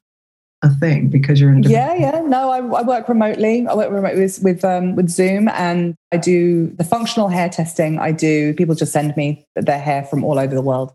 a 0.62 0.68
thing 0.68 1.08
because 1.08 1.40
you're 1.40 1.52
in 1.52 1.64
a 1.64 1.68
Yeah, 1.68 1.94
yeah. 1.94 2.20
No, 2.20 2.50
I, 2.50 2.58
I 2.58 2.82
work 2.82 3.08
remotely. 3.08 3.66
I 3.66 3.74
work 3.74 3.90
remotely 3.90 4.20
with 4.20 4.42
with, 4.42 4.64
um, 4.64 4.94
with 4.94 5.08
Zoom, 5.08 5.48
and 5.48 5.94
I 6.12 6.18
do 6.18 6.66
the 6.66 6.84
functional 6.84 7.28
hair 7.28 7.48
testing. 7.48 7.98
I 7.98 8.12
do. 8.12 8.52
People 8.54 8.74
just 8.74 8.92
send 8.92 9.16
me 9.16 9.46
their 9.56 9.78
hair 9.78 10.04
from 10.04 10.22
all 10.22 10.38
over 10.38 10.54
the 10.54 10.62
world. 10.62 10.92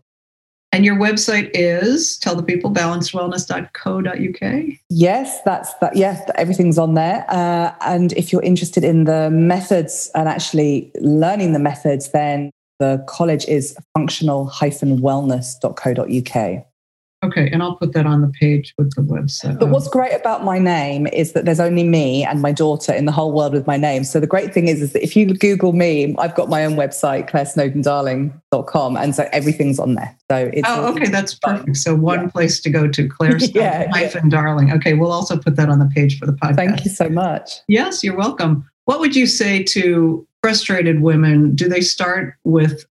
And 0.72 0.84
your 0.84 0.96
website 0.96 1.50
is 1.54 2.18
tell 2.18 2.34
the 2.36 2.42
people 2.42 2.70
balancedwellness.co.uk. 2.70 4.78
Yes, 4.90 5.40
that's 5.44 5.72
that. 5.74 5.96
Yes, 5.96 6.28
everything's 6.34 6.76
on 6.78 6.94
there. 6.94 7.24
Uh, 7.28 7.72
and 7.80 8.12
if 8.12 8.32
you're 8.32 8.42
interested 8.42 8.84
in 8.84 9.04
the 9.04 9.30
methods 9.30 10.10
and 10.14 10.28
actually 10.28 10.92
learning 11.00 11.54
the 11.54 11.58
methods, 11.58 12.10
then 12.10 12.50
the 12.78 13.02
college 13.08 13.46
is 13.46 13.74
functional-wellness.co.uk. 13.96 16.66
Okay, 17.26 17.48
and 17.50 17.62
I'll 17.62 17.76
put 17.76 17.92
that 17.94 18.06
on 18.06 18.20
the 18.22 18.28
page 18.28 18.74
with 18.78 18.94
the 18.94 19.02
website. 19.02 19.58
But 19.58 19.68
what's 19.70 19.88
great 19.88 20.12
about 20.14 20.44
my 20.44 20.58
name 20.58 21.06
is 21.08 21.32
that 21.32 21.44
there's 21.44 21.60
only 21.60 21.84
me 21.84 22.24
and 22.24 22.40
my 22.40 22.52
daughter 22.52 22.92
in 22.92 23.04
the 23.04 23.12
whole 23.12 23.32
world 23.32 23.52
with 23.52 23.66
my 23.66 23.76
name. 23.76 24.04
So 24.04 24.20
the 24.20 24.26
great 24.26 24.52
thing 24.54 24.68
is, 24.68 24.80
is 24.82 24.92
that 24.92 25.02
if 25.02 25.16
you 25.16 25.26
Google 25.26 25.72
me, 25.72 26.14
I've 26.18 26.34
got 26.34 26.48
my 26.48 26.64
own 26.64 26.74
website, 26.76 27.28
clairesnowdondarling.com. 27.30 28.96
And 28.96 29.14
so 29.14 29.28
everything's 29.32 29.78
on 29.78 29.94
there. 29.94 30.16
So 30.30 30.50
it's 30.52 30.68
Oh, 30.68 30.92
okay, 30.94 31.08
that's 31.08 31.34
perfect. 31.34 31.76
So 31.76 31.94
one 31.94 32.22
Yeah. 32.22 32.28
place 32.28 32.60
to 32.60 32.70
go 32.70 32.88
to, 32.88 33.08
Claire 33.08 33.36
Yeah, 33.54 33.88
hyphen 33.90 34.28
Darling. 34.28 34.72
Okay, 34.72 34.94
we'll 34.94 35.12
also 35.12 35.36
put 35.36 35.56
that 35.56 35.68
on 35.68 35.78
the 35.78 35.86
page 35.94 36.18
for 36.18 36.26
the 36.26 36.32
podcast. 36.32 36.56
Thank 36.56 36.84
you 36.84 36.90
so 36.90 37.08
much. 37.08 37.50
Yes, 37.68 38.02
you're 38.04 38.16
welcome. 38.16 38.68
What 38.84 39.00
would 39.00 39.16
you 39.16 39.26
say 39.26 39.62
to 39.64 40.26
frustrated 40.42 41.00
women? 41.02 41.54
Do 41.54 41.68
they 41.68 41.80
start 41.80 42.34
with 42.44 42.84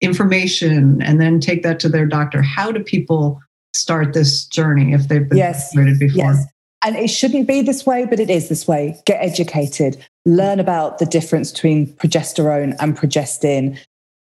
information 0.00 1.00
and 1.02 1.20
then 1.20 1.40
take 1.40 1.62
that 1.62 1.78
to 1.80 1.88
their 1.88 2.06
doctor? 2.06 2.42
How 2.42 2.72
do 2.72 2.82
people 2.82 3.40
start 3.74 4.12
this 4.12 4.44
journey 4.46 4.92
if 4.92 5.08
they've 5.08 5.28
been 5.28 5.38
Yes, 5.38 5.74
before? 5.74 6.08
Yes. 6.08 6.46
And 6.84 6.96
it 6.96 7.08
shouldn't 7.08 7.46
be 7.46 7.62
this 7.62 7.86
way, 7.86 8.06
but 8.06 8.18
it 8.18 8.28
is 8.28 8.48
this 8.48 8.66
way. 8.66 9.00
Get 9.06 9.22
educated, 9.22 10.04
learn 10.26 10.58
about 10.58 10.98
the 10.98 11.06
difference 11.06 11.52
between 11.52 11.86
progesterone 11.94 12.74
and 12.80 12.96
progestin. 12.96 13.78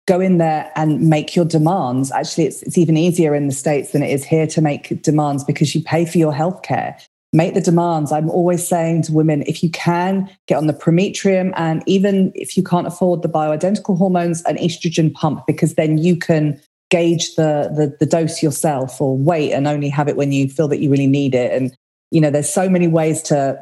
Go 0.08 0.20
in 0.20 0.38
there 0.38 0.72
and 0.76 1.10
make 1.10 1.36
your 1.36 1.46
demands. 1.46 2.12
Actually, 2.12 2.46
it's, 2.46 2.64
it's 2.64 2.78
even 2.78 2.98
easier 2.98 3.36
in 3.36 3.48
the 3.48 3.54
States 3.54 3.92
than 3.92 4.02
it 4.02 4.10
is 4.10 4.24
here 4.24 4.48
to 4.48 4.62
make 4.62 5.02
demands 5.04 5.44
because 5.44 5.76
you 5.76 5.84
pay 5.84 6.06
for 6.06 6.18
your 6.18 6.34
healthcare. 6.34 7.00
Make 7.34 7.54
the 7.54 7.62
demands. 7.62 8.12
I'm 8.12 8.30
always 8.30 8.66
saying 8.66 9.04
to 9.04 9.12
women 9.12 9.44
if 9.46 9.62
you 9.62 9.70
can, 9.70 10.30
get 10.48 10.56
on 10.58 10.68
the 10.68 10.74
Prometrium, 10.74 11.54
and 11.58 11.84
even 11.86 12.32
if 12.36 12.56
you 12.56 12.64
can't 12.64 12.88
afford 12.88 13.22
the 13.22 13.30
bioidentical 13.30 13.98
hormones, 13.98 14.42
an 14.44 14.56
estrogen 14.58 15.14
pump, 15.14 15.46
because 15.46 15.76
then 15.76 15.98
you 15.98 16.16
can 16.16 16.60
gauge 16.90 17.36
the, 17.36 17.72
the 17.76 17.96
the 18.00 18.06
dose 18.06 18.42
yourself 18.42 19.02
or 19.02 19.18
wait 19.18 19.52
and 19.52 19.68
only 19.68 19.90
have 19.90 20.08
it 20.08 20.16
when 20.16 20.32
you 20.32 20.48
feel 20.50 20.68
that 20.68 20.80
you 20.80 20.90
really 20.90 21.08
need 21.08 21.36
it. 21.36 21.52
And 21.52 21.76
you 22.12 22.22
know 22.22 22.30
there's 22.30 22.50
so 22.52 22.70
many 22.70 22.88
ways 22.88 23.22
to 23.24 23.60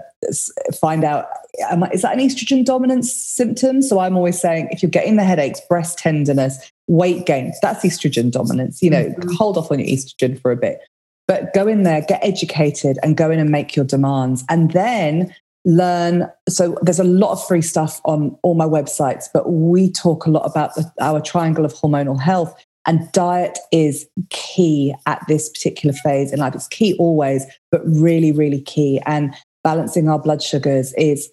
find 0.79 1.03
out 1.03 1.27
am 1.69 1.83
I, 1.83 1.89
is 1.89 2.01
that 2.01 2.13
an 2.13 2.19
estrogen 2.19 2.65
dominance 2.65 3.13
symptom? 3.13 3.81
So 3.81 3.99
i'm 3.99 4.15
always 4.15 4.39
saying 4.39 4.69
if 4.71 4.81
you're 4.81 4.89
getting 4.89 5.15
the 5.17 5.23
headaches 5.23 5.61
breast 5.69 5.97
tenderness 5.97 6.71
weight 6.87 7.25
gain 7.25 7.51
that's 7.61 7.83
estrogen 7.83 8.31
dominance. 8.31 8.81
You 8.81 8.89
know 8.91 9.05
Mhm. 9.05 9.33
hold 9.35 9.57
off 9.57 9.71
on 9.71 9.79
your 9.79 9.87
estrogen 9.87 10.39
for 10.39 10.51
a 10.51 10.55
bit. 10.57 10.79
But 11.27 11.53
go 11.53 11.67
in 11.67 11.83
there 11.83 12.01
get 12.01 12.23
educated 12.23 12.99
and 13.03 13.17
go 13.17 13.31
in 13.31 13.39
and 13.39 13.49
make 13.49 13.75
your 13.75 13.85
demands 13.85 14.43
and 14.49 14.71
then 14.71 15.33
learn. 15.67 16.29
So 16.47 16.77
there's 16.83 16.99
a 16.99 17.03
lot 17.03 17.31
of 17.31 17.47
free 17.47 17.63
stuff 17.63 17.99
on 18.05 18.37
all 18.43 18.53
my 18.53 18.65
websites 18.65 19.25
but 19.33 19.51
we 19.51 19.91
talk 19.91 20.27
a 20.27 20.29
lot 20.29 20.43
about 20.43 20.75
the, 20.75 20.91
our 21.01 21.19
triangle 21.19 21.65
of 21.65 21.73
hormonal 21.73 22.19
health 22.19 22.55
and 22.85 23.11
diet 23.11 23.57
is 23.71 24.07
key 24.29 24.93
at 25.05 25.23
this 25.27 25.49
particular 25.49 25.93
phase 25.93 26.31
in 26.31 26.39
life. 26.39 26.55
It's 26.55 26.67
key 26.67 26.95
always, 26.97 27.45
but 27.71 27.81
really, 27.85 28.31
really 28.31 28.61
key. 28.61 29.01
And 29.05 29.33
balancing 29.63 30.09
our 30.09 30.19
blood 30.19 30.43
sugars 30.43 30.93
is 30.93 31.29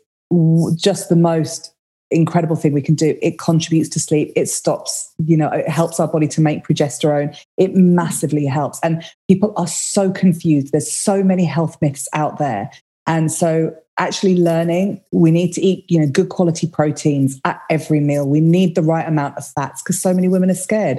just 0.76 1.08
the 1.08 1.16
most 1.16 1.74
incredible 2.10 2.56
thing 2.56 2.72
we 2.72 2.82
can 2.82 2.94
do. 2.94 3.18
It 3.22 3.38
contributes 3.38 3.88
to 3.90 4.00
sleep. 4.00 4.32
It 4.36 4.48
stops, 4.48 5.12
you 5.24 5.36
know, 5.36 5.48
it 5.48 5.68
helps 5.68 5.98
our 5.98 6.08
body 6.08 6.28
to 6.28 6.40
make 6.40 6.66
progesterone. 6.66 7.38
It 7.56 7.74
massively 7.74 8.46
helps. 8.46 8.78
And 8.82 9.02
people 9.28 9.52
are 9.56 9.66
so 9.66 10.10
confused. 10.10 10.72
There's 10.72 10.90
so 10.90 11.22
many 11.22 11.44
health 11.44 11.76
myths 11.80 12.08
out 12.12 12.38
there. 12.38 12.70
And 13.06 13.32
so 13.32 13.74
actually 13.98 14.36
learning 14.36 15.00
we 15.12 15.30
need 15.30 15.52
to 15.52 15.60
eat 15.60 15.84
you 15.88 16.00
know 16.00 16.06
good 16.08 16.30
quality 16.30 16.66
proteins 16.66 17.38
at 17.44 17.60
every 17.68 18.00
meal 18.00 18.26
we 18.26 18.40
need 18.40 18.74
the 18.74 18.82
right 18.82 19.06
amount 19.06 19.36
of 19.36 19.46
fats 19.46 19.82
because 19.82 20.00
so 20.00 20.14
many 20.14 20.28
women 20.28 20.50
are 20.50 20.54
scared 20.54 20.98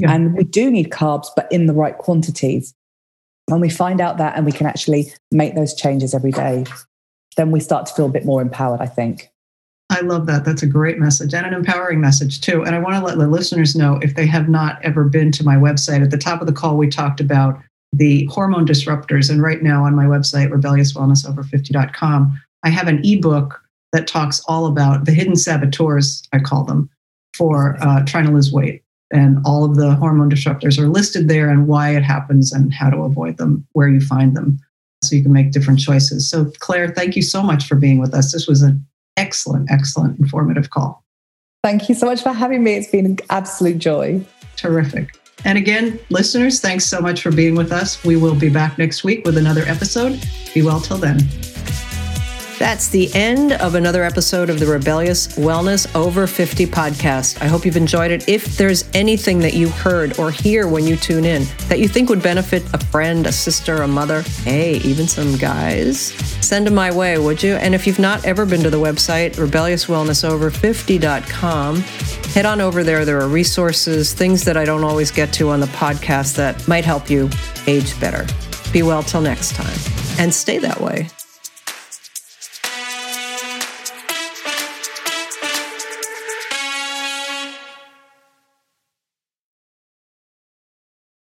Yeah. 0.00 0.12
and 0.12 0.34
we 0.34 0.44
do 0.44 0.70
need 0.70 0.90
carbs, 0.90 1.28
but 1.34 1.50
in 1.52 1.66
the 1.66 1.74
right 1.74 1.96
quantities. 1.96 2.74
When 3.46 3.60
we 3.60 3.68
find 3.68 4.00
out 4.00 4.18
that 4.18 4.36
and 4.36 4.46
we 4.46 4.52
can 4.52 4.66
actually 4.66 5.12
make 5.32 5.54
those 5.54 5.74
changes 5.74 6.14
every 6.14 6.30
day, 6.30 6.64
then 7.36 7.50
we 7.50 7.60
start 7.60 7.86
to 7.86 7.94
feel 7.94 8.06
a 8.06 8.10
bit 8.10 8.24
more 8.24 8.40
empowered, 8.40 8.80
I 8.80 8.86
think. 8.86 9.30
I 9.90 10.00
love 10.02 10.26
that. 10.26 10.44
That's 10.44 10.62
a 10.62 10.68
great 10.68 10.98
message 10.98 11.34
and 11.34 11.44
an 11.44 11.52
empowering 11.52 12.00
message 12.00 12.40
too. 12.40 12.62
And 12.64 12.76
I 12.76 12.78
want 12.78 12.94
to 12.94 13.04
let 13.04 13.18
the 13.18 13.26
listeners 13.26 13.74
know 13.74 13.98
if 14.02 14.14
they 14.14 14.26
have 14.26 14.48
not 14.48 14.80
ever 14.84 15.04
been 15.04 15.32
to 15.32 15.44
my 15.44 15.56
website. 15.56 16.00
At 16.00 16.12
the 16.12 16.18
top 16.18 16.40
of 16.40 16.46
the 16.46 16.52
call, 16.52 16.76
we 16.76 16.88
talked 16.88 17.20
about 17.20 17.60
the 17.92 18.24
hormone 18.26 18.66
disruptors. 18.66 19.30
And 19.30 19.42
right 19.42 19.62
now 19.62 19.84
on 19.84 19.96
my 19.96 20.04
website, 20.04 20.50
rebelliouswellnessover50.com, 20.50 22.40
I 22.62 22.68
have 22.68 22.86
an 22.86 23.00
ebook 23.04 23.60
that 23.92 24.06
talks 24.06 24.40
all 24.46 24.66
about 24.66 25.06
the 25.06 25.12
hidden 25.12 25.34
saboteurs, 25.34 26.22
I 26.32 26.38
call 26.38 26.62
them, 26.62 26.88
for 27.36 27.76
uh, 27.80 28.04
trying 28.04 28.26
to 28.26 28.32
lose 28.32 28.52
weight. 28.52 28.82
And 29.12 29.38
all 29.44 29.64
of 29.64 29.76
the 29.76 29.94
hormone 29.96 30.30
disruptors 30.30 30.78
are 30.78 30.86
listed 30.86 31.28
there 31.28 31.50
and 31.50 31.66
why 31.66 31.96
it 31.96 32.02
happens 32.02 32.52
and 32.52 32.72
how 32.72 32.90
to 32.90 32.98
avoid 32.98 33.38
them, 33.38 33.66
where 33.72 33.88
you 33.88 34.00
find 34.00 34.36
them, 34.36 34.58
so 35.02 35.16
you 35.16 35.22
can 35.22 35.32
make 35.32 35.50
different 35.50 35.80
choices. 35.80 36.28
So, 36.30 36.50
Claire, 36.60 36.88
thank 36.88 37.16
you 37.16 37.22
so 37.22 37.42
much 37.42 37.66
for 37.66 37.74
being 37.74 37.98
with 37.98 38.14
us. 38.14 38.32
This 38.32 38.46
was 38.46 38.62
an 38.62 38.86
excellent, 39.16 39.70
excellent, 39.70 40.18
informative 40.20 40.70
call. 40.70 41.04
Thank 41.64 41.88
you 41.88 41.94
so 41.94 42.06
much 42.06 42.22
for 42.22 42.32
having 42.32 42.62
me. 42.62 42.74
It's 42.74 42.90
been 42.90 43.06
an 43.06 43.18
absolute 43.30 43.78
joy. 43.78 44.24
Terrific. 44.56 45.18
And 45.44 45.58
again, 45.58 45.98
listeners, 46.10 46.60
thanks 46.60 46.84
so 46.84 47.00
much 47.00 47.22
for 47.22 47.32
being 47.32 47.54
with 47.54 47.72
us. 47.72 48.04
We 48.04 48.16
will 48.16 48.34
be 48.34 48.50
back 48.50 48.78
next 48.78 49.04
week 49.04 49.24
with 49.24 49.38
another 49.38 49.62
episode. 49.62 50.20
Be 50.54 50.62
well 50.62 50.80
till 50.80 50.98
then. 50.98 51.18
That's 52.60 52.88
the 52.88 53.12
end 53.14 53.52
of 53.54 53.74
another 53.74 54.04
episode 54.04 54.50
of 54.50 54.60
the 54.60 54.66
Rebellious 54.66 55.38
Wellness 55.38 55.92
Over 55.96 56.26
50 56.26 56.66
podcast. 56.66 57.40
I 57.40 57.46
hope 57.46 57.64
you've 57.64 57.78
enjoyed 57.78 58.10
it. 58.10 58.28
If 58.28 58.58
there's 58.58 58.84
anything 58.92 59.38
that 59.38 59.54
you 59.54 59.70
heard 59.70 60.18
or 60.18 60.30
hear 60.30 60.68
when 60.68 60.86
you 60.86 60.96
tune 60.96 61.24
in 61.24 61.46
that 61.68 61.78
you 61.78 61.88
think 61.88 62.10
would 62.10 62.22
benefit 62.22 62.62
a 62.74 62.78
friend, 62.78 63.26
a 63.26 63.32
sister, 63.32 63.80
a 63.80 63.88
mother, 63.88 64.20
hey, 64.44 64.74
even 64.80 65.08
some 65.08 65.38
guys, 65.38 66.12
send 66.46 66.66
them 66.66 66.74
my 66.74 66.94
way, 66.94 67.16
would 67.16 67.42
you? 67.42 67.54
And 67.54 67.74
if 67.74 67.86
you've 67.86 67.98
not 67.98 68.26
ever 68.26 68.44
been 68.44 68.62
to 68.62 68.68
the 68.68 68.76
website, 68.76 69.36
rebelliouswellnessover50.com, 69.36 71.76
head 72.34 72.44
on 72.44 72.60
over 72.60 72.84
there. 72.84 73.06
There 73.06 73.22
are 73.22 73.28
resources, 73.28 74.12
things 74.12 74.44
that 74.44 74.58
I 74.58 74.66
don't 74.66 74.84
always 74.84 75.10
get 75.10 75.32
to 75.32 75.48
on 75.48 75.60
the 75.60 75.66
podcast 75.68 76.36
that 76.36 76.68
might 76.68 76.84
help 76.84 77.08
you 77.08 77.30
age 77.66 77.98
better. 77.98 78.26
Be 78.70 78.82
well 78.82 79.02
till 79.02 79.22
next 79.22 79.54
time, 79.54 79.78
and 80.18 80.34
stay 80.34 80.58
that 80.58 80.78
way. 80.78 81.08